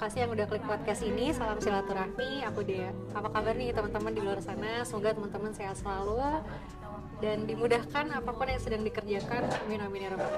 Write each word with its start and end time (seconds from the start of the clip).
kasih 0.00 0.24
yang 0.24 0.32
udah 0.32 0.48
klik 0.48 0.64
podcast 0.64 1.04
ini. 1.04 1.28
Salam 1.36 1.60
silaturahmi. 1.60 2.40
Aku 2.48 2.64
Dea. 2.64 2.88
Apa 3.12 3.28
kabar 3.28 3.52
nih 3.52 3.76
teman-teman 3.76 4.16
di 4.16 4.24
luar 4.24 4.40
sana? 4.40 4.80
Semoga 4.80 5.12
teman-teman 5.12 5.52
sehat 5.52 5.76
selalu 5.76 6.40
dan 7.20 7.44
dimudahkan 7.44 8.08
apa 8.08 8.32
pun 8.32 8.48
yang 8.48 8.56
sedang 8.64 8.80
dikerjakan. 8.80 9.44
Amin 9.68 9.84
amin 9.84 10.08
ya 10.08 10.16
rabbal. 10.16 10.32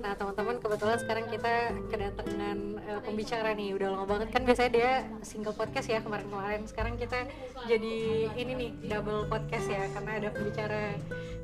Nah 0.00 0.12
teman-teman 0.14 0.62
kebetulan 0.62 0.98
sekarang 1.02 1.26
kita 1.26 1.54
kedatangan 1.90 2.58
uh, 2.78 3.00
pembicara 3.02 3.58
nih 3.58 3.74
udah 3.74 3.88
lama 3.90 4.06
banget 4.06 4.28
kan 4.30 4.46
biasanya 4.46 4.70
dia 4.70 4.90
single 5.26 5.52
podcast 5.58 5.90
ya 5.90 5.98
kemarin-kemarin 6.00 6.62
sekarang 6.70 6.94
kita 6.94 7.26
jadi 7.66 7.96
ini 8.32 8.52
nih 8.54 8.70
double 8.86 9.26
podcast 9.26 9.66
ya 9.66 9.90
karena 9.92 10.10
ada 10.24 10.28
pembicara 10.30 10.94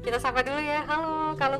kita 0.00 0.16
sapa 0.22 0.40
dulu 0.40 0.62
ya 0.62 0.86
halo 0.88 1.36
Kak 1.36 1.58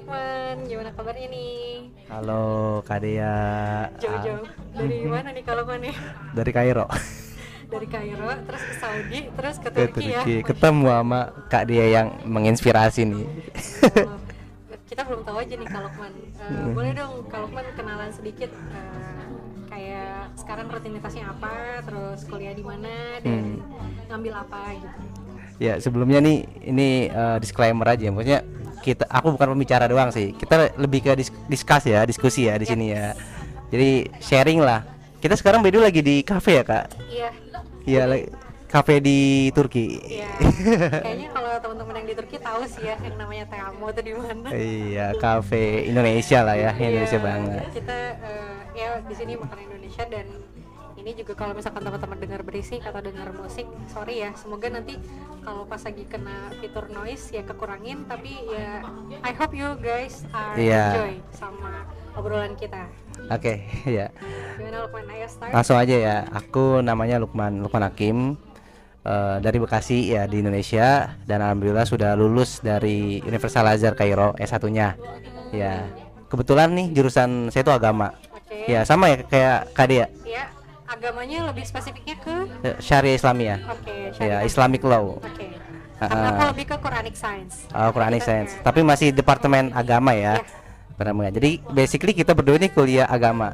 gimana 0.64 0.94
kabarnya 0.96 1.28
nih 1.28 1.75
Halo 2.04 2.44
Kak 2.84 3.00
Dea. 3.00 3.88
Jauh-jauh. 3.96 4.44
Dari 4.76 5.08
mana 5.08 5.32
nih 5.32 5.42
Lukman 5.48 5.80
nih 5.80 5.96
dari 6.36 6.50
Kairo. 6.52 6.84
Dari 7.66 7.86
Kairo 7.88 8.28
terus 8.44 8.62
ke 8.62 8.74
Saudi 8.76 9.20
terus 9.32 9.56
ke 9.56 9.68
ke 9.68 9.70
Turki 9.72 10.12
ya? 10.12 10.20
Turki. 10.20 10.34
Ketemu 10.44 10.84
sama 10.92 11.20
Kak 11.48 11.64
Dea 11.64 11.86
yang 11.88 12.08
menginspirasi 12.28 13.08
nih. 13.08 13.26
Oh, 14.04 14.20
kita 14.84 15.02
belum 15.08 15.24
tahu 15.24 15.36
aja 15.40 15.54
nih 15.56 15.68
Kak 15.72 15.80
Lukman 15.88 16.12
Eh, 16.36 16.66
boleh 16.76 16.92
dong 16.92 17.12
Kak 17.32 17.40
Lukman 17.48 17.64
kenalan 17.72 18.10
sedikit 18.12 18.52
eh, 18.52 19.24
kayak 19.72 20.36
sekarang 20.36 20.68
rutinitasnya 20.68 21.32
apa 21.32 21.80
terus 21.80 22.28
kuliah 22.28 22.52
di 22.52 22.62
mana 22.62 23.18
dan 23.24 23.64
ngambil 24.12 24.44
apa 24.44 24.60
gitu. 24.76 24.88
Ya 25.56 25.80
sebelumnya 25.80 26.20
nih 26.20 26.44
ini 26.68 27.08
eh, 27.08 27.36
disclaimer 27.40 27.88
aja 27.88 28.12
maksudnya 28.12 28.44
kita 28.86 29.02
aku 29.10 29.34
bukan 29.34 29.58
pembicara 29.58 29.90
doang 29.90 30.14
sih. 30.14 30.30
Kita 30.30 30.78
lebih 30.78 31.02
ke 31.02 31.18
dis 31.18 31.34
discuss 31.50 31.82
ya 31.90 32.06
diskusi 32.06 32.46
ya 32.46 32.54
di 32.54 32.66
sini 32.70 32.94
ya. 32.94 33.18
Jadi 33.74 34.06
sharing 34.22 34.62
lah. 34.62 34.86
Kita 35.18 35.34
sekarang 35.34 35.66
bedu 35.66 35.82
lagi 35.82 36.06
di 36.06 36.22
cafe 36.22 36.62
ya 36.62 36.64
kak? 36.64 36.86
Iya. 37.10 37.28
Iya 37.82 38.02
cafe 38.70 39.02
di 39.02 39.50
Turki. 39.50 39.98
Iya. 40.06 40.30
Kayaknya 41.02 41.28
kalau 41.34 41.50
teman-teman 41.58 41.94
yang 41.98 42.06
di 42.06 42.14
Turki 42.14 42.36
tahu 42.38 42.62
sih 42.70 42.86
ya 42.86 42.94
yang 43.02 43.16
namanya 43.18 43.44
Teamo 43.50 43.90
itu 43.90 44.02
di 44.06 44.12
mana. 44.14 44.48
Iya 44.54 45.06
cafe 45.18 45.90
Indonesia 45.90 46.38
lah 46.46 46.54
ya 46.54 46.70
Indonesia 46.78 47.18
Iya, 47.18 47.26
banget. 47.26 47.62
Kita 47.74 47.98
eh, 48.22 48.54
ya 48.78 48.88
di 49.02 49.14
sini 49.18 49.32
makan 49.34 49.58
Indonesia 49.66 50.04
dan 50.06 50.26
ini 51.06 51.22
juga 51.22 51.38
kalau 51.38 51.54
misalkan 51.54 51.86
teman-teman 51.86 52.18
dengar 52.18 52.42
berisik 52.42 52.82
atau 52.82 52.98
dengar 52.98 53.30
musik 53.30 53.62
sorry 53.86 54.26
ya 54.26 54.34
semoga 54.34 54.66
nanti 54.66 54.98
kalau 55.46 55.62
pas 55.62 55.78
lagi 55.78 56.02
kena 56.02 56.50
fitur 56.58 56.90
noise 56.90 57.30
ya 57.30 57.46
kekurangin 57.46 58.02
tapi 58.10 58.34
ya 58.50 58.82
I 59.22 59.30
hope 59.38 59.54
you 59.54 59.78
guys 59.78 60.26
are 60.34 60.58
Iya. 60.58 60.98
enjoy 60.98 61.14
sama 61.30 61.86
obrolan 62.18 62.58
kita. 62.58 62.90
Oke 63.30 63.62
ya. 63.86 64.10
Gimana 64.58 64.82
Lukman? 64.82 65.06
Ayo 65.06 65.30
start. 65.30 65.54
Langsung 65.54 65.78
aja 65.78 65.94
ya. 65.94 66.16
Aku 66.32 66.82
namanya 66.82 67.22
Lukman 67.22 67.62
Lukman 67.62 67.86
Hakim 67.86 68.34
eh, 69.06 69.36
dari 69.38 69.62
Bekasi 69.62 70.10
ya 70.10 70.26
di 70.26 70.42
Indonesia 70.42 71.14
dan 71.22 71.38
alhamdulillah 71.38 71.86
sudah 71.86 72.18
lulus 72.18 72.58
dari 72.66 73.22
Universal 73.22 73.70
Azhar 73.70 73.94
Kairo 73.94 74.34
S1 74.42 74.58
nya 74.74 74.98
ya. 75.54 75.86
Kebetulan 76.26 76.74
nih 76.74 76.90
jurusan 76.90 77.54
saya 77.54 77.62
itu 77.62 77.70
agama. 77.70 78.10
Oke. 78.34 78.66
Ya 78.66 78.82
sama 78.82 79.14
ya 79.14 79.22
kayak 79.22 79.58
Kadia 79.70 80.10
ya 80.26 80.55
agamanya 80.86 81.38
lebih 81.50 81.64
spesifiknya 81.66 82.16
ke? 82.22 82.36
Eh, 82.62 82.76
Syariah 82.78 83.16
Islamiyah. 83.18 83.58
Oke 83.70 83.92
ya 83.92 84.10
syariat. 84.14 84.42
Islamic 84.46 84.82
Law. 84.86 85.18
Oke. 85.18 85.46
Ah, 85.96 86.08
karena 86.12 86.28
aku 86.28 86.42
ah. 86.44 86.48
lebih 86.52 86.64
ke 86.68 86.76
Quranic 86.76 87.16
Science? 87.16 87.54
Oh, 87.72 87.88
Quranic 87.88 88.20
Kita 88.20 88.28
Science. 88.28 88.52
Ke- 88.52 88.62
tapi 88.68 88.80
masih 88.84 89.08
departemen 89.16 89.72
agama 89.72 90.12
ya. 90.12 90.40
Benar-benar. 90.96 91.32
jadi 91.36 91.60
basically 91.76 92.16
kita 92.16 92.32
berdua 92.32 92.56
ini 92.56 92.72
kuliah 92.72 93.04
agama. 93.04 93.52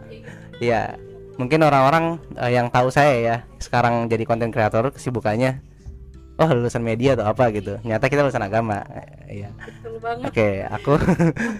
Ya 0.63 0.95
mungkin 1.39 1.59
orang-orang 1.67 2.23
eh, 2.39 2.55
yang 2.55 2.71
tahu 2.71 2.91
saya 2.95 3.15
ya 3.19 3.37
sekarang 3.59 4.07
jadi 4.07 4.23
konten 4.23 4.55
kreator 4.55 4.95
kesibukannya 4.95 5.59
oh 6.39 6.49
lulusan 6.55 6.87
media 6.87 7.19
atau 7.19 7.27
apa? 7.27 7.51
gitu. 7.51 7.83
Nyata 7.83 8.07
kita 8.07 8.23
lulusan 8.23 8.47
agama. 8.47 8.87
Eh, 8.95 9.43
iya. 9.43 9.51
Betul 9.59 9.99
banget. 9.99 10.27
Oke 10.31 10.49
aku 10.71 10.93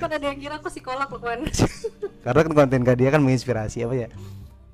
kan 0.03 0.11
ada 0.11 0.27
yang 0.31 0.39
kira 0.39 0.55
aku 0.63 0.71
psikolog 0.71 1.11
Lukman. 1.11 1.47
Karena 2.27 2.41
kan 2.47 2.53
konten 2.55 2.81
dia 2.87 3.11
kan 3.11 3.23
menginspirasi 3.23 3.83
apa 3.83 4.07
ya 4.07 4.09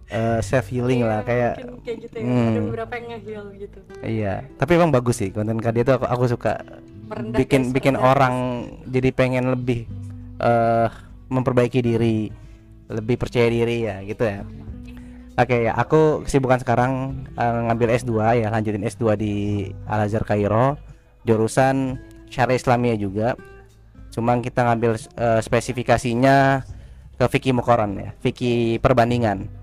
Eh, 0.08 0.40
self 0.40 0.72
healing 0.72 1.04
lah 1.04 1.20
kayak 1.20 1.60
Mungkin 1.68 1.84
kayak 1.84 1.98
gitu 2.08 2.16
ya. 2.16 2.24
Hmm. 2.24 2.48
ada 2.48 2.60
beberapa 2.64 2.92
yang 2.96 3.06
nge-heal 3.12 3.44
gitu. 3.60 3.78
Iya 4.00 4.34
tapi 4.56 4.80
emang 4.80 4.88
bagus 4.88 5.20
sih 5.20 5.28
konten 5.28 5.60
dia 5.60 5.84
tuh 5.84 6.00
aku, 6.00 6.06
aku 6.08 6.24
suka 6.32 6.64
Merendah 7.12 7.36
bikin 7.36 7.76
bikin 7.76 7.92
orang 7.92 8.64
jadi 8.88 9.12
pengen 9.12 9.52
lebih 9.52 9.84
eh 10.40 10.88
memperbaiki 11.28 11.84
diri 11.84 12.32
lebih 12.88 13.20
percaya 13.20 13.52
diri 13.52 13.84
ya 13.84 14.00
gitu 14.00 14.24
ya. 14.24 14.48
Oke 15.36 15.68
ya 15.68 15.76
aku 15.76 16.24
kesibukan 16.24 16.64
sekarang 16.64 17.20
eh, 17.36 17.60
ngambil 17.68 18.00
S2 18.00 18.12
ya 18.40 18.48
lanjutin 18.48 18.88
S2 18.88 19.04
di 19.20 19.34
Al 19.84 20.08
Azhar 20.08 20.24
Kairo 20.24 20.80
jurusan 21.28 22.00
Syariah 22.32 22.56
Islamiyah 22.56 22.96
juga. 22.96 23.28
Cuman 24.08 24.40
kita 24.40 24.72
ngambil 24.72 24.96
eh, 24.96 25.40
spesifikasinya 25.44 26.64
ke 27.20 27.24
fikih 27.28 27.52
mukoron 27.52 27.98
ya 27.98 28.10
fikih 28.24 28.80
perbandingan 28.80 29.57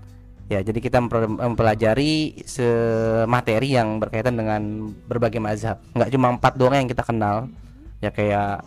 ya 0.46 0.62
jadi 0.62 0.78
kita 0.78 0.98
mempelajari 1.02 2.42
semateri 2.46 3.74
yang 3.74 3.98
berkaitan 3.98 4.38
dengan 4.38 4.92
berbagai 5.10 5.42
mazhab. 5.42 5.82
Nggak 5.94 6.10
cuma 6.14 6.26
empat 6.34 6.52
doang 6.54 6.76
yang 6.78 6.90
kita 6.90 7.02
kenal. 7.02 7.50
Ya 7.98 8.12
kayak 8.12 8.62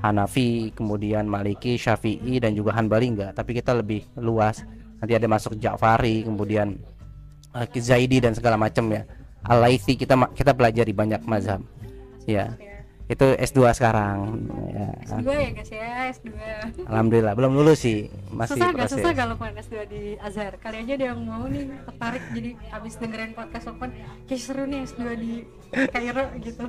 Hanafi 0.00 0.72
kemudian 0.72 1.28
Maliki 1.28 1.76
Syafi'i 1.76 2.40
dan 2.40 2.56
juga 2.56 2.72
Hanbali 2.76 3.12
enggak 3.12 3.36
tapi 3.36 3.56
kita 3.56 3.76
lebih 3.76 4.06
luas. 4.16 4.64
Nanti 5.00 5.16
ada 5.16 5.28
masuk 5.28 5.56
Ja'fari 5.56 6.24
kemudian 6.28 6.76
eh, 7.56 7.80
Zaidi 7.80 8.20
dan 8.20 8.32
segala 8.36 8.60
macam 8.60 8.88
ya. 8.92 9.04
Al-Laitsi 9.40 9.96
kita 9.96 10.16
kita 10.36 10.52
pelajari 10.52 10.92
banyak 10.92 11.24
mazhab. 11.24 11.64
Ya 12.28 12.52
itu 13.10 13.26
S2 13.42 13.74
sekarang. 13.74 14.38
Ya. 14.70 14.86
S2 15.02 15.28
ya 15.34 15.50
guys 15.50 15.70
ya 15.74 15.90
S2 16.14 16.30
Alhamdulillah 16.86 17.34
belum 17.34 17.58
lulus 17.58 17.82
sih 17.82 18.06
masih 18.30 18.54
susah 18.54 18.70
gak 18.70 18.86
proses. 18.86 19.02
susah 19.02 19.10
gak 19.18 19.26
Lukman 19.34 19.52
S2 19.58 19.74
di 19.90 20.02
Azhar? 20.22 20.54
Kali 20.62 20.76
aja 20.86 20.92
ada 20.94 21.06
yang 21.10 21.20
mau 21.26 21.42
nih 21.50 21.66
tertarik 21.90 22.22
jadi 22.30 22.50
abis 22.70 22.94
dengerin 23.02 23.32
podcast 23.34 23.66
Lukman 23.66 23.90
kayak 24.30 24.42
seru 24.46 24.62
nih 24.62 24.80
S2 24.86 25.02
di 25.18 25.32
Kairo 25.90 26.24
gitu. 26.38 26.64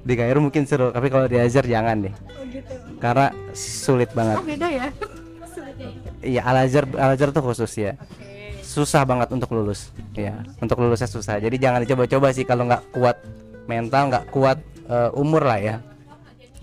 Di 0.00 0.14
Kairo 0.16 0.38
mungkin 0.40 0.62
seru 0.64 0.88
tapi 0.96 1.12
kalau 1.12 1.28
di 1.28 1.36
Azhar 1.36 1.68
jangan 1.68 2.08
deh. 2.08 2.14
Oh 2.16 2.44
gitu. 2.48 2.74
Karena 2.96 3.28
sulit 3.52 4.08
banget. 4.16 4.36
Oh 4.40 4.44
beda 4.48 4.68
ya? 4.72 4.88
Iya 6.24 6.40
Al 6.40 6.56
Azhar 6.64 6.88
Al 6.96 7.20
Azhar 7.20 7.36
tuh 7.36 7.44
khusus 7.44 7.68
ya. 7.76 8.00
Oke. 8.00 8.64
Susah 8.64 9.04
banget 9.04 9.28
untuk 9.28 9.52
lulus 9.52 9.92
ya. 10.16 10.40
Untuk 10.56 10.80
lulusnya 10.80 11.04
susah. 11.04 11.36
Jadi 11.36 11.60
jangan 11.60 11.84
dicoba-coba 11.84 12.32
sih 12.32 12.48
kalau 12.48 12.64
nggak 12.64 12.96
kuat 12.96 13.20
mental 13.68 14.08
nggak 14.08 14.32
kuat 14.32 14.56
eh, 14.86 15.10
umur 15.18 15.42
lah 15.42 15.58
ya. 15.58 15.76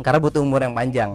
Karena 0.02 0.18
butuh 0.18 0.42
umur 0.42 0.64
yang 0.64 0.74
panjang. 0.74 1.12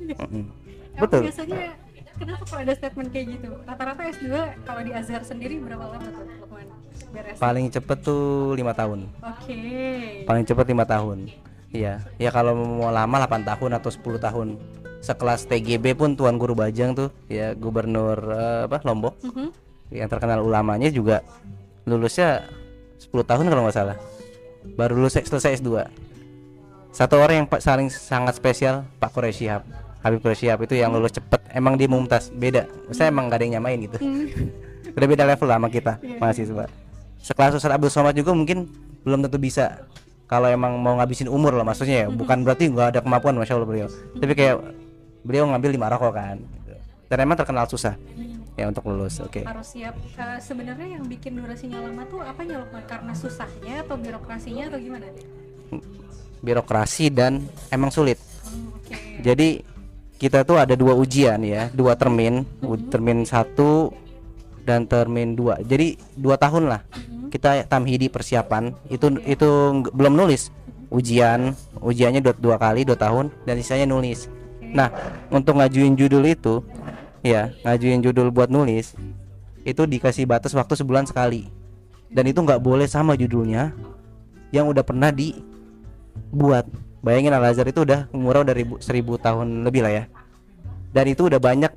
Kamu 0.00 0.48
betul. 0.96 1.22
biasanya 1.28 1.76
kenapa 2.16 2.42
kalau 2.46 2.60
ada 2.64 2.72
statement 2.72 3.08
kayak 3.12 3.26
gitu? 3.36 3.50
Rata-rata 3.66 4.02
S2 4.08 4.26
kalau 4.64 4.80
di 4.80 4.92
Azhar 4.94 5.22
sendiri 5.26 5.60
berapa 5.60 5.84
lama 5.84 6.06
tuh 6.08 6.24
Lukman 6.40 6.66
beres? 7.12 7.36
Paling 7.36 7.66
cepet 7.68 7.98
tuh 8.00 8.54
lima 8.54 8.72
tahun. 8.72 9.10
Oke. 9.20 9.58
Paling 10.24 10.44
cepet 10.46 10.66
lima 10.70 10.84
tahun. 10.88 11.28
Iya. 11.74 12.00
Ya 12.16 12.30
kalau 12.30 12.54
mau 12.54 12.88
lama 12.94 13.16
8 13.26 13.42
tahun 13.44 13.70
atau 13.76 13.90
10 13.90 14.22
tahun. 14.22 14.48
Sekelas 15.04 15.44
TGB 15.44 15.92
pun 16.00 16.16
Tuan 16.16 16.40
Guru 16.40 16.56
Bajang 16.56 16.96
tuh 16.96 17.12
ya 17.28 17.52
gubernur 17.52 18.16
eh, 18.32 18.64
apa 18.70 18.80
Lombok. 18.86 19.20
Mhm. 19.20 19.48
yang 19.92 20.08
terkenal 20.10 20.42
ulamanya 20.42 20.90
juga 20.90 21.22
lulusnya 21.86 22.48
10 22.98 23.20
tahun 23.22 23.46
kalau 23.52 23.62
nggak 23.68 23.76
salah. 23.76 23.96
Baru 24.80 24.96
lulus 24.96 25.20
selesai 25.20 25.60
S2 25.60 25.86
satu 26.94 27.18
orang 27.18 27.42
yang 27.42 27.46
saling 27.58 27.90
sangat 27.90 28.38
spesial 28.38 28.86
Pak 29.02 29.10
Quraisy 29.10 29.50
Shihab. 29.50 29.66
Habib 29.98 30.22
Quraisy 30.22 30.46
Shihab 30.46 30.62
itu 30.62 30.78
yang 30.78 30.94
lulus 30.94 31.10
cepet. 31.10 31.42
Emang 31.50 31.74
dia 31.74 31.90
mumtaz 31.90 32.30
beda. 32.30 32.70
Saya 32.94 33.10
emang 33.10 33.26
gak 33.26 33.42
ada 33.42 33.44
yang 33.50 33.58
nyamain 33.58 33.82
gitu. 33.82 33.98
Udah 34.96 35.08
beda 35.10 35.26
level 35.26 35.50
lah 35.50 35.58
sama 35.58 35.68
kita 35.74 35.98
mahasiswa. 36.22 36.70
Sekelas 37.18 37.58
Ustaz 37.58 37.74
Abdul 37.74 37.90
Somad 37.90 38.14
juga 38.14 38.30
mungkin 38.30 38.70
belum 39.02 39.26
tentu 39.26 39.42
bisa 39.42 39.82
kalau 40.30 40.46
emang 40.46 40.78
mau 40.78 40.94
ngabisin 41.02 41.26
umur 41.26 41.58
lah 41.58 41.66
maksudnya 41.66 42.06
ya. 42.06 42.14
Bukan 42.14 42.46
berarti 42.46 42.70
nggak 42.70 42.94
ada 42.94 43.00
kemampuan 43.02 43.34
masya 43.34 43.58
Allah 43.58 43.66
beliau. 43.66 43.88
Tapi 44.14 44.32
kayak 44.38 44.62
beliau 45.26 45.50
ngambil 45.50 45.74
lima 45.74 45.90
rokok 45.90 46.14
kan. 46.14 46.38
Dan 47.10 47.18
emang 47.18 47.34
terkenal 47.34 47.66
susah 47.66 47.98
ya 48.54 48.70
untuk 48.70 48.86
lulus 48.86 49.18
oke. 49.18 49.42
Harus 49.42 49.74
siap. 49.74 49.98
Eh, 49.98 50.38
sebenarnya 50.38 50.94
yang 50.94 51.10
bikin 51.10 51.42
durasinya 51.42 51.90
lama 51.90 52.06
tuh 52.06 52.22
apanya 52.22 52.62
Lukman? 52.62 52.86
Karena 52.86 53.10
susahnya 53.18 53.82
atau 53.82 53.98
birokrasinya 53.98 54.70
atau 54.70 54.78
gimana 54.78 55.10
birokrasi 56.44 57.08
dan 57.08 57.48
emang 57.72 57.88
sulit. 57.88 58.20
Jadi 59.24 59.64
kita 60.20 60.44
tuh 60.44 60.60
ada 60.60 60.76
dua 60.76 60.94
ujian 60.94 61.40
ya 61.42 61.72
dua 61.72 61.96
termin 61.96 62.44
U- 62.62 62.78
termin 62.78 63.24
satu 63.24 63.90
dan 64.62 64.84
termin 64.84 65.32
dua. 65.34 65.58
Jadi 65.64 65.96
dua 66.14 66.36
tahun 66.36 66.68
lah 66.68 66.84
kita 67.32 67.66
tamhidi 67.66 68.12
persiapan. 68.12 68.76
Itu 68.92 69.16
itu 69.24 69.48
belum 69.90 70.14
nulis. 70.14 70.52
Ujian 70.94 71.56
ujiannya 71.82 72.22
dua, 72.22 72.34
dua 72.38 72.56
kali 72.60 72.86
dua 72.86 72.94
tahun 72.94 73.32
dan 73.48 73.58
sisanya 73.58 73.88
nulis. 73.90 74.30
Nah 74.60 74.92
untuk 75.32 75.58
ngajuin 75.58 75.98
judul 75.98 76.22
itu 76.28 76.62
ya 77.24 77.50
ngajuin 77.64 78.04
judul 78.04 78.28
buat 78.30 78.52
nulis 78.52 78.94
itu 79.64 79.82
dikasih 79.88 80.28
batas 80.28 80.52
waktu 80.52 80.76
sebulan 80.76 81.08
sekali. 81.08 81.48
Dan 82.14 82.30
itu 82.30 82.38
nggak 82.38 82.62
boleh 82.62 82.86
sama 82.86 83.18
judulnya 83.18 83.74
yang 84.54 84.70
udah 84.70 84.86
pernah 84.86 85.10
dibuat 86.34 86.66
bayangin 86.98 87.30
Al 87.30 87.46
Azhar 87.46 87.70
itu 87.70 87.86
udah 87.86 88.10
umurnya 88.10 88.50
udah 88.50 88.56
ribu, 88.58 88.74
seribu 88.82 89.14
tahun 89.14 89.62
lebih 89.62 89.86
lah 89.86 89.92
ya. 90.02 90.04
Dan 90.90 91.14
itu 91.14 91.30
udah 91.30 91.38
banyak 91.38 91.70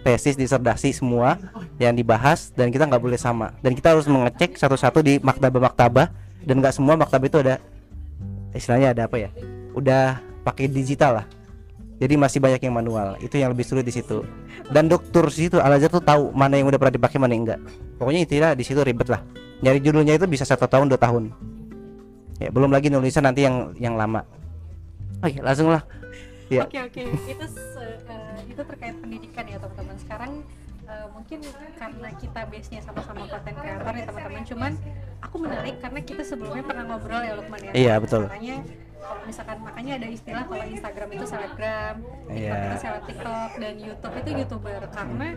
tesis 0.00 0.40
disertasi 0.40 0.96
semua 0.96 1.36
yang 1.76 1.92
dibahas 1.92 2.48
dan 2.56 2.72
kita 2.72 2.88
nggak 2.88 3.04
boleh 3.04 3.20
sama. 3.20 3.52
Dan 3.60 3.76
kita 3.76 3.92
harus 3.92 4.08
mengecek 4.08 4.56
satu-satu 4.56 5.04
di 5.04 5.20
maktabah-maktabah 5.20 6.08
dan 6.48 6.54
nggak 6.64 6.72
semua 6.72 6.96
maktabah 6.96 7.28
itu 7.28 7.38
ada 7.44 7.60
istilahnya 8.56 8.96
ada 8.96 9.04
apa 9.04 9.20
ya 9.20 9.30
udah 9.76 10.16
pakai 10.48 10.72
digital 10.72 11.20
lah. 11.20 11.26
Jadi 12.00 12.16
masih 12.16 12.40
banyak 12.40 12.64
yang 12.64 12.72
manual 12.72 13.20
itu 13.20 13.36
yang 13.36 13.52
lebih 13.52 13.68
sulit 13.68 13.84
di 13.84 13.92
situ. 13.92 14.24
Dan 14.72 14.88
dokter 14.88 15.28
situ 15.28 15.60
Al 15.60 15.76
Azhar 15.76 15.92
tuh 15.92 16.00
tahu 16.00 16.32
mana 16.32 16.56
yang 16.56 16.72
udah 16.72 16.80
pernah 16.80 16.96
dipakai 16.96 17.20
mana 17.20 17.36
yang 17.36 17.44
enggak 17.44 17.60
pokoknya 18.00 18.20
intinya 18.24 18.48
di 18.56 18.64
situ 18.64 18.80
ribet 18.80 19.12
lah. 19.12 19.20
Nyari 19.60 19.84
judulnya 19.84 20.16
itu 20.16 20.24
bisa 20.24 20.48
satu 20.48 20.64
tahun 20.64 20.88
dua 20.88 20.96
tahun 20.96 21.28
ya 22.40 22.48
belum 22.48 22.72
lagi 22.72 22.88
nulisan 22.88 23.28
nanti 23.28 23.44
yang 23.44 23.76
yang 23.76 23.94
lama 24.00 24.24
oke 25.20 25.38
langsung 25.44 25.68
lah 25.68 25.84
ya 26.50 26.66
Oke 26.66 26.82
oke 26.82 27.02
itu 27.30 27.46
eh, 28.10 28.38
itu 28.50 28.62
terkait 28.66 28.96
pendidikan 28.98 29.46
ya 29.46 29.56
teman-teman. 29.62 29.96
Sekarang 30.02 30.42
eh, 30.82 31.06
mungkin 31.14 31.38
karena 31.78 32.08
kita 32.18 32.40
base 32.50 32.68
nya 32.74 32.80
sama-sama 32.82 33.22
konten 33.30 33.54
kreator 33.54 33.94
ya 33.94 34.04
teman-teman. 34.10 34.42
Cuman 34.42 34.72
aku 35.22 35.36
menarik 35.38 35.78
karena 35.78 36.00
kita 36.02 36.22
sebelumnya 36.26 36.66
pernah 36.66 36.84
ngobrol 36.90 37.22
ya 37.22 37.38
Lukman 37.38 37.60
ya. 37.62 37.72
Iya, 37.72 37.94
betul. 38.02 38.26
Kalau 39.00 39.22
misalkan 39.24 39.58
makanya 39.60 39.92
ada 39.96 40.08
istilah 40.08 40.44
kalau 40.44 40.64
Instagram 40.64 41.08
itu 41.10 41.24
selebgram, 41.24 41.94
TikTok 42.00 42.36
Iya. 42.36 42.52
itu 42.62 42.76
seleb 42.78 43.02
TikTok 43.04 43.50
dan 43.58 43.74
YouTube 43.76 44.14
itu 44.16 44.30
youtuber. 44.38 44.80
Karena 44.92 45.28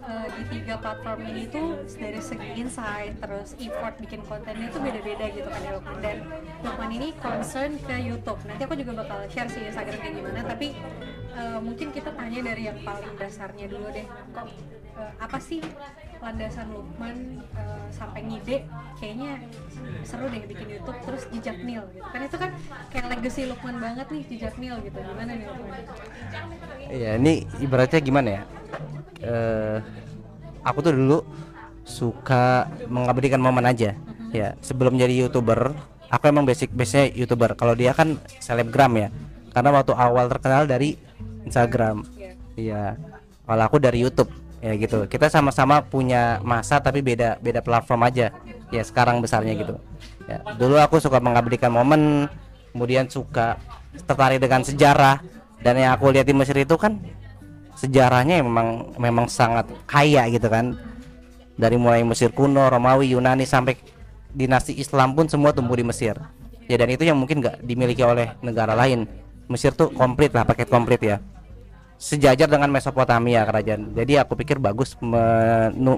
eh, 0.00 0.26
di 0.32 0.42
tiga 0.48 0.74
platform 0.78 1.20
ini 1.26 1.42
tuh 1.46 1.68
dari 1.92 2.20
segi 2.20 2.48
insight 2.56 3.14
terus 3.18 3.52
effort 3.58 3.94
bikin 3.98 4.20
kontennya 4.24 4.66
itu 4.66 4.78
beda-beda 4.78 5.24
gitu 5.28 5.48
kan 5.48 5.60
ya 5.60 5.72
Lukman 5.76 5.98
dan 6.00 6.16
Lukman 6.62 6.90
ini 6.90 7.08
concern 7.18 7.76
ke 7.78 7.96
YouTube. 7.98 8.40
Nanti 8.46 8.62
aku 8.64 8.74
juga 8.74 8.92
bakal 9.04 9.18
share 9.28 9.50
sih 9.50 9.62
Instagram 9.66 9.98
kayak 9.98 10.14
gimana 10.16 10.40
tapi 10.42 10.68
eh, 11.32 11.58
mungkin 11.60 11.90
kita 11.90 12.10
tanya 12.14 12.40
dari 12.40 12.62
yang 12.66 12.78
paling 12.80 13.14
dasarnya 13.14 13.66
dulu 13.66 13.86
deh. 13.90 14.06
kok 14.30 14.46
eh, 14.96 15.12
apa 15.20 15.38
sih 15.38 15.60
landasan 16.20 16.68
Lukman 16.74 17.40
eh, 17.56 17.86
sampai 17.94 18.20
ngide 18.26 18.68
kayaknya 19.00 19.40
seru 20.04 20.28
deh 20.28 20.44
bikin 20.44 20.68
YouTube 20.78 20.98
terus 21.06 21.22
jejak 21.32 21.58
Nil 21.64 21.84
gitu 21.96 22.06
kan 22.06 22.20
itu 22.20 22.36
kan 22.36 22.50
kayak 22.92 23.06
legacy 23.16 23.42
Lukman 23.48 23.76
banget 23.80 24.06
nih 24.12 24.22
jejak 24.28 24.54
Nil 24.60 24.76
gitu 24.84 24.98
gimana 25.00 25.30
nih 25.32 25.46
Lukman? 25.48 25.82
Iya, 26.90 27.10
ini 27.22 27.46
ibaratnya 27.62 28.00
gimana 28.02 28.28
ya? 28.28 28.42
Eh, 29.22 29.78
aku 30.64 30.78
tuh 30.82 30.92
dulu 30.96 31.18
suka 31.86 32.68
mengabadikan 32.86 33.40
momen 33.40 33.66
aja. 33.66 33.96
Ya, 34.30 34.54
sebelum 34.62 34.94
jadi 34.94 35.26
youtuber, 35.26 35.74
aku 36.06 36.24
emang 36.30 36.46
basic 36.46 36.70
base 36.70 37.10
youtuber. 37.18 37.58
Kalau 37.58 37.74
dia 37.74 37.90
kan 37.90 38.14
selebgram 38.38 38.94
ya, 38.94 39.08
karena 39.50 39.70
waktu 39.74 39.92
awal 39.94 40.30
terkenal 40.30 40.70
dari 40.70 40.94
Instagram. 41.42 42.06
Iya. 42.14 42.32
Iya. 42.54 42.84
Kalau 43.42 43.62
aku 43.66 43.76
dari 43.82 43.98
YouTube, 44.06 44.30
ya 44.60 44.72
gitu. 44.76 45.08
Kita 45.08 45.32
sama-sama 45.32 45.80
punya 45.84 46.38
masa 46.44 46.78
tapi 46.78 47.00
beda 47.00 47.40
beda 47.40 47.64
platform 47.64 48.06
aja. 48.06 48.32
Ya 48.70 48.82
sekarang 48.84 49.18
besarnya 49.24 49.56
gitu. 49.56 49.74
Ya, 50.28 50.44
dulu 50.54 50.78
aku 50.78 51.02
suka 51.02 51.18
mengabadikan 51.18 51.74
momen, 51.74 52.30
kemudian 52.70 53.10
suka 53.10 53.58
tertarik 54.06 54.38
dengan 54.38 54.62
sejarah 54.62 55.18
dan 55.64 55.74
yang 55.74 55.90
aku 55.96 56.14
lihat 56.14 56.28
di 56.28 56.36
Mesir 56.36 56.54
itu 56.54 56.78
kan 56.78 57.02
sejarahnya 57.74 58.44
memang 58.44 58.94
memang 59.00 59.26
sangat 59.26 59.66
kaya 59.88 60.28
gitu 60.30 60.46
kan. 60.46 60.76
Dari 61.60 61.76
mulai 61.76 62.00
Mesir 62.06 62.32
kuno, 62.32 62.72
Romawi, 62.72 63.12
Yunani 63.12 63.44
sampai 63.44 63.76
dinasti 64.32 64.80
Islam 64.80 65.12
pun 65.12 65.28
semua 65.28 65.52
tumbuh 65.52 65.76
di 65.76 65.84
Mesir. 65.84 66.16
Ya 66.70 66.78
dan 66.78 66.88
itu 66.88 67.02
yang 67.02 67.18
mungkin 67.18 67.42
nggak 67.42 67.66
dimiliki 67.66 68.00
oleh 68.00 68.32
negara 68.40 68.72
lain. 68.72 69.04
Mesir 69.50 69.74
tuh 69.74 69.90
komplit 69.90 70.30
lah, 70.30 70.46
paket 70.46 70.70
komplit 70.70 71.02
ya 71.02 71.18
sejajar 72.00 72.48
dengan 72.48 72.72
Mesopotamia 72.72 73.44
kerajaan. 73.44 73.92
Jadi 73.92 74.16
aku 74.16 74.32
pikir 74.40 74.56
bagus 74.56 74.96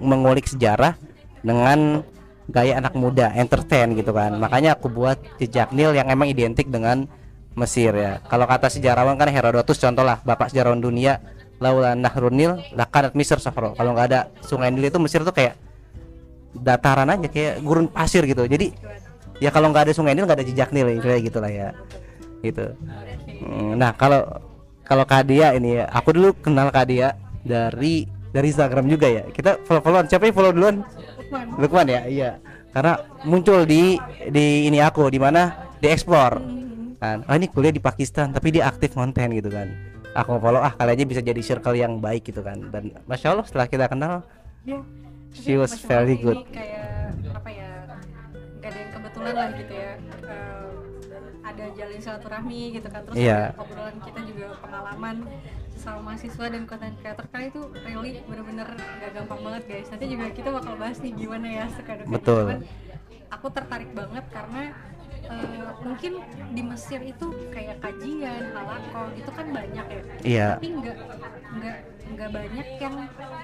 mengulik 0.03 0.51
sejarah 0.51 0.99
dengan 1.47 2.03
gaya 2.51 2.83
anak 2.83 2.99
muda, 2.99 3.31
entertain 3.39 3.95
gitu 3.95 4.11
kan. 4.11 4.35
Makanya 4.35 4.75
aku 4.75 4.91
buat 4.91 5.23
jejak 5.39 5.71
Nil 5.71 5.95
yang 5.95 6.11
emang 6.11 6.27
identik 6.27 6.67
dengan 6.67 7.07
Mesir 7.55 7.95
ya. 7.95 8.19
Kalau 8.27 8.51
kata 8.51 8.67
sejarawan 8.67 9.15
kan 9.15 9.31
Herodotus 9.31 9.79
contoh 9.79 10.03
lah, 10.03 10.19
bapak 10.27 10.51
sejarawan 10.51 10.83
dunia, 10.83 11.23
laula 11.63 11.95
nahrun 11.95 12.35
Nil 12.35 12.53
lakanat 12.75 13.15
Mesir 13.15 13.39
safro. 13.39 13.79
Kalau 13.79 13.95
nggak 13.95 14.07
ada 14.11 14.21
sungai 14.43 14.75
Nil 14.75 14.91
itu 14.91 14.99
Mesir 14.99 15.23
tuh 15.23 15.31
kayak 15.31 15.55
dataran 16.53 17.15
aja 17.15 17.31
kayak 17.31 17.63
gurun 17.63 17.87
pasir 17.87 18.27
gitu. 18.27 18.43
Jadi 18.43 18.75
ya 19.39 19.55
kalau 19.55 19.71
nggak 19.71 19.87
ada 19.87 19.93
sungai 19.95 20.19
Nil 20.19 20.27
nggak 20.27 20.43
ada 20.43 20.47
jejak 20.51 20.75
Nil 20.75 20.99
kayak 20.99 21.31
gitulah 21.31 21.53
ya. 21.53 21.71
Gitu. 22.43 22.75
Hmm, 23.47 23.79
Nah, 23.79 23.95
kalau 23.95 24.27
kalau 24.93 25.09
Kadia 25.09 25.57
ini 25.57 25.81
ya, 25.81 25.89
aku 25.89 26.13
dulu 26.13 26.37
kenal 26.37 26.69
Kadia 26.69 27.17
dari 27.41 28.05
dari 28.29 28.47
Instagram 28.53 28.93
juga 28.93 29.09
ya. 29.09 29.25
Kita 29.33 29.57
follow-followan. 29.65 30.05
Siapa 30.05 30.29
yang 30.29 30.37
follow 30.37 30.53
duluan? 30.53 30.85
Lukman 30.85 31.47
Lukman 31.57 31.87
ya, 31.89 32.01
iya. 32.05 32.31
Karena 32.77 33.01
muncul 33.25 33.65
di 33.65 33.97
di 34.29 34.69
ini 34.69 34.85
aku 34.85 35.09
di 35.09 35.17
mana 35.17 35.73
di 35.81 35.89
explore. 35.89 36.37
Kan. 37.01 37.25
Oh 37.25 37.35
ini 37.35 37.49
kuliah 37.49 37.73
di 37.73 37.81
Pakistan 37.81 38.37
tapi 38.37 38.53
dia 38.53 38.69
aktif 38.69 38.93
konten 38.93 39.33
gitu 39.33 39.49
kan. 39.49 39.73
Aku 40.13 40.37
follow 40.37 40.61
ah 40.61 40.77
kali 40.77 40.93
aja 40.93 41.05
bisa 41.09 41.21
jadi 41.25 41.41
circle 41.41 41.73
yang 41.73 41.97
baik 41.97 42.29
gitu 42.29 42.45
kan. 42.45 42.69
Dan 42.69 42.93
masya 43.09 43.33
Allah 43.33 43.49
setelah 43.49 43.65
kita 43.65 43.89
kenal 43.89 44.21
ya 44.69 44.79
She 45.33 45.57
was 45.57 45.73
very 45.81 46.21
good. 46.21 46.45
ini 46.45 46.53
kayak 46.53 47.17
apa 47.33 47.49
ya 47.49 47.69
nggak 48.61 48.69
ada 48.69 48.79
yang 48.79 48.91
kebetulan 48.93 49.33
lah 49.33 49.49
gitu 49.57 49.73
ya 49.73 49.91
Eh, 50.23 50.52
ada 51.53 51.65
jalin 51.71 52.01
silaturahmi 52.01 52.61
gitu 52.73 52.89
kan 52.89 53.01
terus 53.03 53.17
ada 53.19 53.53
obrolan 53.55 53.97
kita 54.01 54.21
juga 54.23 54.47
pengalaman 54.59 55.17
sama 55.73 56.01
mahasiswa 56.05 56.47
dan 56.47 56.63
konten 56.63 56.93
creator 56.97 57.27
kali 57.29 57.47
itu 57.49 57.61
really 57.83 58.13
bener-bener 58.23 58.69
gak 58.73 59.11
gampang 59.13 59.41
banget 59.43 59.63
guys 59.67 59.89
nanti 59.89 60.07
juga 60.07 60.27
kita 60.31 60.49
bakal 60.51 60.75
bahas 60.77 60.99
nih 60.99 61.13
gimana 61.13 61.47
ya 61.49 61.65
suka 61.69 61.93
duka 61.97 62.11
Betul. 62.13 62.43
Cuman 62.45 62.61
aku 63.29 63.47
tertarik 63.49 63.91
banget 63.91 64.25
karena 64.29 64.63
eh, 65.25 65.65
mungkin 65.81 66.13
di 66.51 66.63
Mesir 66.63 67.01
itu 67.01 67.27
kayak 67.49 67.77
kajian 67.79 68.43
halakon 68.53 69.11
itu 69.15 69.31
kan 69.31 69.47
banyak 69.49 69.87
ya 69.89 70.03
Iya. 70.23 70.49
tapi 70.55 70.69
nggak 70.71 70.97
nggak 71.53 71.77
nggak 72.13 72.31
banyak 72.31 72.67
yang 72.79 72.95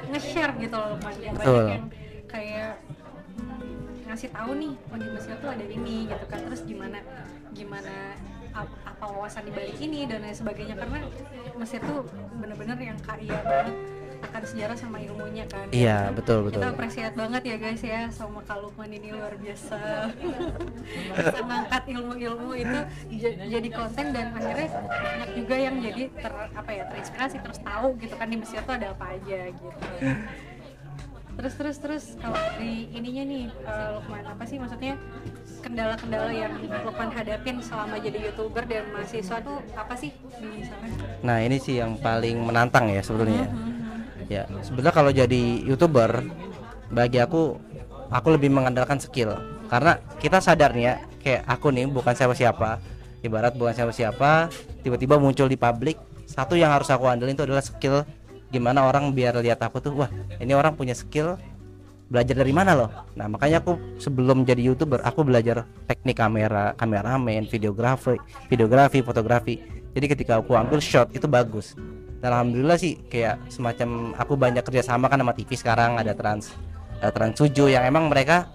nge-share 0.08 0.52
gitu 0.58 0.76
loh 0.76 0.94
Lukman. 0.94 1.14
Betul. 1.32 1.34
banyak 1.34 1.72
yang 1.72 1.86
kayak 2.28 2.72
hmm, 3.34 3.87
ngasih 4.08 4.28
tahu 4.32 4.50
nih 4.56 4.72
oh 4.88 4.96
di 4.96 5.08
Mesir 5.12 5.34
tuh 5.38 5.50
ada 5.52 5.64
ini 5.64 6.08
gitu 6.08 6.24
kan. 6.26 6.40
Terus 6.48 6.62
gimana 6.64 6.98
gimana 7.52 7.94
ap- 8.56 8.78
apa 8.82 9.04
wawasan 9.04 9.44
di 9.46 9.52
balik 9.52 9.76
ini 9.78 10.08
dan 10.08 10.24
lain 10.24 10.34
sebagainya. 10.34 10.74
Karena 10.74 11.04
Mesir 11.54 11.80
tuh 11.84 12.08
bener-bener 12.40 12.78
yang 12.80 12.98
kaya 13.04 13.36
banget 13.44 13.76
akan 14.18 14.42
sejarah 14.42 14.74
sama 14.74 14.98
ilmunya 14.98 15.46
kan. 15.46 15.70
Iya, 15.70 16.10
betul 16.10 16.42
betul. 16.42 16.58
kita 16.58 16.74
appreciate 16.74 17.14
banget 17.14 17.42
ya 17.46 17.56
guys 17.56 17.82
ya 17.86 18.00
sama 18.10 18.42
Kak 18.42 18.58
Lukman 18.58 18.90
ini 18.90 19.14
luar 19.14 19.30
biasa. 19.38 19.78
Bisa 21.14 21.38
ngangkat 21.38 21.82
ilmu-ilmu 21.86 22.50
itu 22.58 22.78
jadi 23.46 23.68
konten 23.70 24.10
dan 24.10 24.34
akhirnya 24.34 24.68
banyak 24.90 25.30
juga 25.38 25.54
yang 25.54 25.76
jadi 25.78 26.02
ter 26.18 26.34
apa 26.34 26.70
ya 26.74 26.82
terinspirasi 26.90 27.36
terus 27.46 27.60
tahu 27.62 27.94
gitu 28.02 28.14
kan 28.18 28.26
di 28.26 28.36
Mesir 28.42 28.58
tuh 28.66 28.74
ada 28.74 28.90
apa 28.90 29.06
aja 29.14 29.40
gitu 29.54 29.78
terus 31.38 31.54
terus 31.54 31.76
terus 31.78 32.04
kalau 32.18 32.34
di 32.58 32.90
ininya 32.90 33.22
nih 33.30 33.44
eh, 33.46 33.88
Lukman 33.94 34.26
apa 34.26 34.42
sih 34.42 34.58
maksudnya 34.58 34.98
kendala-kendala 35.62 36.30
yang 36.34 36.58
Lukman 36.82 37.14
hadapin 37.14 37.62
selama 37.62 37.94
jadi 38.02 38.18
youtuber 38.26 38.66
dan 38.66 38.90
mahasiswa 38.90 39.38
tuh 39.38 39.62
apa 39.78 39.94
sih 39.94 40.10
di 40.42 40.66
sana? 40.66 40.86
Nah, 41.22 41.38
ini 41.38 41.62
sih 41.62 41.78
yang 41.78 41.94
paling 42.02 42.42
menantang 42.42 42.90
ya 42.90 42.98
sebetulnya. 43.06 43.46
Mhm. 43.46 44.26
Ya, 44.28 44.44
sebenarnya 44.66 44.92
kalau 44.92 45.10
jadi 45.14 45.42
youtuber 45.62 46.26
bagi 46.90 47.22
aku 47.22 47.56
aku 48.10 48.28
lebih 48.34 48.50
mengandalkan 48.52 48.98
skill 48.98 49.36
karena 49.68 50.00
kita 50.18 50.40
sadar 50.40 50.72
nih 50.72 50.84
ya 50.84 50.94
kayak 51.20 51.42
aku 51.44 51.68
nih 51.72 51.84
bukan 51.88 52.16
siapa-siapa 52.16 52.80
ibarat 53.20 53.52
bukan 53.56 53.72
siapa-siapa 53.76 54.48
tiba-tiba 54.80 55.20
muncul 55.20 55.44
di 55.48 55.60
publik 55.60 56.00
satu 56.24 56.56
yang 56.56 56.72
harus 56.72 56.88
aku 56.88 57.04
andelin 57.08 57.36
itu 57.36 57.44
adalah 57.44 57.64
skill 57.64 58.04
gimana 58.48 58.88
orang 58.88 59.12
biar 59.12 59.36
lihat 59.40 59.60
aku 59.60 59.80
tuh 59.80 59.92
wah 60.04 60.10
ini 60.40 60.52
orang 60.56 60.72
punya 60.74 60.96
skill 60.96 61.36
belajar 62.08 62.40
dari 62.40 62.52
mana 62.56 62.72
loh? 62.72 62.90
Nah 63.14 63.28
makanya 63.28 63.60
aku 63.60 63.76
sebelum 64.00 64.48
jadi 64.48 64.72
youtuber 64.72 65.04
aku 65.04 65.22
belajar 65.28 65.68
teknik 65.84 66.16
kamera 66.16 66.72
kameramen 66.80 67.44
videografi 67.44 68.16
videografi 68.48 69.04
fotografi. 69.04 69.60
Jadi 69.92 70.06
ketika 70.08 70.40
aku 70.40 70.56
ambil 70.56 70.80
shot 70.80 71.12
itu 71.12 71.28
bagus. 71.28 71.76
Dan 72.18 72.34
alhamdulillah 72.34 72.80
sih 72.80 72.98
kayak 73.06 73.38
semacam 73.46 74.10
aku 74.18 74.34
banyak 74.34 74.64
kerjasama 74.66 75.06
kan 75.06 75.22
sama 75.22 75.32
TV 75.36 75.54
sekarang 75.54 76.02
ada 76.02 76.18
trans 76.18 76.50
ada 76.98 77.14
trans 77.14 77.38
7 77.38 77.54
yang 77.70 77.86
emang 77.86 78.10
mereka 78.10 78.50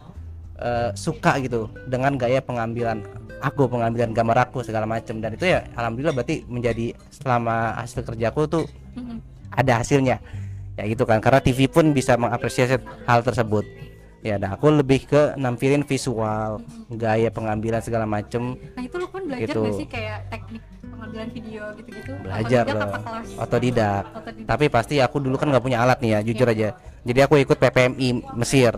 eh, 0.59 0.91
suka 0.99 1.39
gitu 1.39 1.71
dengan 1.87 2.19
gaya 2.19 2.43
pengambilan 2.43 3.07
aku 3.39 3.67
pengambilan 3.71 4.11
gambar 4.11 4.51
aku 4.51 4.67
segala 4.67 4.83
macam 4.83 5.19
dan 5.23 5.35
itu 5.35 5.47
ya 5.47 5.63
alhamdulillah 5.79 6.15
berarti 6.15 6.43
menjadi 6.47 6.95
selama 7.11 7.75
hasil 7.79 8.03
kerjaku 8.03 8.47
tuh. 8.47 8.65
Ada 9.53 9.79
hasilnya. 9.79 10.17
Ya 10.73 10.83
gitu 10.89 11.05
kan 11.05 11.21
karena 11.21 11.37
TV 11.37 11.69
pun 11.69 11.93
bisa 11.93 12.17
mengapresiasi 12.17 12.81
hal 13.05 13.21
tersebut. 13.21 13.65
Ya 14.23 14.39
nah 14.39 14.55
aku 14.55 14.71
lebih 14.71 15.05
ke 15.05 15.35
nampilin 15.35 15.83
visual 15.83 16.63
gaya 16.89 17.29
pengambilan 17.29 17.83
segala 17.83 18.07
macem. 18.07 18.55
Nah 18.73 18.83
itu 18.83 18.95
lo 18.97 19.05
kan 19.11 19.21
belajar 19.27 19.51
Gitu. 19.51 19.59
nggak 19.61 19.75
sih 19.77 19.87
kayak 19.91 20.17
teknik 20.31 20.63
pengambilan 20.81 21.29
video 21.35 21.63
gitu-gitu? 21.75 22.11
Belajar 22.23 22.63
kelas? 22.63 23.29
Otodidak. 23.35 24.03
Otodidak. 24.15 24.47
tapi 24.47 24.65
pasti 24.71 24.95
aku 25.03 25.19
dulu 25.19 25.35
kan 25.35 25.51
nggak 25.51 25.63
punya 25.63 25.83
alat 25.83 25.99
nih 25.99 26.11
ya 26.15 26.19
jujur 26.23 26.47
aja. 26.47 26.69
Jadi 27.03 27.19
aku 27.19 27.35
ikut 27.43 27.57
PPMI 27.59 28.09
Mesir. 28.39 28.71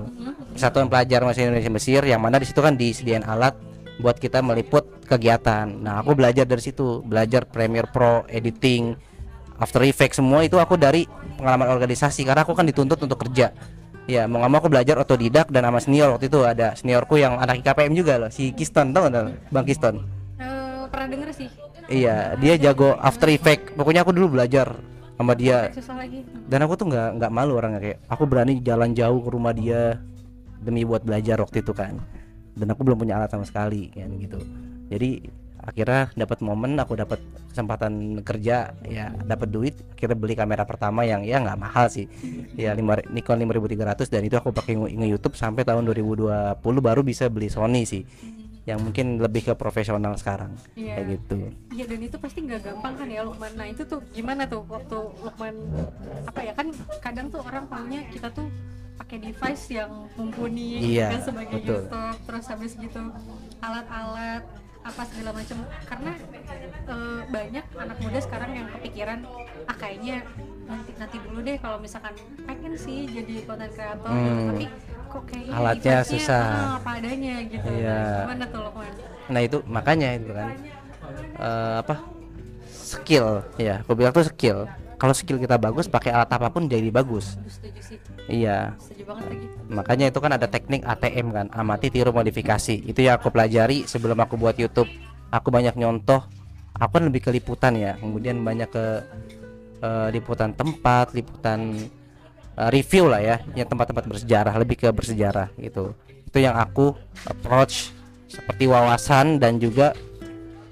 Satuan 0.58 0.90
Pelajar 0.90 1.22
Mahasiswa 1.22 1.46
Indonesia 1.46 1.72
Mesir 1.72 2.02
yang 2.10 2.20
mana 2.20 2.42
di 2.42 2.50
situ 2.50 2.60
kan 2.60 2.74
disediain 2.74 3.22
alat 3.22 3.54
buat 4.02 4.18
kita 4.18 4.42
meliput 4.42 5.06
kegiatan. 5.06 5.70
Nah 5.70 6.02
aku 6.02 6.18
belajar 6.18 6.50
dari 6.50 6.60
situ. 6.60 7.06
Belajar 7.06 7.46
Premiere 7.46 7.88
Pro 7.94 8.26
editing 8.26 8.98
After 9.56 9.82
Effects 9.88 10.20
semua 10.20 10.44
itu 10.44 10.60
aku 10.60 10.76
dari 10.76 11.08
pengalaman 11.40 11.72
organisasi 11.72 12.28
karena 12.28 12.44
aku 12.44 12.56
kan 12.56 12.68
dituntut 12.68 13.00
untuk 13.00 13.20
kerja 13.28 13.56
ya 14.06 14.30
mau 14.30 14.44
nggak 14.44 14.52
mau 14.52 14.60
aku 14.62 14.70
belajar 14.70 14.96
otodidak 15.02 15.50
dan 15.50 15.66
sama 15.66 15.80
senior 15.82 16.14
waktu 16.14 16.30
itu 16.30 16.40
ada 16.46 16.78
seniorku 16.78 17.18
yang 17.18 17.42
anak 17.42 17.66
IKPM 17.66 17.94
juga 17.98 18.22
loh 18.22 18.30
si 18.30 18.54
Kiston 18.54 18.94
tau 18.94 19.10
nggak 19.10 19.50
Bang 19.50 19.66
Kiston 19.66 20.06
Eh, 20.36 20.84
pernah 20.92 21.08
denger 21.10 21.30
sih 21.34 21.50
Iya, 21.86 22.34
dia 22.42 22.58
jago 22.58 22.98
After 22.98 23.30
Effect. 23.30 23.78
Pokoknya 23.78 24.02
aku 24.02 24.10
dulu 24.10 24.38
belajar 24.38 24.74
sama 25.16 25.38
dia. 25.38 25.70
susah 25.70 25.96
lagi 26.02 26.26
Dan 26.50 26.66
aku 26.66 26.74
tuh 26.76 26.90
nggak 26.90 27.22
nggak 27.22 27.32
malu 27.32 27.62
orangnya 27.62 27.80
kayak 27.80 27.98
aku 28.10 28.24
berani 28.26 28.60
jalan 28.66 28.92
jauh 28.98 29.22
ke 29.22 29.30
rumah 29.30 29.54
dia 29.54 30.02
demi 30.66 30.82
buat 30.82 31.06
belajar 31.06 31.38
waktu 31.38 31.62
itu 31.62 31.72
kan. 31.78 32.02
Dan 32.58 32.74
aku 32.74 32.82
belum 32.82 32.98
punya 32.98 33.22
alat 33.22 33.30
sama 33.30 33.46
sekali 33.46 33.94
kan 33.94 34.10
gitu. 34.18 34.42
Jadi 34.90 35.30
akhirnya 35.66 36.14
dapat 36.14 36.40
momen 36.46 36.78
aku 36.78 36.94
dapat 36.94 37.18
kesempatan 37.50 38.22
kerja 38.22 38.72
ya 38.86 39.10
dapat 39.26 39.50
duit. 39.50 39.76
Kita 39.98 40.14
beli 40.14 40.38
kamera 40.38 40.64
pertama 40.64 41.02
yang 41.04 41.26
ya 41.26 41.42
nggak 41.42 41.58
mahal 41.60 41.90
sih. 41.90 42.06
Ya 42.54 42.72
lima 42.78 43.02
Nikon 43.10 43.42
5300 43.42 44.08
dan 44.08 44.22
itu 44.24 44.36
aku 44.38 44.54
pakai 44.54 44.78
nge 44.78 45.08
YouTube 45.10 45.36
sampai 45.36 45.66
tahun 45.66 45.84
2020 45.90 46.62
baru 46.62 47.02
bisa 47.02 47.26
beli 47.28 47.50
Sony 47.50 47.84
sih. 47.84 48.06
Yang 48.66 48.80
mungkin 48.82 49.06
lebih 49.22 49.46
ke 49.46 49.54
profesional 49.54 50.18
sekarang. 50.18 50.54
Iya. 50.74 50.98
kayak 50.98 51.08
gitu. 51.18 51.38
Iya 51.70 51.86
dan 51.86 52.00
itu 52.02 52.18
pasti 52.18 52.40
nggak 52.46 52.62
gampang 52.66 52.94
kan 52.98 53.08
ya 53.10 53.22
Lukman. 53.22 53.52
Nah 53.58 53.68
itu 53.70 53.82
tuh 53.86 54.00
gimana 54.14 54.46
tuh 54.46 54.62
waktu 54.66 54.98
Lukman 55.22 55.54
apa 56.26 56.40
ya 56.42 56.54
kan 56.54 56.74
kadang 57.02 57.30
tuh 57.30 57.42
orang 57.46 57.66
maunya 57.70 58.02
kita 58.10 58.30
tuh 58.34 58.50
pakai 58.96 59.20
device 59.20 59.76
yang 59.76 60.08
mumpuni 60.16 60.96
Iya, 60.96 61.12
kan 61.12 61.22
sebagai 61.28 61.60
betul. 61.60 61.84
YouTube 61.84 62.16
terus 62.26 62.46
habis 62.48 62.72
gitu 62.80 63.02
alat-alat 63.60 64.44
apa 64.86 65.02
segala 65.10 65.30
macam. 65.34 65.58
Karena 65.90 66.12
eh, 66.86 67.22
banyak 67.28 67.66
anak 67.74 67.98
muda 68.00 68.20
sekarang 68.22 68.52
yang 68.54 68.68
kepikiran 68.78 69.20
ah 69.66 69.76
kayaknya 69.76 70.22
nanti 70.66 70.92
nanti 70.98 71.18
dulu 71.22 71.40
deh 71.42 71.58
kalau 71.62 71.78
misalkan 71.78 72.14
pengen 72.46 72.74
sih 72.78 73.06
jadi 73.10 73.46
konten 73.46 73.70
kreator 73.70 74.10
gitu. 74.14 74.30
Hmm. 74.34 74.50
tapi 74.50 74.66
kok 75.06 75.24
kayaknya 75.30 75.54
Alatnya 75.54 75.98
susah. 76.02 76.46
ah, 76.46 76.74
apa 76.82 76.90
adanya 77.02 77.36
gitu. 77.46 77.68
Iya. 77.70 77.98
Nah, 77.98 78.18
gimana 78.26 78.46
tuh 78.50 78.62
Lukman 78.66 78.94
nah 79.26 79.42
itu 79.42 79.58
makanya 79.66 80.10
itu 80.22 80.32
kan. 80.34 80.50
Eh, 81.42 81.76
apa? 81.82 81.96
Skill. 82.70 83.42
Ya 83.58 83.82
aku 83.82 83.98
bilang 83.98 84.14
tuh 84.14 84.26
skill 84.30 84.70
kalau 85.06 85.14
skill 85.14 85.38
kita 85.38 85.62
bagus 85.62 85.86
pakai 85.86 86.10
alat 86.10 86.34
apa 86.34 86.50
pun 86.50 86.66
jadi 86.66 86.90
bagus. 86.90 87.38
Aduh, 87.38 87.54
setuju 87.54 87.82
sih. 87.86 87.98
Iya. 88.26 88.74
Setuju 88.82 89.06
banget 89.06 89.24
lagi. 89.30 89.46
Makanya 89.70 90.06
itu 90.10 90.18
kan 90.18 90.32
ada 90.34 90.50
teknik 90.50 90.82
ATM 90.82 91.28
kan 91.30 91.46
amati 91.54 91.94
tiru 91.94 92.10
modifikasi. 92.10 92.82
Itu 92.90 93.06
yang 93.06 93.22
aku 93.22 93.30
pelajari 93.30 93.86
sebelum 93.86 94.18
aku 94.18 94.34
buat 94.34 94.58
YouTube. 94.58 94.90
Aku 95.30 95.54
banyak 95.54 95.78
nyontoh. 95.78 96.26
Aku 96.74 96.90
kan 96.90 97.06
lebih 97.06 97.22
ke 97.22 97.30
liputan 97.30 97.78
ya. 97.78 97.94
Kemudian 98.02 98.42
banyak 98.42 98.66
ke 98.66 98.86
eh, 99.86 100.08
liputan 100.10 100.58
tempat 100.58 101.14
liputan 101.14 101.78
eh, 102.58 102.70
review 102.74 103.06
lah 103.06 103.22
ya. 103.22 103.38
Yang 103.54 103.78
tempat-tempat 103.78 104.10
bersejarah 104.10 104.58
lebih 104.58 104.82
ke 104.82 104.90
bersejarah 104.90 105.54
gitu. 105.62 105.94
Itu 106.26 106.42
yang 106.42 106.58
aku 106.58 106.98
approach 107.30 107.94
seperti 108.26 108.66
wawasan 108.66 109.38
dan 109.38 109.62
juga 109.62 109.94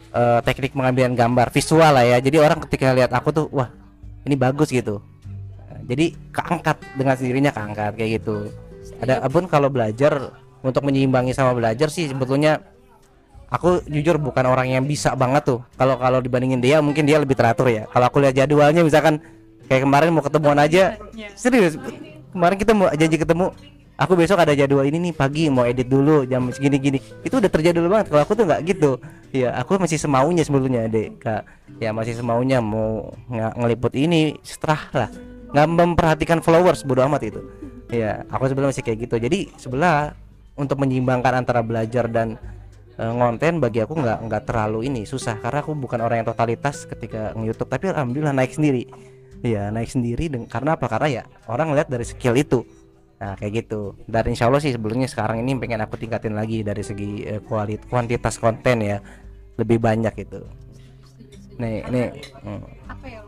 eh, 0.10 0.42
teknik 0.42 0.74
pengambilan 0.74 1.14
gambar 1.14 1.54
visual 1.54 1.94
lah 1.94 2.02
ya. 2.02 2.18
Jadi 2.18 2.42
orang 2.42 2.66
ketika 2.66 2.98
lihat 2.98 3.14
aku 3.14 3.30
tuh 3.30 3.46
wah 3.54 3.83
ini 4.24 4.36
bagus 4.36 4.72
gitu. 4.72 5.00
Jadi 5.84 6.16
keangkat 6.32 6.80
dengan 6.96 7.16
sendirinya 7.20 7.52
keangkat 7.52 7.92
kayak 8.00 8.12
gitu. 8.22 8.48
Ada 9.04 9.28
pun 9.28 9.48
kalau 9.52 9.68
belajar 9.68 10.32
untuk 10.64 10.84
menyeimbangi 10.88 11.36
sama 11.36 11.52
belajar 11.52 11.92
sih 11.92 12.08
sebetulnya 12.08 12.64
aku 13.52 13.84
jujur 13.92 14.16
bukan 14.16 14.48
orang 14.48 14.72
yang 14.72 14.84
bisa 14.88 15.12
banget 15.14 15.44
tuh. 15.44 15.60
Kalau 15.76 16.00
kalau 16.00 16.24
dibandingin 16.24 16.64
dia 16.64 16.80
mungkin 16.80 17.04
dia 17.04 17.20
lebih 17.20 17.36
teratur 17.36 17.68
ya. 17.68 17.84
Kalau 17.92 18.06
aku 18.08 18.24
lihat 18.24 18.36
jadwalnya 18.36 18.80
misalkan 18.80 19.20
kayak 19.68 19.84
kemarin 19.84 20.12
mau 20.12 20.24
ketemuan 20.24 20.60
aja 20.60 21.00
Iya. 21.16 21.30
serius 21.40 21.80
kemarin 22.34 22.58
kita 22.60 22.72
mau 22.76 22.88
janji 22.92 23.16
ketemu 23.16 23.48
aku 24.04 24.20
besok 24.20 24.44
ada 24.44 24.52
jadwal 24.52 24.84
ini 24.84 25.10
nih 25.10 25.14
pagi 25.16 25.48
mau 25.48 25.64
edit 25.64 25.88
dulu 25.88 26.28
jam 26.28 26.52
segini 26.52 26.78
gini 26.78 27.00
itu 27.24 27.32
udah 27.40 27.48
terjadwal 27.48 27.88
banget 27.88 28.12
kalau 28.12 28.22
aku 28.28 28.34
tuh 28.36 28.44
nggak 28.44 28.62
gitu. 28.68 29.00
Ya 29.34 29.50
aku 29.58 29.82
masih 29.82 29.98
semaunya 29.98 30.44
sebetulnya 30.46 30.86
dek 30.92 31.24
kak. 31.24 31.42
Ya 31.82 31.90
masih 31.90 32.14
semaunya 32.14 32.62
mau 32.62 33.16
nge- 33.32 33.56
ngeliput 33.58 33.96
ini 33.98 34.38
setelah 34.46 34.82
lah. 34.94 35.10
Nggak 35.56 35.68
memperhatikan 35.74 36.40
followers 36.44 36.86
bodo 36.86 37.02
amat 37.08 37.34
itu. 37.34 37.42
Ya 37.90 38.28
aku 38.30 38.52
sebenarnya 38.52 38.78
masih 38.78 38.84
kayak 38.86 39.00
gitu. 39.10 39.16
Jadi 39.18 39.40
sebelah 39.58 40.14
untuk 40.54 40.78
menyeimbangkan 40.78 41.34
antara 41.42 41.66
belajar 41.66 42.06
dan 42.12 42.38
eh, 43.00 43.10
ngonten 43.10 43.58
bagi 43.58 43.82
aku 43.82 43.98
nggak 43.98 44.20
nggak 44.30 44.44
terlalu 44.46 44.86
ini 44.86 45.02
susah. 45.08 45.42
Karena 45.42 45.66
aku 45.66 45.74
bukan 45.74 45.98
orang 46.04 46.22
yang 46.22 46.30
totalitas 46.30 46.86
ketika 46.86 47.34
nge-youtube 47.34 47.72
tapi 47.72 47.90
alhamdulillah 47.90 48.38
naik 48.38 48.54
sendiri. 48.54 48.86
Ya 49.42 49.74
naik 49.74 49.90
sendiri 49.90 50.30
karena 50.46 50.78
apa? 50.78 50.86
Karena 50.86 51.08
ya 51.10 51.24
orang 51.50 51.74
lihat 51.74 51.90
dari 51.90 52.06
skill 52.06 52.38
itu 52.38 52.64
nah 53.24 53.40
kayak 53.40 53.64
gitu. 53.64 53.96
Dan 54.04 54.36
insya 54.36 54.52
Allah 54.52 54.60
sih 54.60 54.76
sebelumnya 54.76 55.08
sekarang 55.08 55.40
ini 55.40 55.56
pengen 55.56 55.80
aku 55.80 55.96
tingkatin 55.96 56.36
lagi 56.36 56.60
dari 56.60 56.84
segi 56.84 57.24
eh, 57.24 57.40
kualit 57.40 57.88
kuantitas 57.88 58.36
konten 58.36 58.84
ya. 58.84 59.00
Lebih 59.56 59.80
banyak 59.80 60.12
itu 60.20 60.44
nih 61.60 61.86
nih. 61.90 62.10
Hmm. 62.42 62.64
apa 62.90 63.06
ya 63.08 63.20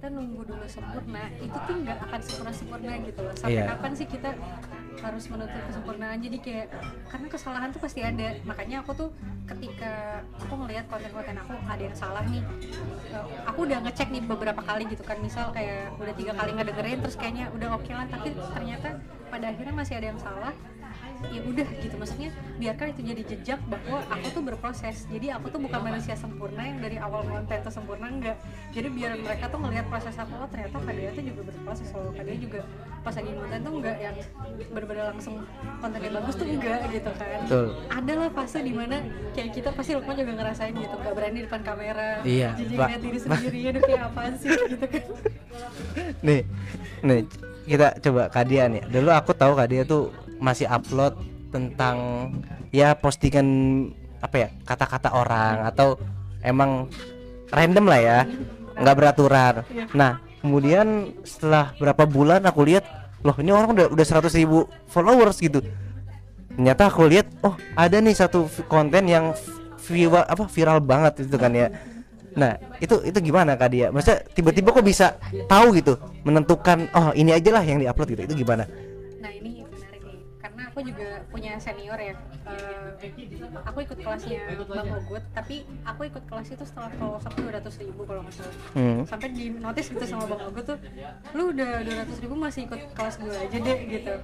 kita 0.00 0.16
nunggu 0.16 0.48
dulu 0.48 0.64
sempurna 0.64 1.28
itu 1.44 1.52
tuh 1.52 1.76
nggak 1.84 1.98
akan 2.08 2.20
sempurna 2.24 2.52
sempurna 2.56 2.92
gitu 3.04 3.20
loh. 3.20 3.34
Sampai 3.36 3.52
Iya. 3.52 3.68
kapan 3.68 3.92
sih 3.92 4.06
kita 4.08 4.30
harus 5.04 5.24
menuntut 5.28 5.60
kesempurnaan? 5.68 6.18
Jadi 6.24 6.38
kayak 6.40 6.66
karena 7.12 7.26
kesalahan 7.28 7.68
tuh 7.68 7.84
pasti 7.84 8.00
ada. 8.00 8.32
Makanya 8.48 8.80
aku 8.80 8.96
tuh 8.96 9.08
ketika 9.44 10.24
aku 10.40 10.56
ngelihat 10.56 10.88
konten-konten 10.88 11.36
aku 11.36 11.52
ada 11.68 11.82
yang 11.84 11.92
salah 11.92 12.24
nih. 12.24 12.40
Eh, 13.12 13.24
aku 13.44 13.68
udah 13.68 13.78
ngecek 13.84 14.08
nih 14.08 14.24
beberapa 14.24 14.64
kali 14.64 14.88
gitu 14.88 15.04
kan. 15.04 15.20
Misal 15.20 15.52
kayak 15.52 15.92
udah 16.00 16.14
tiga 16.16 16.32
kali 16.32 16.50
ngedengerin 16.56 16.98
terus 17.04 17.16
kayaknya 17.20 17.52
udah 17.52 17.68
oke 17.76 17.92
lah. 17.92 18.08
Tapi 18.08 18.28
ternyata 18.56 18.88
pada 19.28 19.52
akhirnya 19.52 19.74
masih 19.76 19.94
ada 20.00 20.06
yang 20.16 20.20
salah 20.24 20.56
ya 21.28 21.40
udah 21.44 21.68
gitu. 21.84 21.94
Maksudnya 22.00 22.30
biarkan 22.56 22.86
itu 22.96 23.02
jadi 23.04 23.22
jejak 23.24 23.60
bahwa 23.68 24.00
aku 24.08 24.26
tuh 24.32 24.42
berproses. 24.44 25.04
Jadi 25.12 25.26
aku 25.28 25.52
tuh 25.52 25.60
bukan 25.60 25.80
manusia 25.84 26.16
sempurna 26.16 26.62
yang 26.64 26.80
dari 26.80 26.96
awal 26.96 27.20
konten 27.28 27.58
tuh 27.60 27.72
sempurna 27.72 28.08
enggak. 28.08 28.36
Jadi 28.72 28.88
biar 28.88 29.20
mereka 29.20 29.52
tuh 29.52 29.60
ngelihat 29.60 29.86
proses 29.92 30.16
aku 30.16 30.32
oh 30.40 30.48
ternyata 30.48 30.76
Kadea 30.80 31.10
tuh 31.12 31.24
juga 31.24 31.40
berproses 31.52 31.88
loh. 31.92 32.10
Kadea 32.16 32.36
juga 32.40 32.60
pas 33.00 33.14
lagi 33.16 33.30
konten 33.32 33.58
tuh 33.60 33.72
enggak 33.80 33.96
yang 34.00 34.16
bener-bener 34.72 35.04
langsung 35.12 35.34
kontennya 35.80 36.10
bagus 36.16 36.34
tuh 36.36 36.46
enggak 36.48 36.80
gitu 36.92 37.10
kan. 37.16 37.38
Betul. 37.44 37.66
ada 37.90 38.12
lah 38.16 38.30
fase 38.30 38.58
di 38.62 38.72
mana 38.72 38.96
kayak 39.34 39.50
kita 39.56 39.68
pasti 39.72 39.92
Lukman 39.96 40.14
juga 40.16 40.32
ngerasain 40.36 40.74
gitu 40.76 40.94
nggak 40.94 41.14
berani 41.16 41.38
depan 41.44 41.60
kamera 41.64 42.10
Iya, 42.22 42.54
jadi 42.54 42.74
ngeliat 42.76 43.02
diri 43.02 43.18
sendiri 43.18 43.58
aduh 43.72 43.82
kayak 43.82 44.02
apaan 44.12 44.34
sih? 44.38 44.48
Gitu 44.70 44.86
kan. 44.86 45.04
Nih 46.22 46.40
nih 47.02 47.20
kita 47.66 47.88
coba 48.02 48.22
Kadia 48.30 48.66
nih. 48.70 48.82
Dulu 48.86 49.10
aku 49.10 49.32
tahu 49.34 49.52
Kadia 49.56 49.82
tuh 49.82 50.12
masih 50.40 50.66
upload 50.66 51.14
tentang 51.52 51.96
ya 52.72 52.96
postingan 52.96 53.46
apa 54.20 54.36
ya 54.36 54.48
kata-kata 54.64 55.12
orang 55.12 55.68
atau 55.68 56.00
emang 56.40 56.88
random 57.52 57.84
lah 57.86 58.00
ya 58.00 58.18
nggak 58.80 58.96
beraturan. 58.96 59.54
Nah 59.92 60.20
kemudian 60.40 61.12
setelah 61.22 61.76
berapa 61.76 62.08
bulan 62.08 62.40
aku 62.48 62.64
lihat 62.64 62.84
loh 63.20 63.36
ini 63.36 63.52
orang 63.52 63.76
udah 63.76 63.86
udah 63.92 64.06
100 64.06 64.40
ribu 64.40 64.64
followers 64.88 65.36
gitu. 65.36 65.60
Ternyata 66.56 66.88
aku 66.88 67.04
lihat 67.08 67.28
oh 67.44 67.54
ada 67.76 67.96
nih 68.00 68.16
satu 68.16 68.48
konten 68.68 69.04
yang 69.06 69.36
viral 69.80 70.24
apa 70.24 70.44
viral 70.48 70.78
banget 70.80 71.28
itu 71.28 71.36
kan 71.36 71.52
ya. 71.52 71.68
Nah 72.30 72.56
itu 72.78 73.02
itu 73.04 73.18
gimana 73.20 73.58
kak 73.58 73.68
dia? 73.74 73.86
Maksudnya 73.90 74.24
tiba-tiba 74.32 74.70
kok 74.70 74.86
bisa 74.86 75.18
tahu 75.50 75.76
gitu 75.76 75.98
menentukan 76.24 76.88
oh 76.94 77.10
ini 77.12 77.34
aja 77.34 77.50
lah 77.52 77.64
yang 77.66 77.82
diupload 77.82 78.08
gitu 78.16 78.22
itu 78.30 78.34
gimana 78.46 78.64
aku 80.70 80.86
juga 80.86 81.26
punya 81.34 81.58
senior 81.58 81.98
ya. 81.98 82.14
Eh, 82.46 83.10
aku 83.66 83.78
ikut 83.82 83.98
kelasnya 83.98 84.54
Bang 84.70 84.86
Ogut, 84.94 85.24
tapi 85.34 85.66
aku 85.82 86.06
ikut 86.06 86.24
kelas 86.30 86.48
itu 86.54 86.62
setelah 86.62 86.94
followers 86.94 87.26
aku 87.26 87.38
200 87.50 87.82
ribu 87.82 88.06
kalau 88.06 88.22
nggak 88.22 88.34
salah. 88.38 88.56
hmm. 88.78 89.00
Sampai 89.02 89.28
di 89.34 89.50
notice 89.50 89.90
gitu 89.90 90.04
sama 90.06 90.24
Bang 90.30 90.42
Ogut 90.46 90.64
tuh, 90.70 90.78
lu 91.34 91.50
udah 91.50 91.82
200 91.82 92.22
ribu 92.22 92.34
masih 92.38 92.70
ikut 92.70 92.80
kelas 92.94 93.14
gue 93.18 93.34
aja 93.34 93.58
deh 93.58 93.78
gitu. 93.90 94.14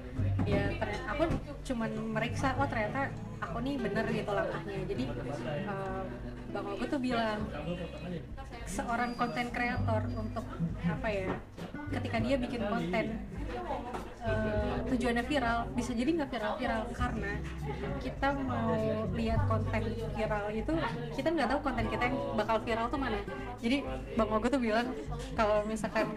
Ya 0.47 0.63
ternyata 0.79 1.05
aku 1.11 1.23
cuman 1.67 1.91
meriksa, 2.15 2.55
oh 2.55 2.67
ternyata 2.71 3.11
aku 3.43 3.57
nih 3.59 3.75
bener 3.75 4.05
gitu 4.07 4.31
langkahnya. 4.31 4.77
Jadi 4.87 5.03
eh, 5.67 6.03
bang 6.47 6.65
Ogo 6.65 6.85
tuh 6.87 6.99
bilang 7.01 7.39
seorang 8.67 9.11
konten 9.15 9.47
kreator 9.51 10.01
untuk 10.11 10.45
apa 10.83 11.07
ya 11.07 11.27
ketika 11.91 12.17
dia 12.19 12.35
bikin 12.35 12.61
konten 12.67 13.05
eh, 14.27 14.75
tujuannya 14.91 15.23
viral 15.23 15.71
bisa 15.71 15.91
jadi 15.95 16.09
nggak 16.19 16.29
viral-viral 16.35 16.81
karena 16.91 17.31
kita 18.03 18.27
mau 18.35 18.75
lihat 19.15 19.41
konten 19.47 19.81
viral 20.15 20.45
itu 20.51 20.73
kita 21.15 21.27
nggak 21.31 21.47
tahu 21.47 21.59
konten 21.63 21.85
kita 21.87 22.03
yang 22.11 22.17
bakal 22.35 22.57
viral 22.59 22.85
tuh 22.91 22.99
mana 22.99 23.19
jadi 23.63 23.77
bang 24.19 24.29
Ogo 24.29 24.47
tuh 24.51 24.59
bilang 24.59 24.87
kalau 25.35 25.63
misalkan 25.63 26.11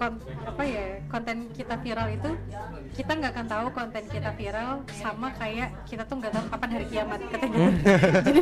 kon- 0.00 0.24
apa 0.48 0.62
ya 0.64 0.86
konten 1.12 1.52
kita 1.52 1.76
viral 1.84 2.08
itu 2.08 2.30
kita 2.96 3.12
nggak 3.12 3.32
akan 3.36 3.46
tahu 3.46 3.66
konten 3.76 4.04
kita 4.08 4.30
viral 4.32 4.80
sama 4.88 5.28
kayak 5.36 5.68
kita 5.84 6.02
tuh 6.08 6.16
nggak 6.16 6.32
tahu 6.32 6.44
kapan 6.48 6.70
hari 6.80 6.86
kiamat 6.88 7.20
katanya 7.28 7.58
gitu. 7.60 7.90
jadi 8.28 8.40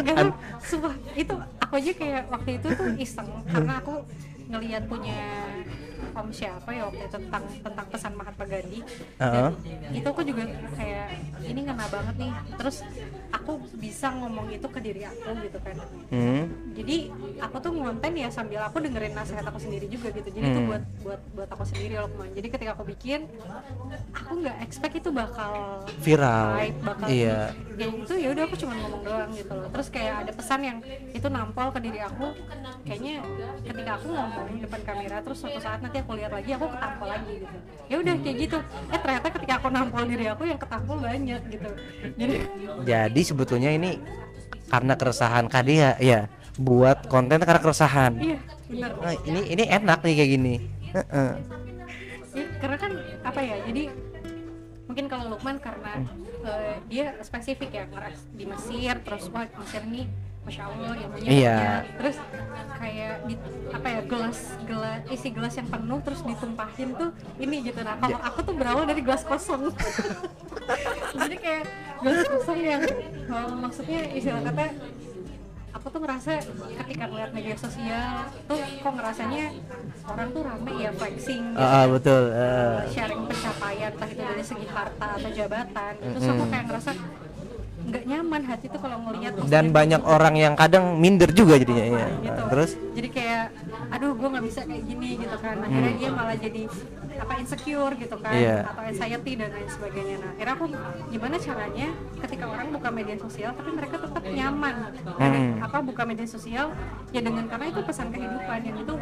nggak 0.00 0.16
tahu 0.18 0.30
sumpah 0.62 0.94
itu 1.14 1.34
aku 1.62 1.72
aja 1.78 1.92
kayak 1.94 2.22
waktu 2.32 2.50
itu 2.58 2.68
tuh 2.74 2.88
iseng 2.98 3.28
karena 3.46 3.72
aku 3.78 3.94
ngelihat 4.48 4.82
punya 4.88 5.20
om 6.14 6.28
siapa 6.30 6.70
ya 6.70 6.86
waktu 6.86 7.02
itu 7.04 7.16
tentang 7.18 7.44
tentang 7.60 7.86
pesan 7.88 8.12
Mahatma 8.14 8.44
Gandhi. 8.44 8.80
Dan 9.16 9.52
itu 9.90 10.06
aku 10.06 10.22
juga 10.22 10.44
kayak 10.74 11.08
ini 11.42 11.60
ngena 11.64 11.86
banget 11.88 12.14
nih. 12.16 12.32
Terus 12.56 12.76
aku 13.28 13.52
bisa 13.76 14.08
ngomong 14.12 14.48
itu 14.48 14.66
ke 14.66 14.80
diri 14.80 15.02
aku 15.04 15.28
gitu 15.42 15.58
kan. 15.60 15.76
Hmm. 16.08 16.44
jadi 16.72 17.10
aku 17.42 17.56
tuh 17.58 17.72
ngonten 17.74 18.14
ya 18.14 18.30
sambil 18.30 18.62
aku 18.64 18.80
dengerin 18.80 19.12
nasihat 19.12 19.44
aku 19.44 19.58
sendiri 19.58 19.86
juga 19.86 20.08
gitu. 20.10 20.28
Jadi 20.30 20.46
itu 20.46 20.60
Hmm. 20.60 20.68
buat 20.70 20.82
buat 21.02 21.20
buat 21.34 21.48
aku 21.50 21.64
sendiri 21.66 21.94
loh 21.96 22.08
Kemang. 22.08 22.30
jadi 22.32 22.46
ketika 22.48 22.70
aku 22.72 22.84
bikin 22.86 23.20
aku 24.10 24.32
nggak 24.40 24.56
expect 24.62 24.94
itu 24.96 25.10
bakal 25.10 25.82
viral. 26.00 26.48
hype 26.56 26.78
bakal 26.82 27.06
iya. 27.08 27.50
Ya 27.78 27.86
itu 27.86 28.14
ya 28.14 28.28
udah 28.34 28.44
aku 28.44 28.56
cuma 28.58 28.74
ngomong 28.74 29.02
doang 29.02 29.30
gitu 29.32 29.52
loh. 29.52 29.68
Terus 29.70 29.88
kayak 29.88 30.14
ada 30.26 30.32
pesan 30.34 30.60
yang 30.62 30.78
itu 31.10 31.26
nampol 31.28 31.68
ke 31.70 31.78
diri 31.78 32.00
aku. 32.00 32.26
Kayaknya 32.82 33.14
ketika 33.62 33.90
aku 33.96 34.06
ngomong 34.10 34.46
di 34.50 34.58
depan 34.64 34.80
kamera 34.82 35.16
terus 35.20 35.38
suatu 35.38 35.58
saat 35.58 35.78
nanti 35.78 35.97
aku 36.02 36.12
lihat 36.18 36.32
lagi 36.32 36.50
aku 36.54 36.66
ketampol 36.70 37.08
lagi 37.08 37.32
gitu. 37.42 37.56
Ya 37.88 37.96
udah 38.00 38.14
kayak 38.20 38.36
gitu. 38.40 38.58
Eh 38.92 38.98
ternyata 39.00 39.26
ketika 39.32 39.52
aku 39.58 39.68
nampol 39.72 40.02
diri 40.06 40.26
aku 40.28 40.42
yang 40.46 40.60
ketampol 40.60 40.96
banyak 41.00 41.42
gitu. 41.50 41.70
Jadi 42.18 42.36
jadi 42.86 43.20
sebetulnya 43.22 43.70
ini 43.74 43.98
karena 44.68 44.94
keresahan 44.94 45.48
Kadia 45.48 45.96
ya 45.98 46.28
buat 46.58 47.06
konten 47.06 47.40
karena 47.40 47.60
keresahan. 47.62 48.12
Iya 48.20 48.38
benar. 48.68 48.90
Nah, 49.00 49.14
ini 49.24 49.40
ini 49.54 49.64
enak 49.66 49.98
nih 50.04 50.14
kayak 50.18 50.30
gini. 50.30 50.54
Ya, 50.88 52.44
karena 52.62 52.76
kan 52.76 52.92
apa 53.24 53.40
ya 53.40 53.56
jadi 53.66 53.82
mungkin 54.88 55.04
kalau 55.06 55.36
Lukman 55.36 55.60
karena 55.60 56.00
eh, 56.44 56.76
dia 56.88 57.06
spesifik 57.20 57.70
ya 57.70 57.84
ngeras 57.90 58.18
di 58.32 58.44
Mesir 58.48 58.94
terus 59.04 59.28
wah 59.30 59.44
Mesir 59.44 59.82
ini 59.84 60.08
masya 60.48 60.64
Allah 60.64 60.96
ilmunya 60.96 61.28
Iya. 61.28 61.58
terus 62.00 62.16
kayak 62.78 63.14
di 63.28 63.34
apa 63.68 63.88
ya 63.90 64.00
gelas 64.08 64.38
gelas 64.64 65.00
isi 65.12 65.28
gelas 65.28 65.54
yang 65.60 65.68
penuh 65.68 65.98
terus 66.00 66.20
ditumpahin 66.24 66.88
tuh 66.96 67.10
ini 67.36 67.56
gitu. 67.68 67.80
Nah 67.84 68.00
kalau 68.00 68.18
aku 68.22 68.38
tuh 68.48 68.54
berawal 68.56 68.88
dari 68.88 69.04
gelas 69.04 69.26
kosong. 69.28 69.68
Jadi 71.20 71.36
kayak 71.36 71.64
gelas 72.00 72.22
kosong 72.32 72.58
yang 72.64 72.80
eh, 72.80 73.52
maksudnya 73.60 74.00
istilah 74.14 74.40
kata 74.40 74.72
aku 75.68 75.86
tuh 75.92 76.00
ngerasa 76.00 76.32
ketika 76.80 77.04
ngeliat 77.12 77.30
media 77.36 77.56
sosial 77.60 78.24
tuh 78.48 78.56
kok 78.56 78.92
ngerasanya 78.94 79.52
orang 80.08 80.28
tuh 80.32 80.42
rame 80.48 80.72
ya 80.80 80.90
flexing 80.96 81.42
gitu. 81.52 81.60
Ah, 81.60 81.76
ah, 81.76 81.84
betul 81.92 82.22
eh. 82.32 82.76
sharing 82.88 83.22
pencapaian 83.28 83.90
entah 83.92 84.08
itu 84.08 84.22
dari 84.22 84.44
segi 84.46 84.66
harta 84.70 85.06
atau 85.20 85.30
jabatan 85.30 85.92
terus 86.00 86.24
aku 86.24 86.44
kayak 86.48 86.64
ngerasa 86.72 86.90
nggak 87.88 88.04
nyaman 88.04 88.42
hati 88.44 88.66
tuh 88.68 88.80
kalau 88.80 88.98
ngelihat 89.00 89.32
dan 89.48 89.72
banyak 89.72 90.02
orang 90.04 90.34
yang 90.36 90.54
kadang 90.54 91.00
minder 91.00 91.32
juga 91.32 91.56
jadinya 91.56 91.84
ya 91.88 92.06
gitu. 92.20 92.40
Nah, 92.40 92.48
terus? 92.52 92.70
Jadi 92.92 93.08
kayak 93.08 93.44
aduh 93.88 94.12
gue 94.12 94.28
nggak 94.28 94.44
bisa 94.44 94.60
kayak 94.62 94.82
gini 94.84 95.10
gitu 95.16 95.36
kan. 95.40 95.56
Akhirnya 95.58 95.92
dia 95.96 96.10
malah 96.12 96.36
jadi 96.36 96.62
apa 97.18 97.34
insecure 97.34 97.94
gitu 97.98 98.16
kan 98.20 98.30
Hmm. 98.30 98.38
Iya. 98.38 98.56
atau 98.62 98.82
anxiety 98.84 99.32
dan 99.34 99.50
lain 99.50 99.66
sebagainya. 99.66 100.16
Nah 100.20 100.30
akhirnya 100.30 100.54
aku 100.54 100.64
gimana 101.08 101.36
caranya 101.36 101.88
ketika 102.22 102.44
orang 102.46 102.66
buka 102.70 102.88
media 102.92 103.16
sosial 103.18 103.50
tapi 103.52 103.70
mereka 103.72 103.96
tetap 103.98 104.22
nyaman? 104.22 104.74
Dengan 104.94 105.32
Hmm. 105.34 105.66
apa 105.66 105.78
buka 105.82 106.02
media 106.04 106.28
sosial? 106.28 106.66
Ya 107.10 107.20
dengan 107.24 107.48
karena 107.48 107.66
itu 107.68 107.80
pesan 107.82 108.12
kehidupan 108.12 108.58
yang 108.62 108.76
itu 108.76 108.94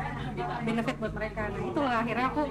benefit 0.62 0.96
buat 0.96 1.12
mereka. 1.12 1.42
Nah 1.50 1.62
itulah 1.66 1.94
akhirnya 1.98 2.26
aku 2.30 2.42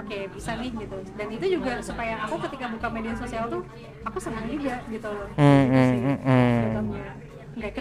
oke 0.00 0.18
bisa 0.34 0.50
nih 0.56 0.70
gitu 0.72 0.96
dan 1.14 1.28
itu 1.28 1.46
juga 1.60 1.72
supaya 1.84 2.14
aku 2.24 2.36
ketika 2.48 2.66
buka 2.72 2.88
media 2.88 3.14
sosial 3.14 3.44
tuh 3.52 3.62
aku 4.02 4.18
senang 4.18 4.48
juga 4.48 4.80
gitu 4.88 5.08
loh 5.08 5.28
hmm, 5.36 5.64
sih 5.68 5.98
hmm, 6.00 6.18
hmm. 6.24 6.60
dalamnya. 6.74 7.12
nggak 7.50 7.72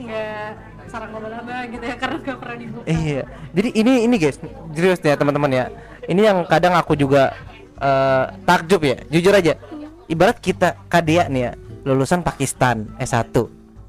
nggak 0.00 0.48
sarang 0.88 1.10
laba-laba 1.12 1.66
gitu 1.68 1.84
ya 1.84 1.96
karena 2.02 2.16
nggak 2.22 2.38
pernah 2.40 2.56
dibuka 2.56 2.86
Iya. 2.86 3.22
Jadi 3.52 3.68
ini 3.74 3.92
ini 4.06 4.16
guys, 4.16 4.38
serius 4.72 5.02
ya 5.02 5.18
teman-teman 5.18 5.50
ya. 5.50 5.64
Ini 6.06 6.20
yang 6.22 6.38
kadang 6.46 6.78
aku 6.78 6.94
juga 6.94 7.34
eh, 7.76 8.24
takjub 8.46 8.82
ya, 8.86 8.96
jujur 9.10 9.34
aja. 9.34 9.58
Ibarat 10.06 10.38
kita 10.38 10.78
Kadia 10.86 11.26
nih 11.26 11.50
ya, 11.50 11.52
lulusan 11.82 12.22
Pakistan 12.22 12.86
S1 13.02 13.34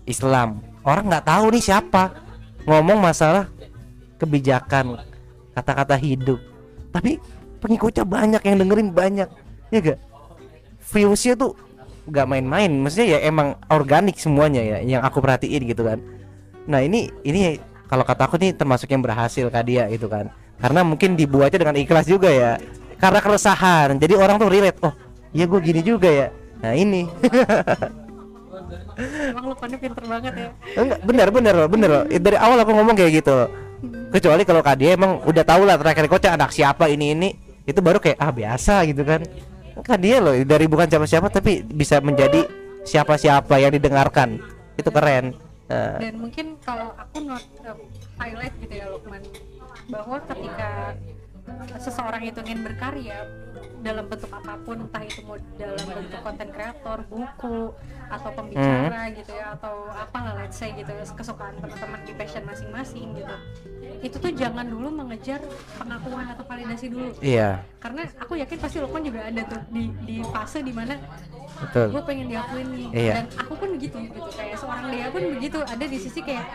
Islam. 0.10 0.66
Orang 0.82 1.14
nggak 1.14 1.30
tahu 1.30 1.54
nih 1.54 1.64
siapa 1.64 2.10
ngomong 2.66 2.98
masalah 2.98 3.46
kebijakan, 4.18 4.98
kata-kata 5.54 5.94
hidup. 5.96 6.42
Tapi 6.90 7.22
pengikutnya 7.68 8.08
banyak 8.08 8.42
yang 8.48 8.58
dengerin 8.64 8.90
banyak. 8.96 9.28
Ya 9.68 9.80
gak? 9.84 10.00
Viewsnya 10.88 11.36
tuh 11.36 11.52
nggak 12.08 12.26
main-main. 12.32 12.72
Maksudnya 12.72 13.20
ya 13.20 13.28
emang 13.28 13.60
organik 13.68 14.16
semuanya 14.16 14.64
ya 14.64 14.80
yang 14.80 15.04
aku 15.04 15.20
perhatiin 15.20 15.68
gitu 15.68 15.84
kan. 15.84 16.00
Nah 16.64 16.80
ini 16.80 17.12
ini 17.28 17.60
kalau 17.92 18.08
kata 18.08 18.32
aku 18.32 18.40
nih 18.40 18.56
termasuk 18.56 18.88
yang 18.88 19.04
berhasil 19.04 19.52
Kadia 19.52 19.92
gitu 19.92 20.08
kan. 20.08 20.32
Karena 20.58 20.88
mungkin 20.88 21.20
dibuatnya 21.20 21.60
dengan 21.60 21.76
ikhlas 21.76 22.08
juga 22.08 22.32
ya. 22.32 22.56
Karena 22.98 23.20
keresahan. 23.20 24.00
Jadi 24.00 24.16
orang 24.16 24.40
tuh 24.40 24.48
relate 24.48 24.80
Oh 24.82 24.96
iya 25.36 25.44
gue 25.44 25.60
gini 25.60 25.84
juga 25.84 26.08
ya. 26.08 26.28
Nah 26.64 26.72
ini. 26.72 27.04
Emang 29.30 29.54
lu 29.54 29.56
pandai 29.60 29.78
pinter 29.78 30.04
banget 30.08 30.34
ya. 30.34 30.50
Enggak 30.80 31.00
bener 31.04 31.28
bener 31.30 31.54
loh 31.54 31.68
bener 31.70 31.90
loh. 31.92 32.04
Dari 32.08 32.38
awal 32.40 32.64
aku 32.64 32.72
ngomong 32.72 32.96
kayak 32.96 33.12
gitu. 33.22 33.52
Kecuali 34.08 34.42
kalau 34.48 34.66
Kadia 34.66 34.98
emang 34.98 35.22
udah 35.22 35.44
tahu 35.46 35.68
lah 35.68 35.78
terakhir 35.78 36.10
coachnya 36.10 36.34
anak 36.34 36.50
siapa 36.50 36.90
ini 36.90 37.14
ini 37.14 37.30
Itu 37.68 37.84
baru 37.84 38.00
kayak 38.00 38.18
ah 38.18 38.32
biasa 38.32 38.88
gitu 38.88 39.04
kan. 39.04 39.22
Kadia 39.84 40.18
loh 40.24 40.34
dari 40.42 40.66
bukan 40.66 40.90
siapa-siapa 40.90 41.28
tapi 41.30 41.62
bisa 41.62 42.02
menjadi 42.02 42.48
siapa-siapa 42.88 43.60
yang 43.60 43.76
didengarkan. 43.76 44.40
Itu 44.80 44.90
keren. 44.90 45.36
Nah, 45.68 46.00
dan 46.00 46.16
mungkin 46.16 46.56
kalau 46.64 46.96
aku 46.96 47.28
not 47.28 47.44
uh, 47.68 47.76
highlight 48.16 48.56
gitu 48.64 48.72
ya 48.72 48.88
Lukman 48.88 49.20
bahwa 49.92 50.18
ketika 50.24 50.96
seseorang 51.76 52.24
itu 52.24 52.40
ingin 52.48 52.64
berkarya 52.64 53.28
dalam 53.82 54.06
bentuk 54.10 54.32
apa 54.32 54.54
pun 54.62 54.78
entah 54.84 55.04
itu 55.04 55.20
mau 55.24 55.38
dalam 55.56 55.86
bentuk 55.86 56.20
konten 56.22 56.48
kreator 56.52 57.00
buku 57.08 57.60
atau 58.08 58.30
pembicara 58.32 59.12
gitu 59.12 59.32
ya 59.36 59.52
atau 59.60 59.92
apalah 59.92 60.34
let's 60.40 60.56
say 60.56 60.72
gitu 60.72 60.88
kesukaan 61.16 61.60
teman-teman 61.60 62.00
di 62.08 62.14
passion 62.16 62.44
masing-masing 62.48 63.08
gitu. 63.20 63.36
Itu 64.00 64.16
tuh 64.22 64.32
jangan 64.32 64.64
dulu 64.64 64.88
mengejar 64.94 65.42
pengakuan 65.76 66.30
atau 66.32 66.44
validasi 66.48 66.86
dulu. 66.88 67.12
Iya. 67.20 67.66
Karena 67.84 68.08
aku 68.20 68.40
yakin 68.40 68.58
pasti 68.62 68.78
Lukman 68.80 69.04
juga 69.04 69.28
ada 69.28 69.42
tuh 69.44 69.62
di 69.74 69.92
di 70.06 70.18
fase 70.32 70.64
di 70.64 70.72
mana 70.72 70.96
betul. 71.58 71.98
gue 71.98 72.02
pengen 72.06 72.28
diakuin 72.30 72.68
nih. 72.72 72.88
Iya. 72.94 73.14
dan 73.20 73.26
aku 73.36 73.54
pun 73.58 73.70
begitu 73.76 73.98
gitu. 74.08 74.20
Kayak 74.32 74.58
seorang 74.62 74.86
dia 74.94 75.08
pun 75.12 75.22
begitu. 75.36 75.58
Ada 75.66 75.86
di 75.90 75.98
sisi 76.00 76.20
kayak 76.24 76.46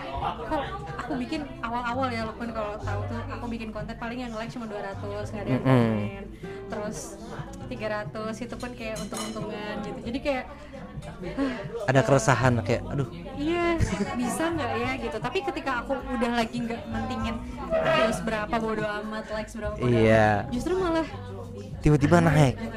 kok 0.48 0.64
aku 1.04 1.12
bikin 1.18 1.40
awal-awal 1.60 2.08
ya 2.08 2.24
walaupun 2.24 2.48
kalau 2.54 2.74
tahu 2.80 3.00
tuh 3.10 3.20
aku 3.28 3.46
bikin 3.50 3.68
konten 3.74 3.94
paling 3.98 4.18
yang 4.24 4.32
like 4.38 4.48
cuma 4.48 4.64
200 4.70 5.02
nggak 5.04 5.42
ada 5.42 5.50
yang 5.50 5.64
Mm-mm. 5.66 5.84
komen. 5.84 6.24
Terus 6.72 6.91
300 7.68 8.12
itu 8.38 8.54
pun 8.54 8.70
kayak 8.72 8.96
untung-untungan 9.00 9.74
gitu. 9.80 9.98
Jadi 10.06 10.18
kayak 10.20 10.44
ada 11.88 12.00
keresahan 12.00 12.52
kayak 12.60 12.82
aduh. 12.86 13.08
Iya 13.34 13.80
bisa 14.14 14.44
nggak 14.50 14.72
ya 14.76 14.90
gitu. 15.00 15.16
Tapi 15.18 15.38
ketika 15.42 15.70
aku 15.80 15.92
udah 15.96 16.30
lagi 16.36 16.56
nggak 16.58 16.82
mentingin 16.86 17.36
views 17.72 18.18
berapa 18.22 18.54
bodo 18.54 18.84
amat 18.84 19.24
likes 19.32 19.52
berapa 19.56 19.74
bodo 19.74 19.88
Iya. 19.88 20.44
amat 20.44 20.52
justru 20.52 20.72
malah 20.76 21.06
tiba-tiba 21.82 22.16
naik. 22.20 22.54
gitu. 22.54 22.76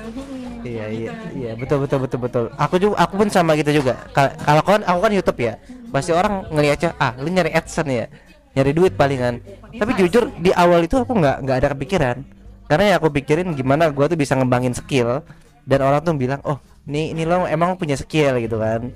Iya 0.66 0.86
iya 0.90 1.10
iya. 1.36 1.52
Betul 1.54 1.86
betul 1.86 2.00
betul 2.02 2.20
betul. 2.24 2.44
Aku 2.56 2.76
juga 2.80 2.96
aku 2.98 3.14
pun 3.20 3.30
sama 3.30 3.54
gitu 3.54 3.72
juga. 3.76 4.00
Ka- 4.10 4.34
kalau 4.40 4.64
kan 4.64 4.82
aku 4.82 5.00
kan 5.04 5.12
YouTube 5.14 5.40
ya. 5.44 5.54
Pasti 5.92 6.12
orang 6.12 6.48
ngeliatnya 6.50 6.96
ah 6.98 7.14
lu 7.20 7.30
nyari 7.30 7.52
adsense 7.54 7.92
ya? 7.92 8.08
Nyari 8.56 8.72
duit 8.72 8.94
palingan. 8.96 9.44
Tapi 9.76 9.92
jujur 10.00 10.32
di 10.40 10.50
awal 10.50 10.88
itu 10.88 10.96
aku 10.98 11.12
nggak 11.14 11.44
nggak 11.44 11.58
ada 11.60 11.68
kepikiran 11.76 12.18
karena 12.66 12.84
ya 12.92 12.96
aku 12.98 13.14
pikirin 13.14 13.54
gimana 13.54 13.90
gua 13.94 14.10
tuh 14.10 14.18
bisa 14.18 14.34
ngembangin 14.34 14.74
skill 14.74 15.22
dan 15.66 15.80
orang 15.82 16.02
tuh 16.02 16.14
bilang 16.18 16.42
oh 16.46 16.58
ini 16.86 17.14
ini 17.14 17.26
lo 17.26 17.50
emang 17.50 17.78
punya 17.78 17.98
skill 17.98 18.38
gitu 18.38 18.62
kan. 18.62 18.94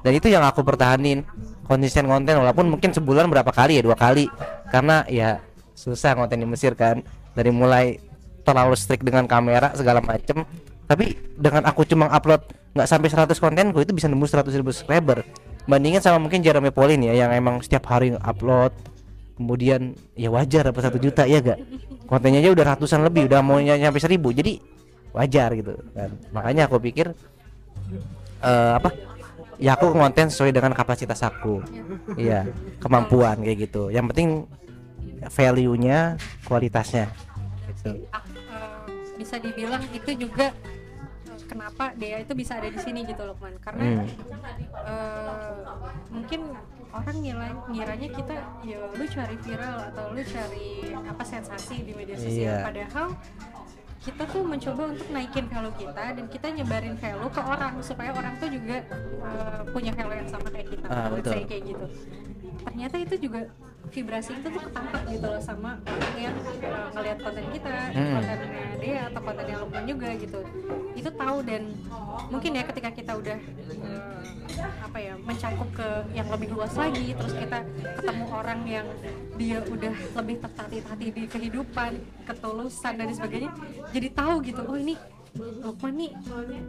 Dan 0.00 0.12
itu 0.14 0.30
yang 0.30 0.46
aku 0.46 0.62
pertahanin 0.62 1.26
konsisten 1.66 2.06
konten 2.06 2.38
walaupun 2.38 2.70
mungkin 2.70 2.94
sebulan 2.94 3.26
berapa 3.28 3.50
kali 3.52 3.80
ya 3.80 3.82
dua 3.84 3.98
kali. 3.98 4.30
Karena 4.72 5.04
ya 5.10 5.42
susah 5.76 6.16
konten 6.16 6.40
di 6.40 6.46
Mesir 6.48 6.72
kan 6.72 7.04
dari 7.36 7.52
mulai 7.52 8.00
terlalu 8.46 8.78
strict 8.78 9.04
dengan 9.04 9.28
kamera 9.28 9.74
segala 9.76 10.00
macem. 10.00 10.46
Tapi 10.86 11.18
dengan 11.36 11.66
aku 11.66 11.82
cuma 11.84 12.06
upload 12.08 12.46
nggak 12.76 12.88
sampai 12.88 13.08
100 13.08 13.42
konten 13.42 13.74
gue 13.74 13.82
itu 13.82 13.92
bisa 13.96 14.06
nembus 14.06 14.30
100 14.32 14.52
ribu 14.54 14.70
subscriber. 14.70 15.26
Bandingin 15.66 15.98
sama 15.98 16.22
mungkin 16.22 16.46
Jeremy 16.46 16.70
Pauline 16.70 17.10
ya 17.10 17.26
yang 17.26 17.34
emang 17.34 17.58
setiap 17.58 17.90
hari 17.90 18.14
upload 18.14 18.70
kemudian 19.36 19.92
ya 20.16 20.32
wajar 20.32 20.72
dapat 20.72 20.82
satu 20.88 20.96
juta 20.96 21.28
ya 21.28 21.44
gak 21.44 21.60
kontennya 22.08 22.40
aja 22.40 22.56
udah 22.56 22.66
ratusan 22.72 23.04
lebih 23.04 23.28
udah 23.28 23.40
mau 23.44 23.60
ny- 23.60 23.76
nyampe 23.76 24.00
seribu 24.00 24.32
jadi 24.32 24.56
wajar 25.12 25.52
gitu 25.54 25.76
kan. 25.92 26.10
Makanya 26.32 26.68
aku 26.68 26.80
pikir 26.80 27.12
eh 28.40 28.72
apa 28.76 28.92
ya 29.56 29.72
aku 29.76 29.92
konten 29.92 30.28
sesuai 30.28 30.52
dengan 30.52 30.72
kapasitas 30.72 31.20
aku. 31.20 31.60
Iya 32.16 32.48
kemampuan 32.80 33.40
kayak 33.40 33.68
gitu. 33.68 33.88
Yang 33.88 34.06
penting 34.12 34.28
value 35.28 35.76
nya 35.76 36.16
kualitasnya. 36.44 37.08
Gitu. 37.68 37.92
Eh, 37.92 38.80
bisa 39.16 39.36
dibilang 39.36 39.82
itu 39.90 40.10
juga 40.16 40.52
eh, 41.28 41.40
kenapa 41.44 41.92
Dea 41.96 42.20
itu 42.20 42.32
bisa 42.32 42.56
ada 42.60 42.68
di 42.68 42.78
sini 42.78 43.04
gitu 43.04 43.24
Lukman 43.24 43.56
karena 43.60 43.82
Hmm. 43.82 44.06
eh, 44.84 45.56
mungkin 46.12 46.40
orang 46.96 47.16
ngira 47.18 47.46
ngiranya 47.66 48.08
kita 48.10 48.34
ya 48.62 48.78
lu 48.88 49.04
cari 49.06 49.36
viral 49.38 49.76
atau 49.86 50.04
lu 50.10 50.22
cari 50.22 50.66
apa 50.96 51.22
sensasi 51.22 51.76
di 51.82 51.92
media 51.92 52.16
sosial 52.16 52.36
Iya. 52.36 52.56
padahal 52.62 53.06
kita 53.98 54.22
tuh 54.24 54.42
mencoba 54.42 54.82
untuk 54.88 55.08
naikin 55.08 55.46
value 55.46 55.74
kita 55.76 56.04
dan 56.14 56.24
kita 56.26 56.46
nyebarin 56.52 56.94
value 56.94 57.26
ke 57.28 57.42
orang 57.42 57.74
supaya 57.80 58.10
orang 58.12 58.34
tuh 58.36 58.48
juga 58.48 58.76
eh, 59.20 59.60
punya 59.68 59.90
value 59.92 60.16
yang 60.16 60.30
sama 60.30 60.46
kayak 60.46 60.68
kita 60.70 60.86
Ah, 60.86 61.08
betul. 61.08 61.32
kayak 61.42 61.62
gitu 61.64 61.86
ternyata 62.58 62.96
itu 62.98 63.14
juga 63.20 63.40
vibrasi 63.86 64.34
itu 64.34 64.48
tuh 64.48 64.58
ketangkap 64.60 65.02
gitu 65.06 65.26
loh 65.28 65.38
sama 65.40 65.70
orang 65.82 66.14
yang 66.20 66.34
eh, 66.60 66.86
ngelihat 66.92 67.18
konten 67.20 67.44
kita 67.50 67.74
Hmm. 67.88 68.12
kontennya 68.14 68.66
dia 68.76 68.98
atau 69.06 69.20
kontennya 69.20 69.56
Lukman 69.58 69.84
juga 69.86 70.08
gitu 70.14 70.40
itu 70.92 71.10
tahu 71.12 71.36
dan 71.42 71.62
mungkin 72.28 72.50
ya 72.52 72.62
ketika 72.64 72.90
kita 72.92 73.12
udah 73.12 73.38
eh, 73.38 74.10
apa 74.60 74.98
ya 74.98 75.14
mencakup 75.20 75.68
ke 75.76 75.88
yang 76.16 76.28
lebih 76.32 76.48
luas 76.52 76.72
lagi. 76.76 77.12
Terus 77.16 77.34
kita 77.36 77.58
ketemu 78.00 78.24
orang 78.32 78.60
yang 78.64 78.86
dia 79.36 79.58
udah 79.60 79.94
lebih 80.22 80.36
tertatih-tatih 80.40 81.08
di 81.12 81.22
kehidupan 81.28 81.92
ketulusan 82.24 82.92
dan 82.96 83.08
sebagainya 83.12 83.52
jadi 83.92 84.08
tahu 84.16 84.40
gitu 84.40 84.64
oh 84.64 84.76
ini 84.80 84.96
Lukman 85.36 86.00
nih 86.00 86.10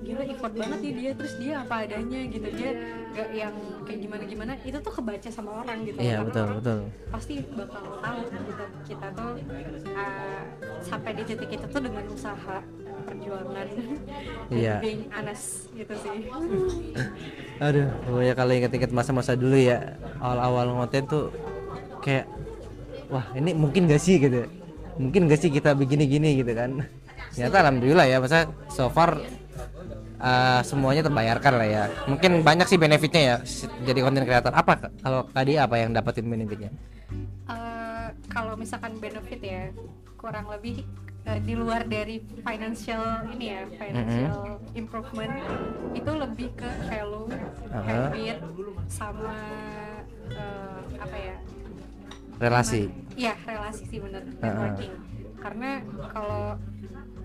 gila 0.03 0.23
effort 0.27 0.51
banget 0.51 0.79
nih 0.83 0.93
dia 0.99 1.11
terus 1.15 1.33
dia 1.39 1.63
apa 1.63 1.87
adanya 1.87 2.19
gitu. 2.27 2.47
Dia 2.51 2.71
gak 3.15 3.29
yang 3.31 3.55
kayak 3.87 3.99
gimana 4.03 4.23
gimana 4.27 4.53
itu 4.67 4.77
tuh 4.83 4.91
kebaca 4.91 5.29
sama 5.31 5.63
orang 5.63 5.87
gitu. 5.87 5.99
Iya 6.03 6.27
betul 6.27 6.43
orang 6.43 6.59
betul. 6.59 6.79
pasti 7.07 7.33
bakal 7.55 7.83
tahu 8.03 8.19
gitu 8.27 8.65
kita 8.91 9.07
tuh 9.15 9.31
uh, 9.95 10.43
sampai 10.83 11.11
di 11.15 11.23
titik 11.23 11.49
itu 11.55 11.65
tuh 11.71 11.81
dengan 11.81 12.03
usaha 12.11 12.57
perjuangan 13.07 13.67
Iya. 14.51 14.75
being 14.83 15.07
honest 15.15 15.71
gitu 15.71 15.93
sih. 15.95 16.27
Aduh 17.65 17.87
pokoknya 18.03 18.33
kalau 18.35 18.51
inget-inget 18.53 18.91
masa-masa 18.91 19.33
dulu 19.39 19.55
ya 19.55 19.95
awal-awal 20.19 20.83
konten 20.83 21.03
tuh 21.07 21.23
kayak 22.03 22.27
wah 23.07 23.23
ini 23.33 23.55
mungkin 23.55 23.87
gak 23.87 24.03
sih 24.03 24.19
gitu. 24.19 24.43
Mungkin 24.99 25.31
gak 25.31 25.39
sih 25.39 25.49
kita 25.49 25.71
begini-gini 25.71 26.43
gitu 26.43 26.51
kan. 26.51 26.83
Ternyata 27.31 27.55
alhamdulillah 27.63 28.05
ya 28.09 28.17
masa 28.19 28.49
so 28.67 28.91
far 28.91 29.19
uh, 30.19 30.61
semuanya 30.67 31.07
terbayarkan 31.07 31.53
lah 31.55 31.67
ya. 31.67 31.83
Mungkin 32.05 32.43
banyak 32.43 32.67
sih 32.67 32.79
benefitnya 32.79 33.21
ya 33.23 33.35
jadi 33.87 33.99
konten 34.03 34.27
kreator. 34.27 34.51
Apa 34.51 34.91
kalau 34.99 35.23
tadi 35.31 35.55
apa 35.55 35.75
yang 35.79 35.95
dapetin 35.95 36.27
benefitnya? 36.27 36.71
Uh, 37.47 38.11
kalau 38.27 38.59
misalkan 38.59 38.99
benefit 38.99 39.39
ya 39.39 39.71
kurang 40.17 40.49
lebih 40.49 40.83
uh, 41.27 41.39
di 41.39 41.53
luar 41.53 41.83
dari 41.83 42.17
financial 42.41 43.03
ini 43.29 43.45
ya 43.51 43.61
financial 43.69 44.37
improvement 44.73 45.33
itu 45.91 46.11
lebih 46.13 46.49
ke 46.55 46.69
value 46.87 47.27
Aha. 47.69 47.83
habit 48.09 48.37
sama 48.87 49.35
uh, 50.31 50.79
apa 50.97 51.17
ya 51.17 51.35
relasi 52.39 52.87
Iya 53.17 53.33
relasi 53.43 53.83
sih 53.83 53.97
bener 53.97 54.21
networking. 54.37 54.93
Karena 55.37 55.81
kalau 56.09 56.53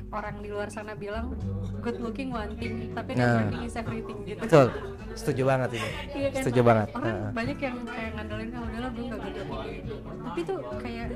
orang 0.09 0.41
di 0.41 0.49
luar 0.49 0.69
sana 0.69 0.93
bilang 0.93 1.37
good 1.81 1.97
looking 1.97 2.29
one 2.29 2.53
thing, 2.57 2.93
tapi 2.93 3.13
Nah. 3.13 3.45
networking 3.45 3.63
is 3.63 3.77
everything 3.77 4.19
gitu. 4.25 4.41
betul 4.41 4.67
setuju 5.13 5.43
banget 5.45 5.71
ini 5.77 5.91
Iya 6.17 6.29
kan? 6.31 6.41
setuju 6.41 6.61
banget 6.65 6.89
Orang 6.93 7.05
Heeh. 7.07 7.29
banyak 7.33 7.59
yang 7.61 7.77
kayak 7.85 8.11
ngandelin 8.17 8.49
ah 8.51 8.63
udahlah 8.63 8.91
gue 8.91 9.05
gak 9.05 9.21
good 9.23 9.37
looking. 9.47 9.81
Tapi 10.25 10.41
tuh 10.43 10.59
kayak 10.81 11.09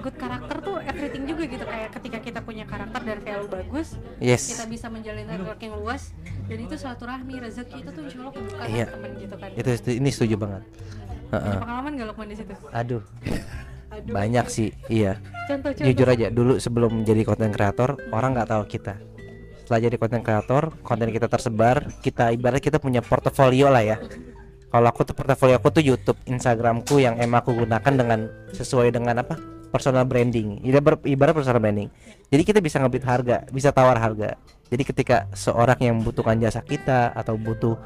good 0.00 0.16
karakter 0.16 0.56
tuh 0.64 0.76
everything 0.80 1.24
juga 1.28 1.42
gitu. 1.46 1.64
Kayak 1.66 1.90
ketika 2.00 2.18
kita 2.22 2.40
punya 2.40 2.64
karakter 2.64 3.00
dan 3.04 3.18
value 3.20 3.50
bagus 3.50 3.88
yes. 4.18 4.56
kita 4.56 4.64
bisa 4.66 4.86
menjalin 4.88 5.26
networking 5.28 5.72
luas. 5.76 6.14
Dan 6.50 6.66
itu 6.66 6.74
silaturahmi 6.74 7.34
rezeki 7.38 7.76
itu 7.86 7.90
tuh 7.94 8.02
insya 8.02 8.18
Allah 8.26 8.34
kebuka 8.34 8.64
Iya. 8.66 8.86
teman 8.90 9.10
gitu 9.22 9.34
kan. 9.38 9.50
Itu 9.54 9.70
ini 9.94 10.10
setuju 10.10 10.34
banget. 10.34 10.62
Heeh. 11.30 11.46
Punya 11.46 11.62
pengalaman 11.62 11.90
gak 11.94 12.06
Lukman 12.10 12.26
di 12.26 12.36
situ? 12.36 12.54
Aduh. 12.74 13.02
Aduh. 13.90 14.12
Banyak 14.14 14.46
sih 14.50 14.70
iya. 14.90 15.18
Contoh 15.46 15.70
contoh 15.74 15.86
jujur 15.86 16.06
aja 16.10 16.26
dulu 16.30 16.54
sebelum 16.58 17.02
jadi 17.02 17.22
konten 17.26 17.50
kreator 17.50 17.98
orang 18.10 18.34
nggak 18.34 18.50
tahu 18.50 18.62
kita. 18.66 18.94
Setelah 19.62 19.80
jadi 19.86 19.96
konten 19.98 20.22
kreator 20.22 20.62
konten 20.82 21.10
kita 21.10 21.26
tersebar 21.26 21.86
kita 22.02 22.34
ibarat 22.34 22.62
kita 22.62 22.78
punya 22.82 23.02
portofolio 23.02 23.70
lah 23.70 23.82
ya. 23.82 23.96
Kalau 24.70 24.86
aku 24.86 25.02
tuh 25.02 25.14
portofolio 25.18 25.58
aku 25.58 25.74
tuh 25.74 25.82
YouTube 25.82 26.18
Instagramku 26.30 27.02
yang 27.02 27.18
emang 27.18 27.42
aku 27.42 27.54
gunakan 27.66 27.92
dengan 27.94 28.30
sesuai 28.54 28.94
dengan 28.94 29.26
apa 29.26 29.59
personal 29.70 30.04
branding. 30.04 30.60
Ibarat 30.66 31.06
ibarat 31.06 31.32
personal 31.32 31.62
branding. 31.62 31.88
Jadi 32.28 32.42
kita 32.42 32.58
bisa 32.58 32.82
ngebit 32.82 33.06
harga 33.06 33.46
bisa 33.48 33.70
tawar 33.70 33.96
harga. 33.96 34.36
Jadi 34.70 34.82
ketika 34.86 35.26
seorang 35.34 35.78
yang 35.82 35.94
membutuhkan 36.02 36.38
jasa 36.38 36.62
kita 36.62 37.14
atau 37.14 37.34
butuh 37.38 37.78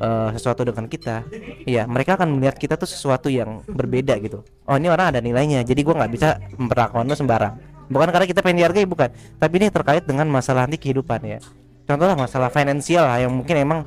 eh, 0.00 0.30
sesuatu 0.34 0.62
dengan 0.66 0.86
kita 0.90 1.26
ya 1.66 1.86
mereka 1.86 2.18
akan 2.18 2.38
melihat 2.38 2.56
kita 2.58 2.74
tuh 2.78 2.88
sesuatu 2.88 3.26
yang 3.26 3.62
berbeda 3.66 4.16
gitu. 4.22 4.46
Oh 4.66 4.78
ini 4.78 4.90
orang 4.90 5.14
ada 5.14 5.20
nilainya 5.20 5.66
jadi 5.66 5.82
gua 5.82 6.06
nggak 6.06 6.12
bisa 6.14 6.38
memperlakukan 6.56 7.04
lo 7.06 7.14
sembarang. 7.14 7.54
Bukan 7.86 8.08
karena 8.10 8.26
kita 8.26 8.40
pengen 8.42 8.66
dihargai 8.66 8.86
bukan. 8.86 9.10
Tapi 9.38 9.54
ini 9.62 9.70
terkait 9.70 10.02
dengan 10.02 10.26
masalah 10.26 10.66
nanti 10.66 10.78
kehidupan 10.78 11.20
ya. 11.22 11.38
Contohnya 11.86 12.18
masalah 12.18 12.50
finansial 12.50 13.06
yang 13.14 13.30
mungkin 13.30 13.54
emang 13.62 13.80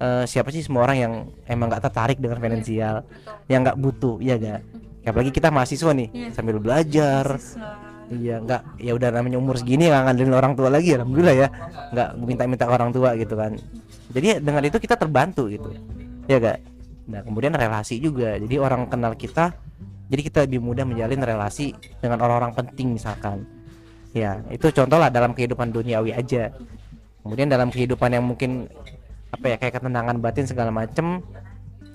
eh, 0.00 0.24
siapa 0.26 0.48
sih 0.50 0.64
semua 0.64 0.86
orang 0.88 0.98
yang 0.98 1.12
emang 1.46 1.66
nggak 1.66 1.90
tertarik 1.90 2.18
dengan 2.18 2.38
finansial 2.38 3.02
yang 3.46 3.66
nggak 3.66 3.78
butuh 3.78 4.16
ya 4.22 4.38
gak 4.40 4.62
apalagi 5.06 5.32
kita 5.32 5.48
mahasiswa 5.48 5.92
nih 5.96 6.08
Iya. 6.12 6.28
sambil 6.34 6.56
belajar 6.60 7.24
Siswa. 7.40 7.90
Iya, 8.10 8.42
nggak 8.42 8.82
ya 8.82 8.92
udah 8.98 9.08
namanya 9.14 9.38
umur 9.38 9.54
segini 9.54 9.86
nggak 9.86 10.02
ngandelin 10.02 10.34
orang 10.34 10.52
tua 10.58 10.66
lagi, 10.66 10.98
alhamdulillah 10.98 11.46
ya, 11.46 11.48
nggak 11.94 12.08
minta-minta 12.18 12.66
orang 12.66 12.90
tua 12.90 13.14
gitu 13.14 13.38
kan. 13.38 13.54
Jadi 14.10 14.42
dengan 14.42 14.66
itu 14.66 14.82
kita 14.82 14.98
terbantu 14.98 15.46
gitu, 15.46 15.70
ya 16.26 16.42
gak. 16.42 16.58
Nah 17.06 17.22
kemudian 17.22 17.54
relasi 17.54 18.02
juga, 18.02 18.34
jadi 18.34 18.58
orang 18.58 18.90
kenal 18.90 19.14
kita, 19.14 19.54
jadi 20.10 20.20
kita 20.26 20.38
lebih 20.50 20.58
mudah 20.58 20.82
menjalin 20.82 21.22
relasi 21.22 21.70
dengan 22.02 22.18
orang-orang 22.26 22.50
penting 22.50 22.98
misalkan. 22.98 23.46
Ya 24.10 24.42
itu 24.50 24.66
contoh 24.74 24.98
lah 24.98 25.06
dalam 25.06 25.30
kehidupan 25.30 25.70
duniawi 25.70 26.10
aja. 26.10 26.50
Kemudian 27.22 27.46
dalam 27.46 27.70
kehidupan 27.70 28.10
yang 28.10 28.26
mungkin 28.26 28.66
apa 29.30 29.54
ya 29.54 29.56
kayak 29.62 29.78
ketenangan 29.78 30.18
batin 30.18 30.50
segala 30.50 30.74
macem, 30.74 31.22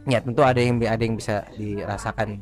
ya 0.07 0.23
tentu 0.23 0.47
ada 0.47 0.63
yang 0.63 0.79
ada 0.79 1.03
yang 1.03 1.19
bisa 1.19 1.43
dirasakan 1.59 2.39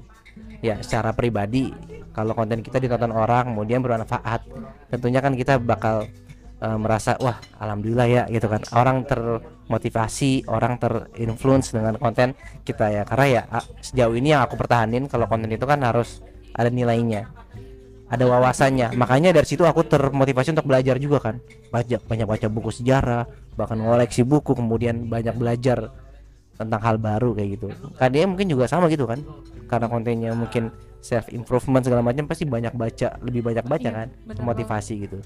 ya 0.64 0.80
secara 0.80 1.12
pribadi 1.12 1.76
kalau 2.16 2.32
konten 2.32 2.64
kita 2.64 2.80
ditonton 2.80 3.12
orang 3.12 3.52
kemudian 3.52 3.84
bermanfaat 3.84 4.48
tentunya 4.88 5.20
kan 5.20 5.36
kita 5.36 5.58
bakal 5.60 6.08
eh, 6.62 6.78
merasa 6.80 7.18
wah 7.20 7.42
alhamdulillah 7.60 8.08
ya 8.08 8.24
gitu 8.30 8.48
kan. 8.48 8.62
Orang 8.72 9.04
termotivasi 9.04 10.48
orang 10.48 10.80
terinfluence 10.80 11.74
dengan 11.74 11.98
konten 11.98 12.38
kita 12.64 12.94
ya. 12.94 13.04
Karena 13.04 13.26
ya 13.28 13.42
sejauh 13.82 14.16
ini 14.16 14.32
yang 14.32 14.46
aku 14.46 14.56
pertahanin 14.56 15.10
kalau 15.12 15.26
konten 15.28 15.50
itu 15.52 15.66
kan 15.66 15.82
harus 15.82 16.22
ada 16.54 16.70
nilainya 16.70 17.28
ada 18.14 18.30
wawasannya. 18.30 18.94
Makanya 18.94 19.34
dari 19.34 19.50
situ 19.50 19.66
aku 19.66 19.90
termotivasi 19.90 20.54
untuk 20.54 20.70
belajar 20.70 21.02
juga 21.02 21.18
kan. 21.18 21.42
Banyak 21.74 22.06
banyak 22.06 22.28
baca 22.30 22.48
buku 22.48 22.70
sejarah 22.70 23.26
bahkan 23.54 23.78
ngoleksi 23.78 24.26
buku 24.26 24.58
kemudian 24.58 25.10
banyak 25.10 25.34
belajar 25.38 25.94
tentang 26.54 26.80
hal 26.80 26.96
baru 26.96 27.34
kayak 27.34 27.50
gitu. 27.56 27.68
Dia 28.00 28.24
mungkin 28.24 28.48
juga 28.48 28.66
sama 28.66 28.88
gitu 28.88 29.04
kan. 29.04 29.22
Karena 29.66 29.88
kontennya 29.88 30.32
mungkin 30.32 30.70
self 31.00 31.28
improvement 31.30 31.82
segala 31.82 32.00
macam 32.00 32.24
pasti 32.24 32.46
banyak 32.46 32.72
baca 32.72 33.20
lebih 33.20 33.42
banyak 33.42 33.66
baca 33.66 33.84
Iya, 33.84 33.92
kan 33.92 34.08
motivasi 34.40 34.94
gitu. 35.02 35.18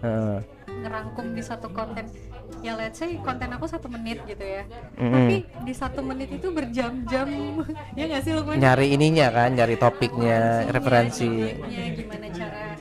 Heeh. 0.00 0.38
ngerangkum 0.72 1.30
di 1.30 1.40
satu 1.40 1.70
konten. 1.70 2.10
Ya 2.58 2.74
let's 2.74 2.98
say 2.98 3.14
konten 3.16 3.46
aku 3.48 3.64
satu 3.64 3.86
menit 3.86 4.18
gitu 4.24 4.42
ya. 4.42 4.66
Mm-mm. 4.98 5.14
tapi 5.14 5.36
di 5.62 5.72
satu 5.72 6.02
menit 6.02 6.26
itu 6.28 6.50
berjam-jam. 6.50 7.28
Ya 7.98 8.08
nggak 8.08 8.22
sih 8.24 8.32
Lukman? 8.34 8.58
nyari 8.58 8.90
ininya 8.90 9.30
kan 9.30 9.54
nyari 9.54 9.76
topiknya 9.76 10.66
Referensinya, 10.66 11.54
referensi. 11.54 11.94
gimana 11.94 12.26
cara 12.28 12.71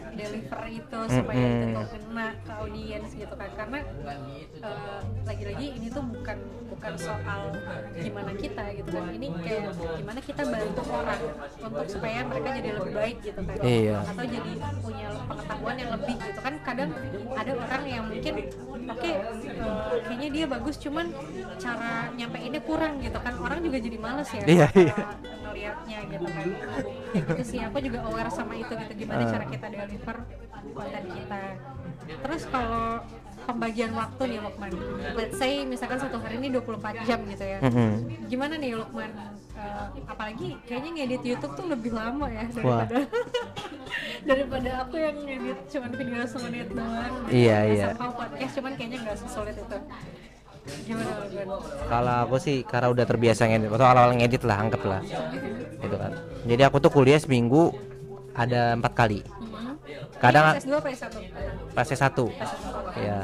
itu 1.01 1.17
supaya 1.17 1.41
itu 1.41 1.57
Mm-mm. 1.57 1.73
tuh 1.73 1.85
kena 1.91 2.27
ke 2.37 2.51
audiens 2.53 3.09
gitu 3.11 3.33
kan 3.33 3.49
karena 3.51 3.77
eh, 4.61 4.99
lagi-lagi 5.23 5.65
ini 5.73 5.87
tuh 5.89 6.03
bukan 6.03 6.37
bukan 6.69 6.93
soal 6.95 7.41
gimana 7.95 8.31
kita 8.33 8.63
gitu 8.73 8.89
kan 8.89 9.05
ini 9.09 9.27
kayak 9.37 9.63
gimana 9.97 10.19
kita 10.19 10.41
bantu 10.43 10.81
orang 10.87 11.21
untuk 11.59 11.85
supaya 11.87 12.19
mereka 12.23 12.49
jadi 12.53 12.69
lebih 12.73 12.93
baik 12.93 13.17
gitu 13.21 13.41
kan 13.41 13.55
Iya. 13.61 13.97
atau 14.03 14.25
jadi 14.25 14.51
punya 14.77 15.07
pengetahuan 15.25 15.75
yang 15.75 15.91
lebih 15.91 16.15
gitu 16.17 16.39
kan 16.39 16.53
kadang 16.61 16.89
ada 17.31 17.51
orang 17.55 17.83
yang 17.85 18.03
mungkin 18.05 18.33
oke 18.87 19.09
eh, 19.09 19.21
kayaknya 20.03 20.29
dia 20.31 20.45
bagus 20.47 20.75
cuman 20.77 21.05
cara 21.57 21.91
nyampeinnya 22.11 22.61
kurang 22.61 22.93
gitu 22.99 23.17
kan 23.17 23.33
orang 23.37 23.59
juga 23.61 23.77
jadi 23.77 23.97
males 23.97 24.29
ya 24.29 24.43
Iya, 24.45 24.67
iya. 24.73 24.95
ngeliatnya 25.41 25.97
gitu 26.07 26.27
kan 26.27 26.47
gitu 27.11 27.41
sih 27.43 27.59
aku 27.59 27.77
juga 27.79 27.99
aware 28.05 28.31
sama 28.31 28.53
itu 28.55 28.71
gitu 28.71 28.93
gimana 28.97 29.21
Ah. 29.21 29.29
cara 29.29 29.45
kita 29.45 29.67
deliver 29.69 30.17
konten 30.73 31.03
kita. 31.09 31.43
Terus 32.07 32.43
kalau 32.49 33.01
pembagian 33.41 33.91
waktu 33.97 34.37
nih 34.37 34.39
Lukman 34.45 34.69
let's 35.17 35.33
say 35.41 35.65
misalkan 35.65 35.97
satu 35.97 36.21
hari 36.21 36.37
ini 36.37 36.53
24 36.53 37.09
jam 37.09 37.19
gitu 37.25 37.41
ya. 37.41 37.57
Mm-mm. 37.65 37.91
gimana 38.29 38.53
nih 38.61 38.77
Lukman 38.77 39.09
Eh, 39.61 39.85
apalagi 40.09 40.57
kayaknya 40.65 40.89
ngedit 40.97 41.21
YouTube 41.21 41.53
tuh 41.53 41.65
lebih 41.69 41.93
lama 41.93 42.25
ya 42.33 42.49
daripada 42.49 42.97
daripada 44.29 44.69
aku 44.81 44.95
yang 44.97 45.17
ngedit 45.21 45.59
cuman 45.69 45.91
video 45.93 46.23
semenit 46.25 46.67
doang. 46.73 47.13
Iya, 47.29 47.57
iya. 47.69 47.85
Podcast 47.93 48.53
cuman 48.57 48.73
kayaknya 48.73 48.97
nggak 49.05 49.17
sesulit 49.21 49.53
itu. 49.53 49.77
Gimana 50.85 51.13
Kalau 51.89 52.15
aku 52.25 52.37
sih 52.41 52.65
karena 52.65 52.87
udah 52.89 53.05
terbiasa 53.05 53.45
ngedit 53.53 53.69
atau 53.69 53.85
awal-awal 53.85 54.17
ngedit 54.17 54.41
lah 54.49 54.57
anggap 54.57 54.81
lah 54.81 55.01
gitu 55.77 55.95
kan. 55.99 56.11
Jadi 56.49 56.61
aku 56.65 56.77
tuh 56.81 56.89
kuliah 56.89 57.21
seminggu 57.21 57.69
ada 58.33 58.73
empat 58.73 58.93
kali. 58.97 59.21
Kadang 60.21 60.45
S2 60.61 60.73
apa 60.77 60.89
S1? 60.93 61.15
pas 61.73 61.87
S1 61.89 62.13
S1 62.13 62.17
ya 63.01 63.17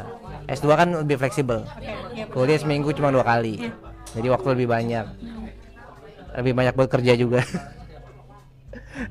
S2 0.48 0.68
kan 0.74 0.90
lebih 1.04 1.20
fleksibel. 1.20 1.68
Oke, 1.68 1.92
iya 2.16 2.26
Kuliah 2.32 2.60
seminggu 2.60 2.90
cuma 2.96 3.12
dua 3.12 3.22
kali. 3.28 3.68
Iya. 3.68 3.72
Jadi 4.16 4.28
waktu 4.32 4.48
lebih 4.56 4.68
banyak. 4.72 5.06
Lebih 6.40 6.54
banyak 6.56 6.74
buat 6.74 6.90
kerja 6.90 7.14
juga. 7.14 7.44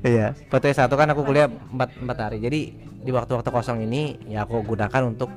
Iya, 0.03 0.35
waktu 0.51 0.75
S1 0.75 0.91
kan 0.91 1.07
aku 1.15 1.23
kuliah 1.23 1.47
4, 1.47 2.03
4 2.03 2.11
hari. 2.19 2.37
Jadi 2.43 2.75
di 2.75 3.11
waktu-waktu 3.15 3.47
kosong 3.47 3.87
ini 3.87 4.19
ya 4.27 4.43
aku 4.43 4.59
gunakan 4.59 5.15
untuk 5.15 5.31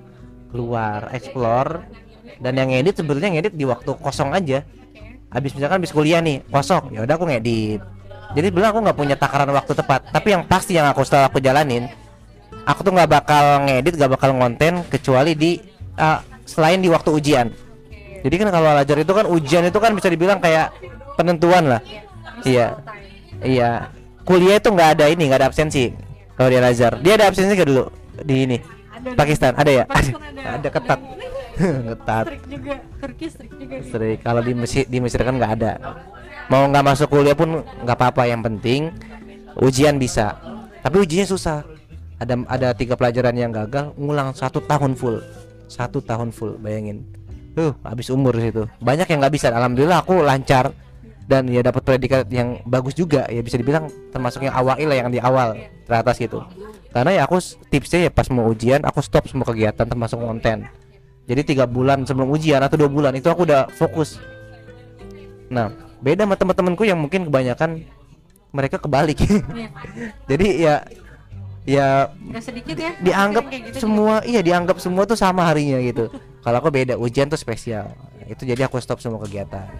keluar, 0.50 1.06
explore 1.14 1.86
dan 2.42 2.58
yang 2.58 2.74
ngedit 2.74 2.98
sebetulnya 2.98 3.30
ngedit 3.30 3.54
di 3.54 3.62
waktu 3.62 3.94
kosong 4.02 4.34
aja. 4.34 4.66
Habis 5.30 5.54
misalkan 5.54 5.78
habis 5.78 5.94
kuliah 5.94 6.18
nih, 6.18 6.42
kosong, 6.50 6.90
ya 6.90 7.06
udah 7.06 7.14
aku 7.14 7.30
ngedit. 7.30 7.78
Jadi 8.34 8.46
sebenarnya 8.50 8.70
aku 8.74 8.80
nggak 8.90 8.98
punya 8.98 9.16
takaran 9.18 9.50
waktu 9.54 9.72
tepat, 9.74 10.00
tapi 10.10 10.28
yang 10.34 10.42
pasti 10.42 10.74
yang 10.74 10.90
aku 10.90 11.06
setelah 11.06 11.30
aku 11.30 11.38
jalanin, 11.38 11.86
aku 12.64 12.80
tuh 12.84 12.92
nggak 12.92 13.10
bakal 13.10 13.44
ngedit, 13.68 13.94
nggak 13.96 14.12
bakal 14.16 14.30
ngonten 14.36 14.84
kecuali 14.88 15.32
di 15.36 15.60
ah, 15.96 16.20
selain 16.44 16.80
di 16.80 16.88
waktu 16.90 17.10
ujian. 17.12 17.46
Jadi 18.20 18.34
kan 18.36 18.48
kalau 18.52 18.68
belajar 18.76 18.96
itu 19.00 19.12
kan 19.16 19.26
ujian 19.28 19.64
itu 19.64 19.78
kan 19.80 19.90
bisa 19.96 20.08
dibilang 20.12 20.38
kayak 20.42 20.72
penentuan 21.16 21.76
lah. 21.76 21.80
Iya. 22.44 22.76
Iya. 23.40 23.88
Kuliah 24.24 24.60
itu 24.60 24.68
nggak 24.68 24.90
ada 25.00 25.04
ini, 25.08 25.22
nggak 25.28 25.40
ada 25.40 25.48
absensi. 25.48 25.88
Kalau 26.36 26.48
di 26.48 26.56
Al 26.56 26.68
Azhar, 26.72 27.00
dia 27.00 27.16
ada 27.16 27.28
absensi 27.28 27.52
nggak 27.56 27.68
dulu 27.68 27.84
di 28.24 28.34
ini? 28.44 28.58
Ada. 28.60 29.16
Pakistan 29.16 29.52
ada 29.56 29.70
ya? 29.72 29.84
Pakistan 29.88 30.20
ada. 30.20 30.42
ada 30.60 30.68
ketat. 30.68 31.00
ketat. 31.92 32.24
Strik 32.28 32.44
juga, 32.48 32.74
Turki 33.00 33.26
strik 33.32 33.52
juga 33.56 33.76
sih. 33.80 33.90
Sering. 33.92 34.18
Kalau 34.20 34.40
di 34.44 34.52
Mesir 34.52 34.84
di 34.84 34.98
Mesir 35.00 35.20
kan 35.24 35.34
nggak 35.36 35.52
ada. 35.60 35.72
Mau 36.52 36.68
nggak 36.68 36.84
masuk 36.84 37.08
kuliah 37.08 37.36
pun 37.36 37.64
nggak 37.64 37.96
apa-apa. 37.96 38.28
Yang 38.28 38.42
penting 38.52 38.80
ujian 39.56 39.96
bisa. 39.96 40.36
Tapi 40.84 40.96
ujiannya 41.00 41.28
susah. 41.28 41.64
Ada 42.20 42.34
ada 42.46 42.68
tiga 42.76 42.94
pelajaran 43.00 43.32
yang 43.32 43.48
gagal, 43.48 43.96
ngulang 43.96 44.36
satu 44.36 44.60
tahun 44.60 44.92
full. 44.92 45.24
Satu 45.72 46.04
tahun 46.04 46.30
full, 46.36 46.60
bayangin. 46.60 47.08
Tuh, 47.56 47.72
habis 47.80 48.12
umur 48.12 48.36
situ. 48.36 48.68
Banyak 48.84 49.08
yang 49.08 49.18
nggak 49.24 49.34
bisa. 49.34 49.48
Alhamdulillah 49.50 50.04
aku 50.04 50.20
lancar 50.20 50.70
dan 51.30 51.46
ya 51.46 51.62
dapat 51.62 51.86
predikat 51.86 52.26
yang 52.26 52.58
bagus 52.66 52.98
juga 52.98 53.22
ya 53.30 53.38
bisa 53.38 53.54
dibilang 53.54 53.86
termasuk 54.10 54.42
yang 54.42 54.50
awal 54.50 54.74
lah 54.74 54.96
yang 54.98 55.14
di 55.14 55.22
awal 55.22 55.54
teratas 55.86 56.18
gitu 56.18 56.42
karena 56.90 57.22
ya 57.22 57.22
aku 57.22 57.38
tipsnya 57.70 58.06
ya 58.06 58.10
pas 58.10 58.26
mau 58.34 58.50
ujian 58.50 58.82
aku 58.82 58.98
stop 58.98 59.30
semua 59.30 59.46
kegiatan 59.46 59.86
termasuk 59.86 60.18
konten 60.18 60.66
jadi 61.30 61.46
tiga 61.46 61.64
bulan 61.70 62.02
sebelum 62.02 62.26
ujian 62.34 62.58
atau 62.58 62.74
dua 62.74 62.90
bulan 62.90 63.14
itu 63.14 63.30
aku 63.30 63.46
udah 63.46 63.70
fokus 63.70 64.18
nah 65.46 65.70
beda 66.02 66.26
sama 66.26 66.34
teman-temanku 66.34 66.82
yang 66.82 66.98
mungkin 66.98 67.30
kebanyakan 67.30 67.86
mereka 68.50 68.82
kebalik 68.82 69.22
jadi 70.30 70.46
ya 70.58 70.74
ya 71.70 72.10
sedikit 72.42 72.74
ya? 72.74 72.90
dianggap 72.98 73.46
gitu 73.46 73.70
juga. 73.70 73.78
semua 73.78 74.14
iya 74.26 74.40
dianggap 74.42 74.82
semua 74.82 75.06
tuh 75.06 75.14
sama 75.14 75.46
harinya 75.46 75.78
gitu. 75.78 76.10
Kalau 76.42 76.56
aku 76.58 76.68
beda 76.68 76.98
ujian 76.98 77.30
tuh 77.30 77.38
spesial. 77.38 77.94
Itu 78.26 78.42
jadi 78.42 78.66
aku 78.66 78.82
stop 78.82 78.98
semua 78.98 79.22
kegiatan. 79.22 79.70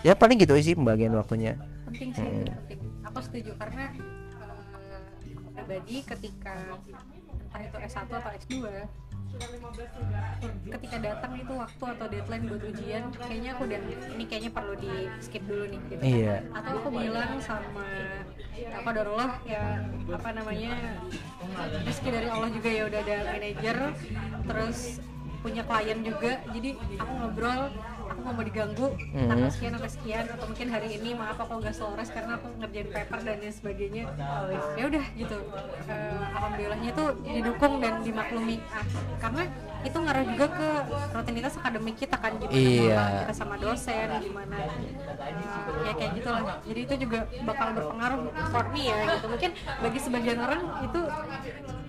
Ya 0.00 0.16
paling 0.16 0.40
gitu 0.40 0.56
sih 0.56 0.72
pembagian 0.72 1.12
waktunya. 1.12 1.60
Penting 1.84 2.10
sih 2.14 2.24
Hmm. 2.24 2.48
penting. 2.64 2.80
Aku 3.04 3.18
setuju 3.20 3.52
karena 3.58 3.92
aku 4.32 5.48
pribadi 5.52 5.96
ketika 6.00 6.54
entah 7.28 7.60
itu 7.60 7.76
S1 7.76 8.08
atau 8.08 8.30
S2 8.32 8.54
ketika 10.70 10.96
datang 11.02 11.32
itu 11.38 11.52
waktu 11.54 11.84
atau 11.96 12.06
deadline 12.10 12.44
buat 12.46 12.62
ujian 12.62 13.04
kayaknya 13.14 13.50
aku 13.54 13.62
udah 13.66 13.80
ini 14.16 14.24
kayaknya 14.26 14.50
perlu 14.50 14.74
di 14.78 14.92
skip 15.22 15.42
dulu 15.46 15.64
nih 15.70 15.80
gitu. 15.90 16.02
Iya. 16.02 16.36
atau 16.54 16.72
aku 16.82 16.88
bilang 16.94 17.32
sama 17.42 17.86
ya 18.54 18.78
kodarullah 18.82 19.32
ya 19.46 19.64
apa 20.10 20.28
namanya 20.34 20.72
rezeki 21.86 22.08
dari 22.10 22.28
Allah 22.28 22.50
juga 22.50 22.68
ya 22.70 22.82
udah 22.86 23.00
ada 23.02 23.16
manajer 23.34 23.76
terus 24.46 24.78
punya 25.40 25.62
klien 25.64 25.98
juga. 26.04 26.32
Jadi 26.52 26.70
aku 27.00 27.12
ngobrol 27.16 27.60
aku 28.20 28.28
nggak 28.28 28.36
mau 28.36 28.44
diganggu. 28.44 28.86
Tanggal 29.10 29.48
Mhm. 29.48 29.54
sekian 29.56 29.72
sampai 29.72 29.90
sekian 29.90 30.24
atau 30.28 30.44
mungkin 30.44 30.68
hari 30.68 30.88
ini 30.92 31.10
maaf 31.12 31.38
aku 31.40 31.52
nggak 31.56 31.72
selaras 31.72 32.08
karena 32.08 32.32
aku 32.36 32.46
ngerjain 32.54 32.88
paper 32.90 33.18
dan 33.18 33.36
lain 33.40 33.50
sebagainya. 33.50 34.04
Ya 34.76 34.84
udah 34.86 35.04
gitu. 35.16 35.36
Eh, 35.88 36.24
alhamdulillahnya 36.30 36.88
itu 36.90 37.04
didukung 37.24 37.74
dan 37.80 37.94
dimaklumi. 38.00 38.56
Ah, 38.68 38.84
karena 39.18 39.42
itu 39.80 39.96
ngaruh 39.96 40.24
juga 40.28 40.46
ke 40.46 40.68
rutinitas 41.10 41.54
akademik 41.56 41.96
kita 41.96 42.12
kan 42.14 42.36
gimana 42.36 42.52
Iya. 42.52 43.00
kita 43.24 43.32
sama 43.32 43.56
dosen 43.56 44.08
gimana 44.20 44.56
eh, 44.60 44.68
ya 45.82 45.92
kayak 45.96 46.12
gitulah. 46.14 46.42
Jadi 46.60 46.80
itu 46.84 46.94
juga 47.00 47.18
bakal 47.42 47.68
berpengaruh 47.72 48.20
for 48.52 48.64
me 48.68 48.82
ya 48.84 48.96
gitu. 49.08 49.26
Mungkin 49.26 49.50
bagi 49.56 49.98
sebagian 49.98 50.38
orang 50.38 50.60
itu 50.84 51.00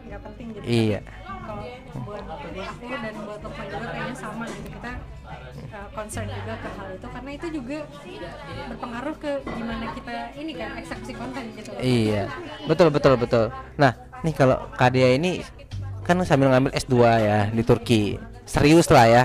nggak 0.07 0.21
penting 0.23 0.47
gitu. 0.55 0.63
Iya. 0.63 1.01
kalau 1.41 1.65
buat 2.05 2.21
aku 2.23 2.85
dan 2.85 3.15
buat 3.17 3.39
Lukman 3.41 3.65
juga 3.67 3.87
kayaknya 3.89 4.15
sama 4.15 4.45
gitu. 4.47 4.67
Kita 4.71 4.91
uh, 5.71 5.87
concern 5.95 6.27
juga 6.27 6.53
ke 6.59 6.69
hal 6.77 6.87
itu 6.95 7.07
karena 7.07 7.31
itu 7.35 7.47
juga 7.51 7.77
berpengaruh 8.71 9.15
ke 9.17 9.31
gimana 9.45 9.85
kita 9.95 10.13
ini 10.37 10.51
kan 10.55 10.69
eksekusi 10.79 11.13
konten 11.15 11.43
gitu. 11.55 11.69
Iya, 11.79 12.23
betul 12.67 12.87
betul 12.91 13.13
betul. 13.15 13.43
Nah, 13.79 13.91
nih 14.21 14.33
kalau 14.35 14.57
Kadia 14.75 15.15
ini 15.15 15.41
kan 16.03 16.19
sambil 16.27 16.51
ngambil 16.51 16.71
S2 16.75 16.95
ya 17.01 17.39
di 17.49 17.63
Turki. 17.63 18.19
Serius 18.43 18.89
lah 18.91 19.05
ya. 19.07 19.23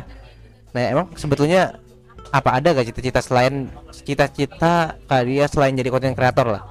Nah, 0.71 0.83
emang 0.93 1.07
sebetulnya 1.19 1.81
apa 2.31 2.59
ada 2.59 2.75
gak 2.75 2.91
cita-cita 2.93 3.23
selain 3.23 3.71
cita-cita 3.91 4.99
Kadia 5.09 5.47
selain 5.49 5.75
jadi 5.75 5.89
konten 5.89 6.15
kreator 6.15 6.47
lah? 6.47 6.63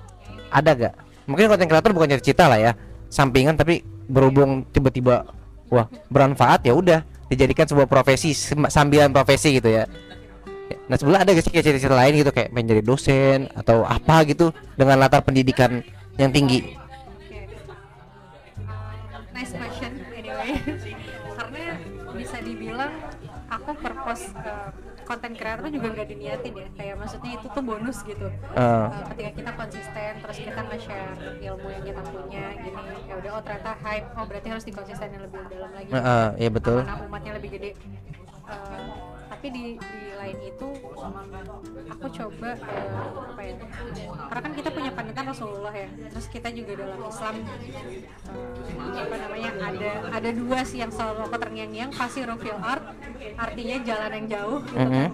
Ada 0.54 0.71
gak? 0.78 0.93
Mungkin 1.26 1.50
konten 1.50 1.67
kreator 1.67 1.91
bukan 1.91 2.15
cita-cita 2.15 2.45
lah 2.45 2.60
ya, 2.62 2.71
sampingan 3.10 3.58
tapi 3.58 3.82
berhubung 4.06 4.67
tiba-tiba 4.69 5.26
wah 5.74 5.89
bermanfaat 6.13 6.62
ya 6.69 6.78
udah 6.78 7.02
dijadikan 7.30 7.66
sebuah 7.66 7.90
profesi 7.90 8.32
sambilan 8.70 9.10
profesi 9.12 9.58
gitu 9.58 9.70
ya. 9.70 9.84
Nah 10.86 10.98
sebelah 10.98 11.26
ada 11.26 11.34
gak 11.34 11.46
sih 11.46 11.54
cita-cita 11.54 11.94
lain 11.94 12.22
gitu 12.22 12.30
kayak 12.34 12.54
pengen 12.54 12.78
jadi 12.78 12.84
dosen 12.86 13.50
atau 13.54 13.86
apa 13.86 14.26
gitu 14.30 14.54
dengan 14.78 15.02
latar 15.02 15.22
pendidikan 15.26 15.82
yang 16.18 16.30
tinggi? 16.34 16.78
Nice 19.34 19.52
question 19.52 19.92
anyway 20.14 20.56
karena 21.38 21.64
bisa 22.16 22.38
dibilang 22.40 22.94
aku 23.52 23.72
purpose 23.78 24.32
uh, 24.40 24.72
konten 25.06 25.32
kreator 25.38 25.70
juga 25.70 25.88
nggak 25.94 26.08
diniatin 26.10 26.54
ya. 26.58 26.68
Kayak 26.76 26.96
maksudnya 27.00 27.32
itu 27.38 27.48
tuh 27.48 27.63
bonus 27.63 27.98
gitu. 28.04 28.28
Uh, 28.58 28.89
ketika 29.13 29.32
kita 29.38 29.52
konsisten 29.54 30.12
terus 30.20 30.38
kita 30.41 30.62
nge-share 30.65 31.13
ilmu 31.39 31.68
yang 31.72 31.84
kita 31.86 32.02
punya 32.10 32.44
gini. 32.60 32.84
Ya 33.08 33.13
udah 33.22 33.32
oh 33.38 33.41
ternyata 33.46 33.72
hype. 33.80 34.08
Oh 34.18 34.26
berarti 34.26 34.48
harus 34.52 34.65
dikonsistenin 34.65 35.20
lebih 35.22 35.39
dalam 35.48 35.72
lagi. 35.72 35.89
Eh, 35.94 35.98
eh, 35.98 36.28
iya 36.41 36.50
betul. 36.50 36.80
amanah 36.84 37.06
umatnya 37.08 37.32
lebih 37.38 37.50
gede. 37.56 37.72
Uh, 38.46 39.14
tapi 39.46 39.62
di 39.62 39.78
di 39.78 40.10
lain 40.18 40.38
itu 40.42 40.68
aku 41.86 42.06
coba 42.18 42.50
uh, 42.66 43.30
apa 43.30 43.42
ya 43.46 43.54
karena 44.26 44.42
kan 44.42 44.54
kita 44.58 44.70
punya 44.74 44.90
panutan 44.90 45.26
Rasulullah 45.30 45.70
ya 45.70 45.86
terus 46.10 46.26
kita 46.34 46.50
juga 46.50 46.74
dalam 46.82 46.98
Islam 47.06 47.36
uh, 48.26 48.98
apa 49.06 49.16
namanya 49.22 49.50
ada 49.62 49.90
ada 50.18 50.30
dua 50.34 50.66
sih 50.66 50.82
yang 50.82 50.90
selalu 50.90 51.30
aku 51.30 51.38
terngiang-ngiang 51.38 51.94
pasti 51.94 52.26
Rofil 52.26 52.58
Art 52.58 52.90
artinya 53.38 53.76
jalan 53.86 54.12
yang 54.18 54.28
jauh 54.34 54.60
gitu 54.66 54.82
kan 54.82 55.14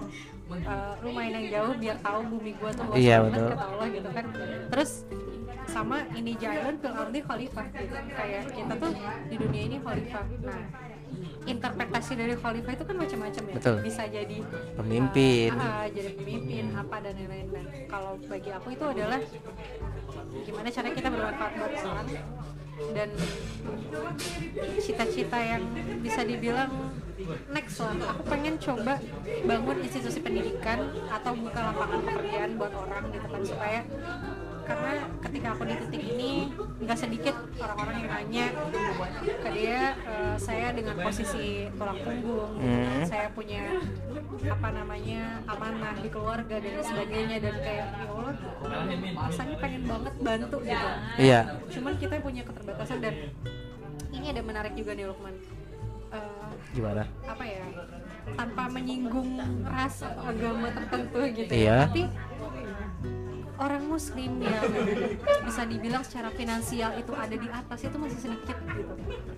Uh, 0.52 0.92
lumayan 1.00 1.32
yang 1.40 1.48
jauh 1.48 1.72
biar 1.80 1.96
tahu 2.00 2.20
bumi 2.28 2.52
gua 2.60 2.68
tuh 2.72 2.84
luas 2.88 3.00
Iya, 3.00 3.16
banget 3.24 3.32
betul. 3.36 3.48
kata 3.52 3.64
Allah 3.68 3.86
gitu 3.88 4.08
kan 4.12 4.24
terus 4.68 4.90
sama 5.64 5.96
ini 6.12 6.32
jalan 6.36 6.74
fil 6.76 6.92
ardi 6.92 7.20
khalifah 7.20 7.66
gitu 7.72 7.96
kayak 8.12 8.44
kita 8.48 8.74
tuh 8.76 8.92
di 9.28 9.36
dunia 9.36 9.62
ini 9.68 9.76
khalifah 9.80 10.24
nah 10.40 10.60
interpretasi 11.42 12.12
dari 12.14 12.34
khalifah 12.38 12.72
itu 12.74 12.84
kan 12.86 12.96
macam-macam 12.96 13.42
ya 13.50 13.54
Betul. 13.58 13.76
bisa 13.82 14.02
jadi 14.06 14.38
Pemimpin. 14.78 15.50
ah, 15.58 15.82
ah, 15.82 15.86
jadi 15.90 16.10
pemimpin 16.14 16.64
apa 16.74 16.96
dan 17.02 17.14
lain-lain 17.18 17.46
dan 17.50 17.66
kalau 17.90 18.12
bagi 18.30 18.50
aku 18.54 18.68
itu 18.74 18.84
adalah 18.86 19.20
gimana 20.46 20.68
cara 20.70 20.88
kita 20.94 21.08
bermanfaat 21.10 21.52
buat 21.58 21.72
orang 21.82 22.08
dan 22.96 23.08
cita-cita 24.80 25.38
yang 25.38 25.62
bisa 26.00 26.24
dibilang 26.24 26.70
next 27.54 27.78
lah 27.78 27.94
aku 28.16 28.22
pengen 28.26 28.58
coba 28.58 28.98
bangun 29.46 29.76
institusi 29.84 30.18
pendidikan 30.18 30.90
atau 31.06 31.32
buka 31.36 31.60
lapangan 31.70 32.00
pekerjaan 32.02 32.50
buat 32.58 32.72
orang 32.74 33.02
gitu 33.14 33.26
kan 33.30 33.42
supaya 33.46 33.80
karena 34.62 34.92
ketika 35.20 35.48
aku 35.52 35.62
di 35.64 35.74
titik 35.76 36.02
ini 36.08 36.32
nggak 36.78 36.94
sedikit 36.96 37.34
orang-orang 37.56 37.94
yang 37.96 38.10
nanya 38.10 38.46
ke 39.18 39.48
dia 39.50 39.82
eh, 39.98 40.34
saya 40.36 40.70
dengan 40.70 40.96
posisi 40.98 41.66
tulang 41.72 41.98
punggung. 41.98 42.52
Hmm. 42.56 43.02
saya 43.02 43.26
punya 43.30 43.62
apa 44.44 44.68
namanya 44.70 45.22
amanah 45.46 45.94
di 45.96 46.08
keluarga 46.08 46.56
dan 46.56 46.74
sebagainya 46.80 47.36
dan 47.38 47.54
kayak 47.58 47.86
ya 47.92 48.06
Allah 48.08 48.34
rasanya 49.22 49.56
pengen 49.58 49.82
banget 49.84 50.14
bantu 50.18 50.56
gitu 50.60 50.88
Iya. 51.18 51.40
cuman 51.68 51.92
kita 51.96 52.14
punya 52.18 52.42
keterbatasan 52.42 52.98
dan 52.98 53.14
ini 54.10 54.26
ada 54.28 54.42
menarik 54.42 54.72
juga 54.74 54.92
nih 54.92 55.06
Lukman 55.06 55.34
Eh, 56.12 56.48
Gimana? 56.72 57.08
apa 57.24 57.40
ya 57.40 57.64
tanpa 58.36 58.68
menyinggung 58.68 59.40
ras 59.64 60.04
atau 60.04 60.28
agama 60.28 60.68
tertentu 60.68 61.18
gitu 61.32 61.48
Iya. 61.50 61.72
ya 61.72 61.88
tapi 61.88 62.02
orang 63.62 63.82
muslim 63.86 64.32
yang 64.42 64.64
bisa 65.42 65.62
dibilang 65.64 66.02
secara 66.02 66.28
finansial 66.30 66.90
itu 66.94 67.12
ada 67.14 67.30
di 67.32 67.46
atas 67.46 67.80
itu 67.80 67.96
masih 67.96 68.18
sedikit 68.20 68.58
gitu 68.58 68.92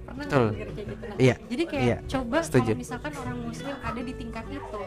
pernah 0.05 0.25
Betul. 0.25 0.47
kayak 0.51 0.71
gitu 0.73 0.93
Nah, 1.05 1.17
Iya. 1.21 1.35
jadi 1.45 1.63
kayak 1.69 1.85
Iya. 1.85 1.99
coba 2.09 2.39
Setuju. 2.41 2.65
kalau 2.65 2.81
misalkan 2.81 3.13
orang 3.15 3.39
muslim 3.39 3.77
ada 3.79 4.01
di 4.01 4.13
tingkat 4.15 4.45
itu 4.49 4.81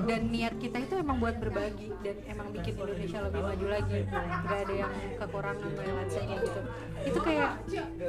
dan 0.00 0.20
niat 0.26 0.54
kita 0.56 0.76
itu 0.80 0.94
emang 0.96 1.16
buat 1.18 1.36
berbagi 1.36 1.88
dan 2.00 2.16
emang 2.24 2.48
bikin 2.50 2.72
Indonesia 2.74 3.18
lebih 3.20 3.42
maju 3.42 3.66
lagi 3.68 3.98
nggak 4.08 4.58
ada 4.58 4.74
yang 4.74 4.92
kekurangan 5.18 5.70
kayak 5.76 6.38
gitu 6.40 6.60
itu 7.00 7.18
kayak 7.20 7.50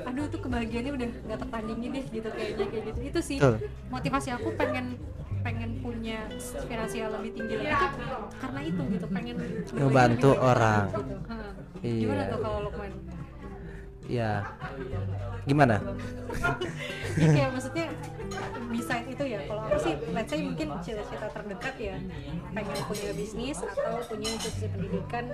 aduh 0.05 0.25
tuh 0.27 0.39
kebahagiaannya 0.39 0.91
udah 0.93 1.07
nggak 1.27 1.39
tertandingi 1.39 1.87
deh 1.89 2.05
gitu 2.09 2.29
kayaknya 2.31 2.65
kayak 2.65 2.83
gitu 2.87 2.99
itu 3.03 3.19
sih 3.21 3.37
Betul. 3.37 3.55
motivasi 3.89 4.29
aku 4.31 4.49
pengen 4.55 4.85
pengen 5.41 5.71
punya 5.79 6.19
finansial 6.63 7.09
lebih 7.13 7.31
tinggi 7.33 7.55
lagi 7.59 7.85
tuh 7.91 7.99
karena 8.37 8.59
itu 8.61 8.81
gitu 8.89 9.05
pengen 9.09 9.35
Ngebantu 9.71 10.31
orang. 10.35 10.83
gitu. 10.87 11.15
Iya. 11.81 11.99
gimana 11.99 12.23
tuh 12.29 12.39
kalau 12.39 12.59
Lukman 12.65 12.91
Ya. 14.11 14.43
Gimana? 15.47 15.79
ya 17.15 17.27
kayak 17.31 17.49
maksudnya 17.53 17.85
beside 18.67 19.07
itu 19.07 19.23
ya 19.23 19.39
kalau 19.45 19.61
aku 19.63 19.77
sih 19.79 19.93
let's 20.11 20.27
say 20.27 20.39
mungkin 20.41 20.67
cita-cita 20.81 21.27
terdekat 21.31 21.75
ya 21.79 21.95
pengen 22.51 22.77
punya 22.85 23.11
bisnis 23.13 23.57
atau 23.57 24.03
punya 24.03 24.27
institusi 24.31 24.67
pendidikan 24.67 25.25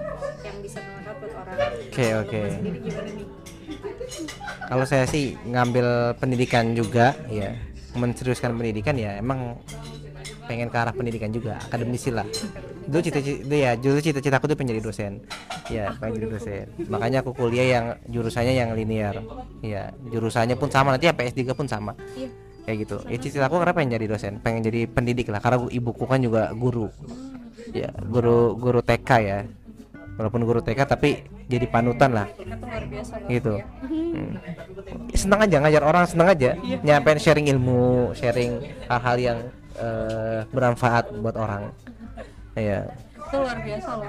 yang 0.43 0.57
bisa 0.61 0.77
bermanfaat 0.79 1.17
buat 1.17 1.33
orang 1.37 1.57
Oke, 1.89 2.05
Kalau 2.05 2.21
oke. 2.21 2.37
Lukman 2.37 2.53
sendiri 2.53 2.77
gimana 2.81 3.09
nih 3.09 3.27
Kalau 4.67 4.85
saya 4.85 5.05
sih 5.05 5.25
ngambil 5.43 5.87
pendidikan 6.15 6.65
juga, 6.71 7.17
ya 7.27 7.51
menseriuskan 7.97 8.53
pendidikan 8.53 8.95
ya 8.95 9.17
emang 9.17 9.57
pengen 10.47 10.71
ke 10.71 10.77
arah 10.79 10.95
pendidikan 10.95 11.29
juga 11.29 11.59
akademisi 11.59 12.09
lah. 12.09 12.23
Dulu 12.87 13.01
cita-cita 13.03 13.51
ya 13.51 13.75
dulu 13.75 13.99
cita-citaku 13.99 14.47
tuh 14.47 14.55
pengen 14.55 14.79
jadi 14.79 14.81
dosen. 14.81 15.13
Ya 15.67 15.91
pengen 15.99 16.23
jadi 16.23 16.27
dosen. 16.31 16.65
makanya 16.87 17.19
aku 17.19 17.35
kuliah 17.35 17.67
yang 17.77 17.85
jurusannya 18.07 18.53
yang 18.55 18.71
linear. 18.71 19.19
Ya 19.59 19.91
jurusannya 20.07 20.55
pun 20.55 20.71
sama 20.71 20.95
nanti 20.95 21.11
ya 21.11 21.13
PS3 21.13 21.51
pun 21.51 21.67
sama. 21.67 21.91
Iya. 22.15 22.31
Kayak 22.63 22.77
gitu. 22.87 22.97
Ya 23.11 23.17
cita 23.19 23.45
aku 23.51 23.59
kenapa 23.59 23.83
pengen 23.83 23.99
jadi 23.99 24.05
dosen 24.07 24.39
pengen 24.39 24.63
jadi 24.63 24.87
pendidik 24.87 25.27
lah 25.27 25.43
karena 25.43 25.67
ibuku 25.67 26.07
kan 26.07 26.23
juga 26.23 26.55
guru. 26.55 26.87
Ya 27.75 27.91
guru 28.07 28.55
guru 28.55 28.79
TK 28.79 29.09
ya 29.19 29.39
walaupun 30.17 30.41
guru 30.43 30.59
TK 30.59 30.79
tapi 30.83 31.23
jadi 31.47 31.65
panutan 31.69 32.11
lah. 32.11 32.27
Gitu. 33.29 33.61
ya. 33.61 33.65
Hmm. 33.85 34.33
senang 35.13 35.39
aja 35.45 35.57
ngajar 35.61 35.83
orang 35.85 36.03
senang 36.09 36.33
aja. 36.33 36.57
Nyampein 36.83 37.21
sharing 37.21 37.47
ilmu 37.53 38.11
sharing 38.17 38.59
hal-hal 38.89 39.17
yang 39.17 39.39
eh, 39.77 40.41
bermanfaat 40.49 41.13
buat 41.21 41.37
orang. 41.37 41.71
Ya 42.57 42.89
itu 43.27 43.37
luar 43.43 43.59
biasa 43.59 43.89
loh. 43.99 44.07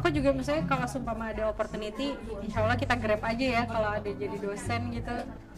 Aku 0.00 0.08
juga 0.08 0.30
misalnya 0.32 0.64
kalau 0.64 0.86
sumpama 0.88 1.36
ada 1.36 1.52
opportunity 1.52 2.16
insya 2.40 2.64
Allah 2.64 2.80
kita 2.80 2.96
grab 2.96 3.20
aja 3.20 3.46
ya 3.60 3.62
kalau 3.68 3.90
ada 3.92 4.10
jadi 4.10 4.36
dosen 4.40 4.80
gitu 4.96 5.14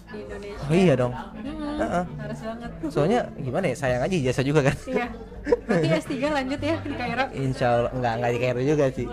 di 0.06 0.18
Indonesia. 0.22 0.66
Oh 0.66 0.74
iya 0.74 0.94
dong. 0.94 1.12
Hmm, 1.12 1.78
Heeh. 1.82 2.04
harus 2.22 2.40
banget. 2.40 2.70
Soalnya 2.90 3.20
gimana 3.36 3.64
ya 3.70 3.76
sayang 3.76 4.02
aja 4.06 4.14
jasa 4.30 4.42
juga 4.46 4.60
kan. 4.70 4.76
Iya. 4.86 5.06
Berarti 5.46 5.88
S3 6.02 6.14
lanjut 6.26 6.60
ya 6.62 6.76
di 6.82 6.94
Kairo 6.98 7.24
Insya 7.30 7.66
Allah 7.70 7.90
nggak 7.94 8.12
nggak 8.18 8.30
di 8.34 8.38
Kairo 8.42 8.60
juga 8.62 8.84
sih. 8.90 9.06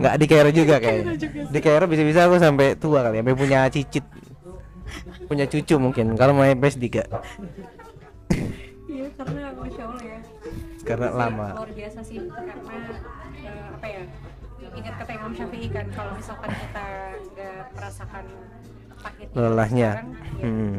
Nggak 0.00 0.14
di 0.16 0.26
Kairo 0.28 0.50
juga 0.52 0.74
kayaknya. 0.80 1.12
di 1.48 1.60
Kairo 1.60 1.84
bisa-bisa 1.88 2.20
aku 2.28 2.36
sampai 2.40 2.76
tua 2.76 3.00
kali 3.04 3.20
sampai 3.20 3.36
punya 3.36 3.60
cicit. 3.72 4.04
Punya 5.28 5.44
cucu 5.48 5.74
mungkin 5.80 6.16
kalau 6.20 6.36
mau 6.36 6.44
PS3 6.44 6.84
iya 8.92 9.08
karena 9.16 9.40
Masya 9.56 9.82
Allah 9.88 10.02
ya. 10.04 10.18
Karena 10.82 11.08
lama. 11.14 11.48
luar 11.56 11.72
biasa 11.72 12.00
sih 12.04 12.18
karena 12.28 12.52
eh, 13.40 13.66
apa 13.72 13.86
ya 13.86 14.02
ingat 14.72 14.94
kata 15.04 15.12
Imam 15.16 15.32
Syafi'i 15.36 15.68
kan 15.68 15.86
kalau 15.92 16.12
misalkan 16.16 16.50
kita 16.52 16.86
nggak 17.32 17.64
merasakan 17.76 18.24
lelahnya 19.32 19.90
ya, 19.92 20.04
hmm. 20.40 20.74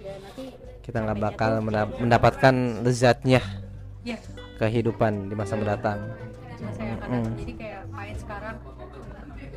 ya 0.00 0.12
nanti 0.16 0.44
kita 0.80 0.98
nggak 1.00 1.18
bakal 1.18 1.50
mendap- 1.60 1.96
mendapatkan 1.96 2.54
lezatnya 2.80 3.40
ya 4.02 4.16
kehidupan 4.56 5.28
di 5.28 5.34
masa 5.34 5.54
mendatang 5.54 6.00
masa 6.56 6.80
yang 6.80 6.96
akan 6.96 7.04
Hmm. 7.04 7.20
datang. 7.20 7.34
jadi 7.36 7.52
kayak 7.54 7.82
pahit 7.90 8.16
sekarang 8.18 8.56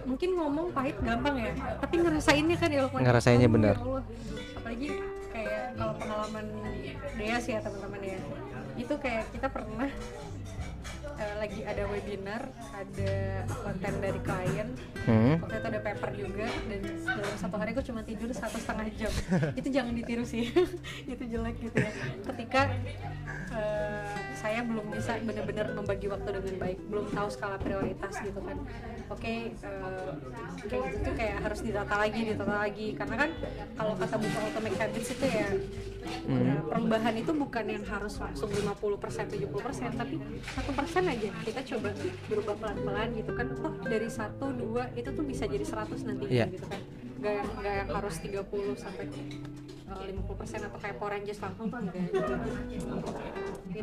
mungkin 0.04 0.30
ngomong 0.34 0.68
pahit 0.72 0.96
gampang 1.02 1.36
ya 1.38 1.52
tapi 1.78 1.96
ngerasainnya 1.98 2.56
kan 2.56 2.70
ya. 2.70 2.82
Ngerasainnya 2.88 3.50
benar. 3.50 3.76
ya 3.76 4.00
apalagi 4.58 4.90
kayak 5.30 5.64
kalau 5.74 5.94
pengalaman 5.96 6.46
Dea 7.16 7.38
sih 7.38 7.52
ya 7.54 7.60
teman-teman 7.60 8.02
ya 8.02 8.20
itu 8.76 8.94
kayak 8.96 9.24
kita 9.32 9.48
pernah 9.48 9.90
eh, 11.18 11.36
lagi 11.42 11.60
ada 11.66 11.84
webinar 11.90 12.42
ada 12.74 13.14
konten 13.50 13.94
dari 14.02 14.20
klien. 14.22 14.70
Hmm. 15.08 15.40
waktu 15.40 15.56
itu 15.64 15.68
ada 15.72 15.80
paper 15.80 16.12
juga 16.20 16.48
dan 16.68 16.82
dalam 17.00 17.38
satu 17.40 17.56
hari 17.56 17.72
aku 17.72 17.84
cuma 17.88 18.04
tidur 18.04 18.30
satu 18.36 18.60
setengah 18.60 18.88
jam. 19.00 19.14
Itu 19.60 19.68
jangan 19.72 19.94
ditiru 19.96 20.24
sih. 20.28 20.52
Itu 21.12 21.24
jelek 21.24 21.56
gitu 21.64 21.78
ya. 21.80 21.92
Ketika 22.28 22.62
eh, 23.56 24.08
saya 24.38 24.62
belum 24.62 24.94
bisa 24.94 25.18
benar-benar 25.24 25.74
membagi 25.74 26.08
waktu 26.12 26.30
dengan 26.30 26.56
baik 26.62 26.80
belum 26.92 27.06
tahu 27.10 27.28
skala 27.34 27.58
prioritas 27.58 28.14
gitu 28.22 28.40
kan 28.44 28.58
oke 29.08 29.24
eh, 29.24 30.12
kayak 30.68 30.82
gitu 30.88 30.98
tuh 31.02 31.14
kayak 31.16 31.36
harus 31.40 31.60
ditata 31.62 31.96
lagi 31.96 32.20
ditata 32.26 32.56
lagi. 32.58 32.88
Karena 32.94 33.16
kan 33.18 33.30
kalau 33.74 33.94
kata 33.96 34.16
buku 34.18 34.38
Atomic 34.44 34.74
Habits 34.76 35.10
itu 35.12 35.26
ya 35.26 35.50
eh, 36.28 36.58
perubahan 36.68 37.16
itu 37.16 37.32
bukan 37.32 37.66
yang 37.68 37.84
harus 37.84 38.14
langsung 38.18 38.50
50% 38.52 39.34
70% 39.34 39.96
tapi 39.96 40.16
satu 40.46 40.72
persen 40.72 41.04
aja. 41.08 41.30
Kita 41.42 41.62
coba 41.76 41.90
berubah 42.28 42.56
pelan-pelan 42.60 43.10
gitu 43.16 43.32
kan. 43.32 43.48
Oh 43.64 43.74
dari 43.82 44.10
satu 44.10 44.52
dua 44.52 44.92
itu 44.94 45.10
tuh 45.10 45.24
bisa 45.24 45.44
jadi 45.46 45.64
100 45.64 46.08
nanti 46.08 46.26
Iya. 46.28 46.46
gitu 46.52 46.68
kan. 46.68 46.82
Nggak 47.18 47.34
yang 47.34 47.48
nggak 47.58 47.74
yang 47.74 47.90
harus 47.96 48.16
30 48.22 48.44
sampai 48.78 49.06
uh, 49.90 50.04
50% 50.06 50.68
atau 50.68 50.78
kayak 50.78 50.96
Power 51.00 51.12
Rangers 51.16 51.40
langsung 51.42 51.66
tuh 51.72 51.80
enggak 51.82 51.96
gitu 52.12 52.34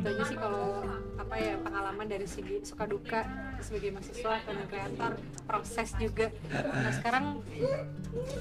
aja 0.02 0.22
sih 0.26 0.38
kalau 0.38 0.82
apa 1.14 1.34
ya 1.38 1.54
pengalaman 1.62 2.06
dari 2.10 2.26
segi 2.26 2.66
suka 2.66 2.84
duka 2.90 3.22
sebagai 3.62 3.94
mahasiswa 3.94 4.34
dan 4.42 4.66
kreator 4.66 5.12
proses 5.46 5.88
juga. 5.96 6.26
Nah 6.52 6.92
sekarang 6.92 7.24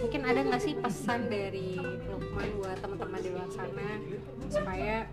mungkin 0.02 0.22
ada 0.26 0.40
nggak 0.42 0.62
sih 0.62 0.74
pesan 0.78 1.30
dari 1.30 1.78
Lukman 1.80 2.50
buat 2.58 2.78
teman-teman 2.82 3.20
di 3.22 3.30
luar 3.30 3.50
sana 3.54 3.90
supaya 4.50 5.08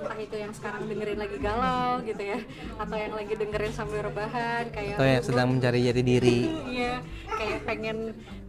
entah 0.00 0.18
itu 0.18 0.36
yang 0.38 0.52
sekarang 0.54 0.82
dengerin 0.90 1.18
lagi 1.20 1.36
galau 1.38 2.02
gitu 2.02 2.22
ya 2.22 2.38
atau 2.80 2.96
yang 2.98 3.14
lagi 3.14 3.34
dengerin 3.38 3.72
sambil 3.74 4.00
rebahan 4.06 4.64
kayak 4.74 4.96
atau 4.98 5.06
yang 5.06 5.22
sedang 5.22 5.48
mencari 5.54 5.78
jati 5.86 6.02
diri. 6.02 6.38
Iya 6.66 6.94
kayak 7.26 7.58
pengen 7.66 7.98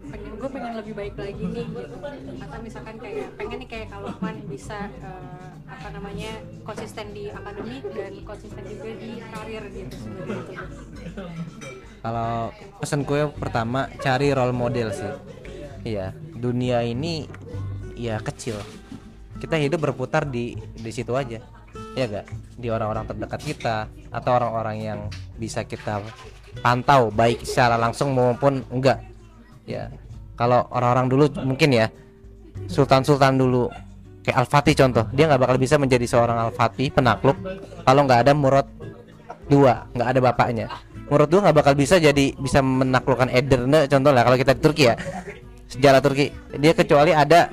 pengen 0.04 0.32
gue 0.38 0.50
pengen 0.50 0.74
lebih 0.78 0.93
baik 0.93 1.15
lagi 1.17 1.43
nih 1.46 1.65
gitu. 1.65 1.96
Atau 2.41 2.58
misalkan 2.62 2.96
kayak 3.02 3.28
pengen 3.38 3.58
nih 3.65 3.69
kayak 3.69 3.88
kalau 3.93 4.10
Lukman 4.13 4.38
bisa 4.50 4.89
eh, 5.02 5.52
apa 5.73 5.88
namanya 5.89 6.31
konsisten 6.62 7.12
di 7.12 7.33
akademik 7.33 7.83
dan 7.91 8.13
konsisten 8.21 8.63
juga 8.69 8.91
di 8.98 9.12
karir 9.33 9.63
gitu 9.73 9.98
kalau 12.04 12.52
pesanku 12.83 13.15
yang 13.15 13.31
pertama 13.31 13.87
cari 14.04 14.35
role 14.35 14.52
model 14.52 14.91
sih. 14.91 15.08
Iya 15.87 16.12
dunia 16.35 16.83
ini 16.83 17.31
ya 17.95 18.19
kecil. 18.19 18.60
Kita 19.39 19.56
hidup 19.56 19.87
berputar 19.87 20.27
di 20.27 20.60
di 20.60 20.91
situ 20.91 21.15
aja. 21.15 21.39
Ya 21.95 22.06
gak 22.06 22.27
di 22.60 22.67
orang-orang 22.67 23.08
terdekat 23.08 23.41
kita 23.41 23.87
atau 24.12 24.31
orang-orang 24.35 24.77
yang 24.83 25.00
bisa 25.39 25.63
kita 25.63 26.04
pantau 26.60 27.10
baik 27.10 27.41
secara 27.48 27.79
langsung 27.79 28.13
maupun 28.13 28.62
enggak 28.69 29.02
ya 29.65 29.89
kalau 30.37 30.69
orang-orang 30.69 31.10
dulu 31.10 31.25
mungkin 31.41 31.73
ya 31.73 31.89
sultan-sultan 32.69 33.41
dulu 33.41 33.73
kayak 34.24 34.48
Al-Fatih 34.48 34.74
contoh 34.80 35.06
dia 35.12 35.28
nggak 35.28 35.42
bakal 35.44 35.58
bisa 35.60 35.76
menjadi 35.76 36.08
seorang 36.08 36.40
Al-Fatih 36.50 36.96
penakluk 36.96 37.36
kalau 37.84 38.02
nggak 38.08 38.19
ada 38.26 38.32
Murad 38.32 38.67
dua 39.52 39.86
nggak 39.92 40.08
ada 40.15 40.19
bapaknya. 40.24 40.65
Murad 41.12 41.28
dua 41.28 41.40
nggak 41.46 41.58
bakal 41.60 41.74
bisa 41.76 42.00
jadi 42.00 42.32
bisa 42.40 42.63
menaklukkan 42.63 43.28
Edirne 43.30 43.92
contoh 43.92 44.12
lah 44.15 44.24
kalau 44.24 44.38
kita 44.40 44.56
di 44.56 44.62
Turki 44.63 44.84
ya. 44.88 44.96
Sejarah 45.67 46.00
Turki 46.00 46.32
dia 46.56 46.71
kecuali 46.71 47.12
ada 47.12 47.52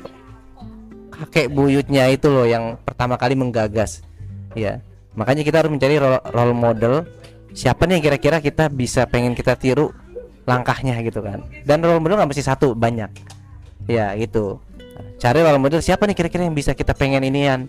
kakek 1.11 1.51
buyutnya 1.53 2.09
itu 2.09 2.31
loh 2.31 2.47
yang 2.47 2.79
pertama 2.87 3.18
kali 3.18 3.35
menggagas 3.35 4.07
ya. 4.55 4.79
Makanya 5.18 5.43
kita 5.43 5.66
harus 5.66 5.75
mencari 5.75 5.99
role, 5.99 6.55
model 6.55 7.03
siapa 7.51 7.83
nih 7.91 7.99
kira-kira 7.99 8.39
kita 8.39 8.71
bisa 8.71 9.11
pengen 9.11 9.35
kita 9.35 9.59
tiru 9.59 9.91
langkahnya 10.47 11.03
gitu 11.03 11.18
kan. 11.18 11.43
Dan 11.66 11.83
role 11.83 11.99
model 11.99 12.23
nggak 12.23 12.31
mesti 12.31 12.47
satu 12.47 12.79
banyak. 12.79 13.11
Ya 13.91 14.14
gitu 14.14 14.62
cari 15.21 15.39
role 15.45 15.61
model 15.61 15.85
siapa 15.85 16.09
nih 16.09 16.16
kira-kira 16.16 16.49
yang 16.49 16.57
bisa 16.57 16.73
kita 16.73 16.97
pengen 16.97 17.21
inian? 17.21 17.68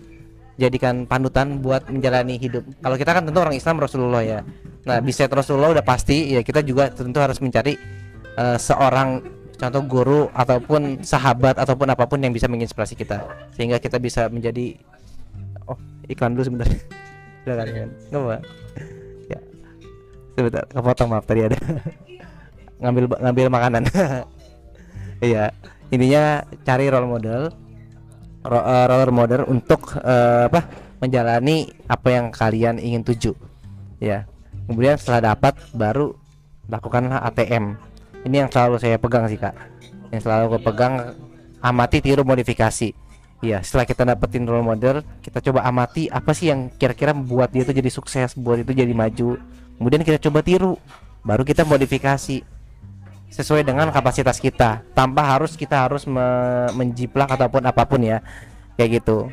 Jadikan 0.56 1.04
panutan 1.04 1.60
buat 1.60 1.88
menjalani 1.88 2.40
hidup. 2.40 2.64
Kalau 2.80 2.96
kita 2.96 3.10
kan 3.12 3.22
tentu 3.28 3.38
orang 3.40 3.56
Islam 3.56 3.76
Rasulullah 3.80 4.24
ya. 4.24 4.40
Nah 4.88 4.98
bisa 5.04 5.28
Rasulullah 5.28 5.72
udah 5.76 5.84
pasti 5.84 6.32
ya 6.32 6.40
kita 6.40 6.64
juga 6.64 6.88
tentu 6.88 7.20
harus 7.20 7.40
mencari 7.40 7.76
uh, 8.36 8.56
seorang 8.56 9.20
contoh 9.56 9.82
guru 9.84 10.20
ataupun 10.32 11.04
sahabat 11.04 11.56
ataupun 11.60 11.86
apa 11.92 12.04
pun 12.08 12.20
yang 12.20 12.32
bisa 12.32 12.48
menginspirasi 12.48 12.96
kita. 12.96 13.24
Sehingga 13.56 13.80
kita 13.80 14.00
bisa 14.00 14.28
menjadi 14.32 14.76
oh 15.68 15.76
iklan 16.08 16.36
dulu 16.36 16.44
sebentar. 16.48 16.68
Silakan 17.44 17.66
nggak 18.12 18.20
apa 18.20 18.36
ya. 19.28 19.38
Sebentar 20.36 20.64
kepotong 20.68 21.08
maaf 21.12 21.24
tadi 21.28 21.40
ada. 21.48 21.58
Ngambil 22.82 23.04
ngambil 23.20 23.46
makanan. 23.52 23.84
Iya 25.22 25.54
intinya 25.92 26.40
cari 26.64 26.88
role 26.88 27.06
model 27.06 27.52
uh, 28.48 28.84
role 28.88 29.14
model 29.14 29.46
untuk 29.46 29.94
uh, 30.00 30.48
apa 30.50 30.66
menjalani 30.98 31.70
apa 31.86 32.08
yang 32.10 32.26
kalian 32.30 32.78
ingin 32.78 33.02
tuju. 33.02 33.32
Ya. 34.02 34.26
Kemudian 34.66 34.96
setelah 34.98 35.34
dapat 35.34 35.58
baru 35.74 36.14
lakukanlah 36.70 37.22
ATM 37.26 37.74
ini 38.22 38.36
yang 38.38 38.48
selalu 38.50 38.78
saya 38.78 38.96
pegang 38.98 39.26
sih 39.26 39.38
kak. 39.38 39.54
Yang 40.14 40.22
selalu 40.26 40.44
gue 40.56 40.60
pegang 40.62 40.94
amati 41.58 41.98
tiru 41.98 42.22
modifikasi. 42.22 42.94
Ya 43.42 43.58
setelah 43.58 43.82
kita 43.82 44.06
dapetin 44.06 44.46
role 44.46 44.62
model 44.62 45.02
kita 45.18 45.42
coba 45.42 45.66
amati 45.66 46.06
apa 46.06 46.30
sih 46.30 46.54
yang 46.54 46.70
kira-kira 46.78 47.10
membuat 47.10 47.50
dia 47.50 47.66
itu 47.66 47.74
jadi 47.74 47.90
sukses 47.90 48.38
buat 48.38 48.62
itu 48.62 48.70
jadi 48.70 48.94
maju. 48.94 49.42
Kemudian 49.82 50.06
kita 50.06 50.22
coba 50.22 50.46
tiru 50.46 50.78
baru 51.26 51.42
kita 51.42 51.66
modifikasi 51.66 52.46
sesuai 53.32 53.64
dengan 53.64 53.88
kapasitas 53.88 54.36
kita. 54.36 54.84
Tanpa 54.92 55.24
harus 55.24 55.56
kita 55.56 55.88
harus 55.88 56.04
me 56.04 56.22
menjiplak 56.76 57.32
ataupun 57.32 57.64
apa 57.64 57.82
pun 57.88 58.04
ya. 58.04 58.20
Kayak 58.76 59.02
gitu. 59.02 59.32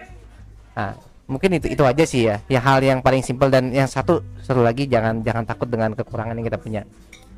Nah 0.74 0.96
mungkin 1.30 1.60
itu 1.60 1.68
itu 1.68 1.84
aja 1.84 2.04
sih 2.08 2.32
ya. 2.32 2.40
Ya 2.48 2.64
hal 2.64 2.80
yang 2.80 3.04
paling 3.04 3.22
simpel 3.22 3.52
dan 3.52 3.76
yang 3.76 3.86
satu 3.86 4.24
satu 4.40 4.64
lagi 4.64 4.88
jangan 4.88 5.20
jangan 5.22 5.44
takut 5.44 5.68
dengan 5.68 5.92
kekurangan 5.94 6.34
yang 6.40 6.48
kita 6.48 6.58
punya. 6.58 6.82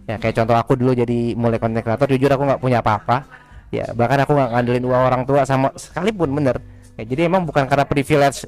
Ya 0.05 0.21
kayak 0.21 0.37
contoh 0.37 0.55
aku 0.55 0.77
dulu 0.77 0.93
jadi 0.93 1.33
mulai 1.33 1.57
konten 1.57 1.81
kreator 1.81 2.07
jujur 2.13 2.29
aku 2.29 2.43
nggak 2.45 2.61
punya 2.61 2.79
apa-apa. 2.85 3.25
Ya 3.73 3.89
bahkan 3.97 4.21
aku 4.21 4.37
nggak 4.37 4.49
ngandelin 4.53 4.85
uang 4.85 5.03
orang 5.09 5.23
tua 5.25 5.41
sama 5.49 5.73
sekalipun 5.73 6.29
bener. 6.31 6.61
Ya, 6.99 7.03
jadi 7.07 7.25
emang 7.31 7.49
bukan 7.49 7.65
karena 7.65 7.87
privilege 7.87 8.45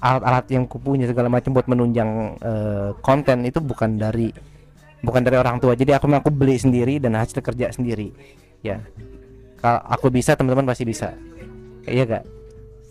alat-alat 0.00 0.46
yang 0.52 0.64
kupunya 0.68 1.08
segala 1.08 1.26
macam 1.32 1.56
buat 1.56 1.66
menunjang 1.66 2.10
uh, 2.40 2.90
konten 3.00 3.42
itu 3.48 3.58
bukan 3.58 3.96
dari 3.96 4.30
bukan 5.04 5.20
dari 5.24 5.36
orang 5.36 5.60
tua. 5.60 5.76
Jadi 5.76 5.92
aku 5.96 6.08
aku 6.12 6.30
beli 6.32 6.56
sendiri 6.56 7.00
dan 7.00 7.16
hasil 7.16 7.40
kerja 7.40 7.72
sendiri. 7.72 8.12
Ya. 8.64 8.80
Kalau 9.60 9.80
aku 9.88 10.12
bisa 10.12 10.36
teman-teman 10.36 10.68
pasti 10.68 10.84
bisa. 10.84 11.16
Iya 11.86 12.04
gak 12.04 12.24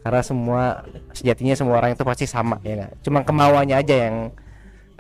karena 0.05 0.21
semua 0.21 0.85
sejatinya 1.17 1.57
semua 1.57 1.81
orang 1.81 1.97
itu 1.97 2.05
pasti 2.05 2.29
sama 2.29 2.61
ya 2.61 2.85
gak 2.85 2.93
cuma 3.01 3.25
kemauannya 3.25 3.73
aja 3.73 3.95
yang 4.05 4.15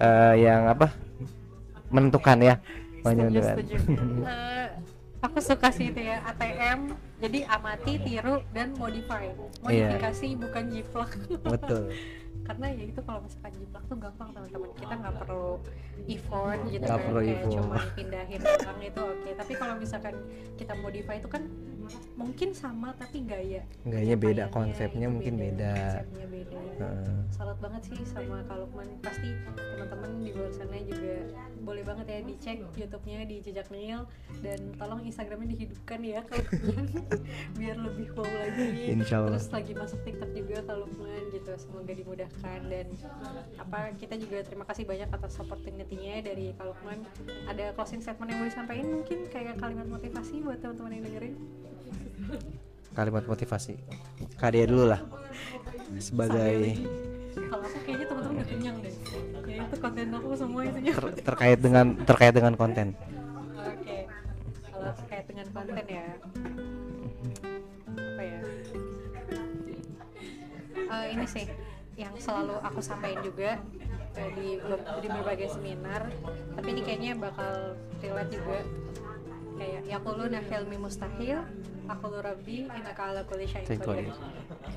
uh, 0.01 0.33
yang 0.33 0.61
apa? 0.65 0.89
Menentukan 1.93 2.41
ya. 2.41 2.55
Menentukan. 3.05 3.55
uh, 4.25 4.67
aku 5.21 5.37
suka 5.45 5.69
sih 5.69 5.93
itu 5.93 6.01
ya 6.01 6.25
ATM 6.25 6.97
jadi 7.21 7.45
amati 7.53 8.01
tiru 8.01 8.41
dan 8.49 8.73
modify. 8.81 9.29
Iya. 9.29 9.93
modifikasi 9.93 10.25
yeah. 10.25 10.37
bukan 10.41 10.63
jiplak 10.73 11.11
betul 11.45 11.83
karena 12.45 12.65
ya 12.77 12.83
itu 12.85 13.01
kalau 13.01 13.19
misalkan 13.25 13.53
jiplak 13.57 13.83
tuh 13.89 13.97
gampang 13.97 14.29
teman-teman 14.29 14.71
kita 14.77 14.93
nggak 15.01 15.15
perlu 15.17 15.49
effort 16.05 16.59
gitu 16.69 16.85
gak 16.85 16.93
kan 16.93 17.05
perlu 17.09 17.19
kayak 17.25 17.37
effort. 17.41 17.53
cuma 17.57 17.77
pindahin 17.97 18.41
orang 18.45 18.79
itu 18.85 19.01
oke 19.01 19.17
okay. 19.17 19.33
tapi 19.33 19.53
kalau 19.57 19.75
misalkan 19.81 20.15
kita 20.53 20.73
modify 20.77 21.15
itu 21.17 21.29
kan 21.29 21.43
mungkin 22.15 22.49
sama 22.51 22.93
tapi 22.97 23.23
gaya. 23.25 23.61
Gayanya 23.85 24.17
beda 24.17 24.43
konsepnya 24.49 25.07
mungkin 25.11 25.35
beda, 25.37 26.03
konsepnya 26.03 26.27
beda. 26.31 26.59
Uh. 26.75 27.19
salut 27.31 27.55
banget 27.63 27.81
sih 27.87 28.03
sama 28.03 28.43
kalau 28.51 28.67
pasti 28.99 29.31
teman-teman 29.47 30.11
di 30.19 30.31
luar 30.35 30.51
sana 30.51 30.75
juga 30.83 31.23
boleh 31.63 31.83
banget 31.87 32.05
ya 32.11 32.19
dicek 32.21 32.57
YouTube-nya 32.75 33.19
di 33.25 33.35
jejak 33.41 33.67
Nil 33.71 34.03
dan 34.43 34.59
tolong 34.75 35.01
Instagramnya 35.07 35.55
dihidupkan 35.55 35.99
ya 36.03 36.21
kalau 36.27 36.45
biar 37.57 37.77
lebih 37.79 38.07
wow 38.13 38.27
lagi. 38.27 38.91
Insya 38.91 39.23
Allah. 39.23 39.39
terus 39.39 39.49
lagi 39.51 39.73
masuk 39.73 39.99
TikTok 40.03 40.31
juga 40.35 40.57
kalau 40.67 40.85
gitu. 41.35 41.51
Semoga 41.59 41.93
dimudahkan. 41.93 42.59
Dan 42.71 42.87
apa 43.59 43.93
kita 43.99 44.15
juga 44.17 44.41
terima 44.41 44.65
kasih 44.65 44.83
banyak 44.87 45.09
atas 45.11 45.37
opportunity-nya 45.39 46.23
dari 46.25 46.55
Kalukman 46.55 47.03
ada 47.45 47.75
closing 47.75 48.01
statement 48.01 48.31
yang 48.31 48.39
mau 48.41 48.47
disampaikan 48.49 48.87
mungkin? 48.89 49.19
Kayak 49.29 49.59
kalimat 49.59 49.87
motivasi 49.87 50.41
buat 50.41 50.59
teman-teman 50.63 50.91
yang 50.99 51.03
dengerin 51.11 51.35
kalimat 52.95 53.23
motivasi. 53.27 53.75
Kadia 54.39 54.65
dulu 54.65 54.95
lah. 54.95 55.01
Sebagai 55.99 56.79
kalau 57.35 57.63
aku 57.67 57.77
kayaknya 57.83 58.05
teman-teman 58.07 58.35
udah 58.39 58.47
kenyang 58.47 58.77
deh. 58.79 58.93
Ya 59.45 59.61
itu 59.67 59.75
konten 59.77 60.07
aku 60.15 60.27
semua 60.35 60.61
isinya 60.63 60.93
Ter 60.95 61.05
terkait 61.21 61.59
dengan 61.59 61.85
terkait 62.07 62.33
dengan 62.33 62.53
konten. 62.55 62.87
Oke. 63.59 63.83
Okay. 63.83 64.01
kalau 64.71 64.93
terkait 64.95 65.25
dengan 65.27 65.47
konten 65.51 65.85
ya. 65.85 66.07
Apa 67.95 68.21
ya? 68.23 68.39
Uh, 70.85 71.05
ini 71.11 71.25
sih 71.27 71.45
yang 71.95 72.15
selalu 72.19 72.55
aku 72.63 72.79
sampaikan 72.79 73.19
juga 73.23 73.59
uh, 74.15 74.29
di 74.39 74.59
di 75.03 75.07
berbagai 75.11 75.51
seminar. 75.51 76.07
Tapi 76.55 76.67
ini 76.71 76.81
kayaknya 76.81 77.11
bakal 77.19 77.75
relate 77.99 78.31
juga 78.31 78.59
kayak 79.55 79.83
yakuluna 79.87 80.39
hilmi 80.43 80.77
mustahil 80.79 81.39
aku 81.87 82.05
rabbi 82.19 82.67
inaka 82.67 83.01
ala 83.13 83.21
kulli 83.23 83.47
syai'in 83.47 84.11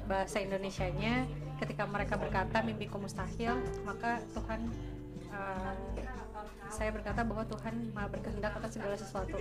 bahasa 0.06 0.38
Indonesianya 0.40 1.26
ketika 1.58 1.84
mereka 1.88 2.14
berkata 2.16 2.62
mimpiku 2.62 3.02
mustahil 3.02 3.58
maka 3.82 4.22
Tuhan 4.32 4.60
uh, 5.34 5.74
saya 6.68 6.92
berkata 6.92 7.24
bahwa 7.24 7.44
Tuhan 7.48 7.90
maha 7.96 8.08
berkehendak 8.12 8.54
atas 8.60 8.76
segala 8.76 8.94
sesuatu 8.94 9.36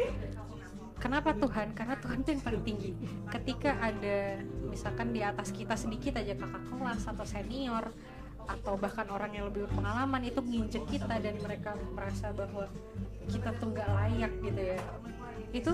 Kenapa 0.98 1.30
Tuhan? 1.30 1.78
Karena 1.78 1.94
Tuhan 2.02 2.26
itu 2.26 2.30
yang 2.34 2.42
paling 2.42 2.64
tinggi. 2.66 2.92
Ketika 3.30 3.78
ada 3.78 4.42
misalkan 4.66 5.14
di 5.14 5.22
atas 5.22 5.54
kita 5.54 5.78
sedikit 5.78 6.18
aja 6.18 6.34
kakak 6.34 6.64
kelas 6.74 7.02
atau 7.06 7.22
senior 7.22 7.86
atau 8.50 8.74
bahkan 8.80 9.06
orang 9.14 9.30
yang 9.36 9.46
lebih 9.52 9.70
berpengalaman 9.70 10.26
itu 10.26 10.42
nginjek 10.42 10.84
kita 10.90 11.22
dan 11.22 11.36
mereka 11.38 11.78
merasa 11.94 12.34
bahwa 12.34 12.66
kita 13.30 13.54
tuh 13.62 13.78
nggak 13.78 13.90
layak 13.94 14.34
gitu 14.42 14.62
ya. 14.74 14.82
Itu 15.58 15.74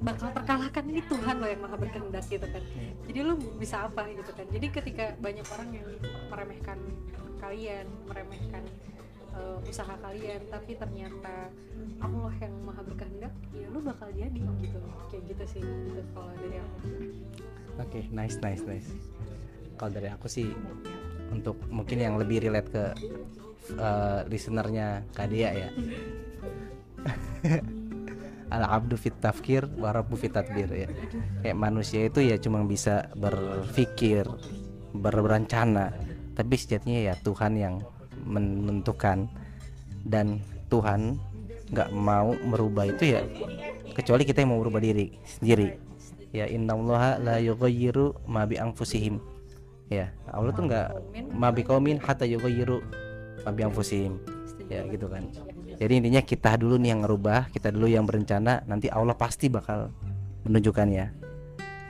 bakal 0.00 0.28
terkalahkan. 0.32 0.84
Ini 0.86 1.02
Tuhan 1.10 1.34
loh 1.42 1.48
yang 1.48 1.60
maha 1.60 1.76
berkehendak 1.76 2.24
gitu 2.30 2.46
kan. 2.46 2.62
Jadi 3.10 3.18
lu 3.20 3.34
bisa 3.58 3.90
apa 3.90 4.08
gitu 4.14 4.32
kan. 4.32 4.46
Jadi 4.48 4.66
ketika 4.70 5.04
banyak 5.18 5.46
orang 5.52 5.68
yang 5.74 5.88
meremehkan 6.30 6.78
kalian 7.40 7.86
meremehkan 8.04 8.62
uh, 9.32 9.56
usaha 9.64 9.96
kalian 9.96 10.44
tapi 10.52 10.76
ternyata 10.76 11.48
Allah 12.04 12.32
yang 12.36 12.52
maha 12.62 12.84
berkehendak 12.84 13.32
ya 13.56 13.66
lu 13.68 13.80
bakal 13.82 14.08
jadi 14.14 14.40
gitu. 14.62 14.80
Kayak 15.10 15.22
gitu 15.34 15.44
sih 15.58 15.62
gitu 15.64 16.02
kalau 16.14 16.32
dari 16.38 16.56
aku. 16.62 16.78
Oke 17.80 17.88
okay, 17.88 18.02
nice 18.12 18.36
nice 18.40 18.62
nice. 18.64 18.88
Kalau 19.76 19.90
dari 19.92 20.12
aku 20.12 20.28
sih 20.28 20.52
untuk 21.30 21.56
mungkin 21.70 21.98
yang 22.02 22.18
lebih 22.18 22.42
relate 22.42 22.68
ke 22.68 22.84
uh, 23.78 24.26
listenernya 24.26 25.06
Kadia 25.14 25.50
ya 25.54 25.68
al 28.50 28.66
abdu 28.66 28.98
fit 28.98 29.14
tafkir 29.22 29.64
warabu 29.78 30.18
fit 30.18 30.34
tadbir 30.34 30.68
ya. 30.68 30.88
Kayak 31.42 31.58
manusia 31.58 32.10
itu 32.10 32.20
ya 32.20 32.36
cuma 32.36 32.66
bisa 32.66 33.08
berpikir 33.14 34.26
berencana 34.90 35.94
tapi 36.34 36.54
sejatinya 36.58 37.10
ya 37.10 37.14
Tuhan 37.22 37.54
yang 37.56 37.74
menentukan. 38.26 39.30
Dan 40.00 40.40
Tuhan 40.72 41.20
nggak 41.70 41.92
mau 41.92 42.34
merubah 42.34 42.88
itu 42.88 43.14
ya 43.14 43.22
kecuali 43.94 44.24
kita 44.24 44.42
yang 44.42 44.56
mau 44.56 44.60
merubah 44.64 44.82
diri 44.82 45.14
sendiri. 45.28 45.76
Ya 46.30 46.46
innallaha 46.48 47.20
la 47.20 47.36
yughayyiru 47.38 48.26
ma 48.26 48.48
bi 48.48 48.56
anfusihim. 48.56 49.20
Ya 49.92 50.14
Allah 50.30 50.54
tuh 50.56 50.66
nggak 50.66 50.88
ma 51.34 51.52
bi 51.52 51.62
qaumin 51.62 52.00
hatta 52.00 52.24
yughayyiru 52.24 52.80
ma 53.44 53.50
bi 53.52 53.62
anfusihim. 53.62 54.16
Ya 54.70 54.86
gitu 54.86 55.10
kan 55.10 55.26
jadi 55.80 55.92
intinya 55.96 56.20
kita 56.20 56.60
dulu 56.60 56.76
nih 56.76 56.92
yang 56.92 57.00
ngerubah 57.08 57.48
kita 57.50 57.72
dulu 57.72 57.88
yang 57.88 58.04
berencana 58.04 58.60
nanti 58.68 58.92
Allah 58.92 59.16
pasti 59.16 59.48
bakal 59.48 59.88
menunjukkannya 60.44 61.06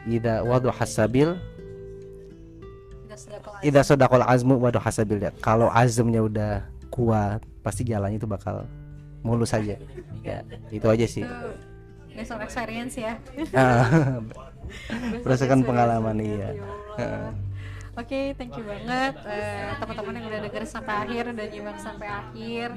ida 0.07 0.47
wadu 0.47 0.70
hasabil 0.70 1.34
Ida 3.61 3.84
sodakol 3.84 4.24
azmu 4.24 4.57
waduh 4.57 4.80
hasabil 4.80 5.20
ya. 5.20 5.30
Kalau 5.45 5.68
azmnya 5.68 6.24
udah 6.24 6.53
kuat, 6.88 7.45
pasti 7.61 7.84
jalannya 7.84 8.16
itu 8.16 8.24
bakal 8.24 8.64
mulus 9.20 9.53
saja. 9.53 9.76
Ya, 10.24 10.41
itu 10.72 10.86
aja 10.88 11.05
sih. 11.05 11.24
Based 12.16 12.32
on 12.32 12.41
experience 12.41 12.97
ya. 12.97 13.20
Berdasarkan 15.24 15.66
pengalaman, 15.66 16.16
iya. 16.22 16.57
Ya. 16.97 17.34
Oke, 17.99 18.32
thank 18.38 18.55
you 18.57 18.64
banget 18.64 19.18
eh, 19.28 19.76
teman-teman 19.76 20.14
yang 20.16 20.26
udah 20.30 20.41
denger 20.47 20.62
sampai 20.64 20.95
akhir 21.05 21.24
dan 21.36 21.47
nyimak 21.53 21.78
sampai 21.82 22.09
akhir. 22.09 22.68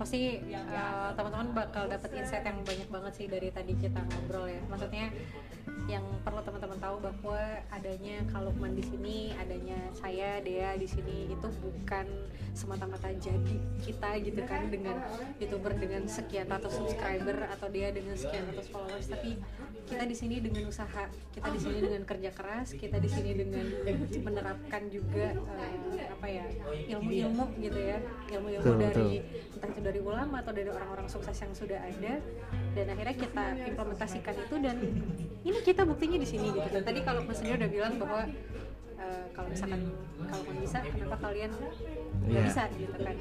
Pasti 0.00 0.40
eh, 0.40 1.10
teman-teman 1.12 1.52
bakal 1.52 1.84
dapat 1.84 2.08
insight 2.16 2.48
yang 2.48 2.56
banyak 2.64 2.88
banget 2.88 3.12
sih 3.12 3.26
dari 3.28 3.52
tadi 3.52 3.76
kita 3.76 4.00
ngobrol 4.00 4.48
ya. 4.48 4.60
Maksudnya 4.72 5.12
yang 5.84 6.04
perlu 6.24 6.40
teman-teman 6.40 6.78
tahu 6.80 6.96
bahwa 7.04 7.40
adanya 7.68 8.24
Kalukman 8.32 8.72
di 8.72 8.84
sini, 8.84 9.36
adanya 9.36 9.76
saya 9.92 10.40
Dea 10.40 10.76
di 10.80 10.88
sini 10.88 11.28
itu 11.28 11.48
bukan 11.60 12.06
semata-mata 12.56 13.12
jadi 13.14 13.56
kita 13.78 14.18
gitu 14.24 14.42
kan 14.48 14.66
dengan 14.72 14.98
youtuber 15.38 15.74
dengan 15.78 16.06
sekian 16.10 16.50
ratus 16.50 16.74
subscriber 16.78 17.46
atau 17.54 17.70
dia 17.70 17.94
dengan 17.94 18.16
sekian 18.18 18.42
ratus 18.50 18.66
followers, 18.72 19.06
tapi 19.06 19.38
kita 19.86 20.06
di 20.06 20.14
sini 20.14 20.38
dengan 20.38 20.70
usaha, 20.70 21.10
kita 21.34 21.48
di 21.50 21.58
sini 21.58 21.78
dengan 21.82 22.02
kerja 22.06 22.30
keras, 22.30 22.74
kita 22.74 22.96
di 23.02 23.10
sini 23.10 23.30
dengan 23.34 23.66
menerapkan 24.22 24.82
juga 24.90 25.34
eh, 25.34 26.06
apa 26.06 26.26
ya 26.26 26.46
ilmu-ilmu 26.94 27.44
gitu 27.58 27.78
ya, 27.78 27.98
ilmu-ilmu 28.30 28.72
dari 28.78 29.22
entah 29.58 29.70
itu 29.74 29.89
dari 29.90 29.98
ulama 29.98 30.38
atau 30.38 30.54
dari 30.54 30.70
orang-orang 30.70 31.10
sukses 31.10 31.34
yang 31.34 31.50
sudah 31.50 31.82
ada 31.82 32.22
dan 32.78 32.86
akhirnya 32.94 33.16
kita 33.18 33.44
implementasikan 33.74 34.34
itu 34.38 34.54
dan 34.62 34.76
ini 35.42 35.58
kita 35.66 35.82
buktinya 35.82 36.18
di 36.22 36.28
sini 36.30 36.54
gitu. 36.54 36.68
Dan 36.70 36.86
tadi 36.86 37.02
kalau 37.02 37.26
Mas 37.26 37.42
sendiri 37.42 37.58
udah 37.58 37.70
bilang 37.74 37.92
bahwa 37.98 38.22
eh, 39.02 39.24
kalau 39.34 39.48
misalkan 39.50 39.80
kalau 40.30 40.42
kamu 40.46 40.60
bisa 40.62 40.78
kenapa 40.86 41.16
kalian 41.18 41.50
nggak 41.50 41.74
Iya. 42.30 42.40
bisa 42.46 42.62
gitu 42.78 42.98
kan? 43.02 43.16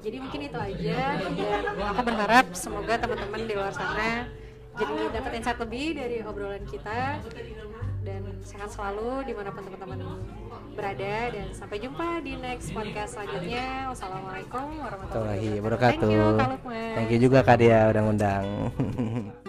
Jadi 0.00 0.16
mungkin 0.16 0.40
itu 0.48 0.58
aja. 0.58 0.96
Dan 1.20 1.84
aku 1.84 2.02
berharap 2.08 2.46
semoga 2.56 2.94
teman-teman 2.96 3.40
di 3.44 3.52
luar 3.52 3.74
sana 3.76 4.24
jadi 4.70 4.94
dapat 5.12 5.30
insight 5.36 5.58
lebih 5.60 5.86
dari 5.98 6.16
obrolan 6.22 6.62
kita 6.64 7.20
dan 8.00 8.22
sehat 8.40 8.72
selalu 8.72 9.28
di 9.28 9.32
mana 9.36 9.52
pun 9.52 9.62
teman-teman 9.64 10.00
berada 10.72 11.14
dan 11.28 11.46
sampai 11.52 11.76
jumpa 11.82 12.24
di 12.24 12.32
next 12.40 12.72
podcast 12.72 13.18
selanjutnya 13.18 13.92
wassalamualaikum 13.92 14.66
warahmatullahi 14.80 15.60
wabarakatuh 15.60 16.00
thank 16.00 16.08
you 16.08 16.20
wabarakatuh. 16.20 16.38
Kak 16.40 16.48
Lukman. 16.56 16.94
Thank 16.96 17.10
you 17.12 17.18
juga 17.20 17.38
Kak 17.44 17.56
Dia 17.60 17.78
udah 17.92 18.02
ngundang. 18.02 18.46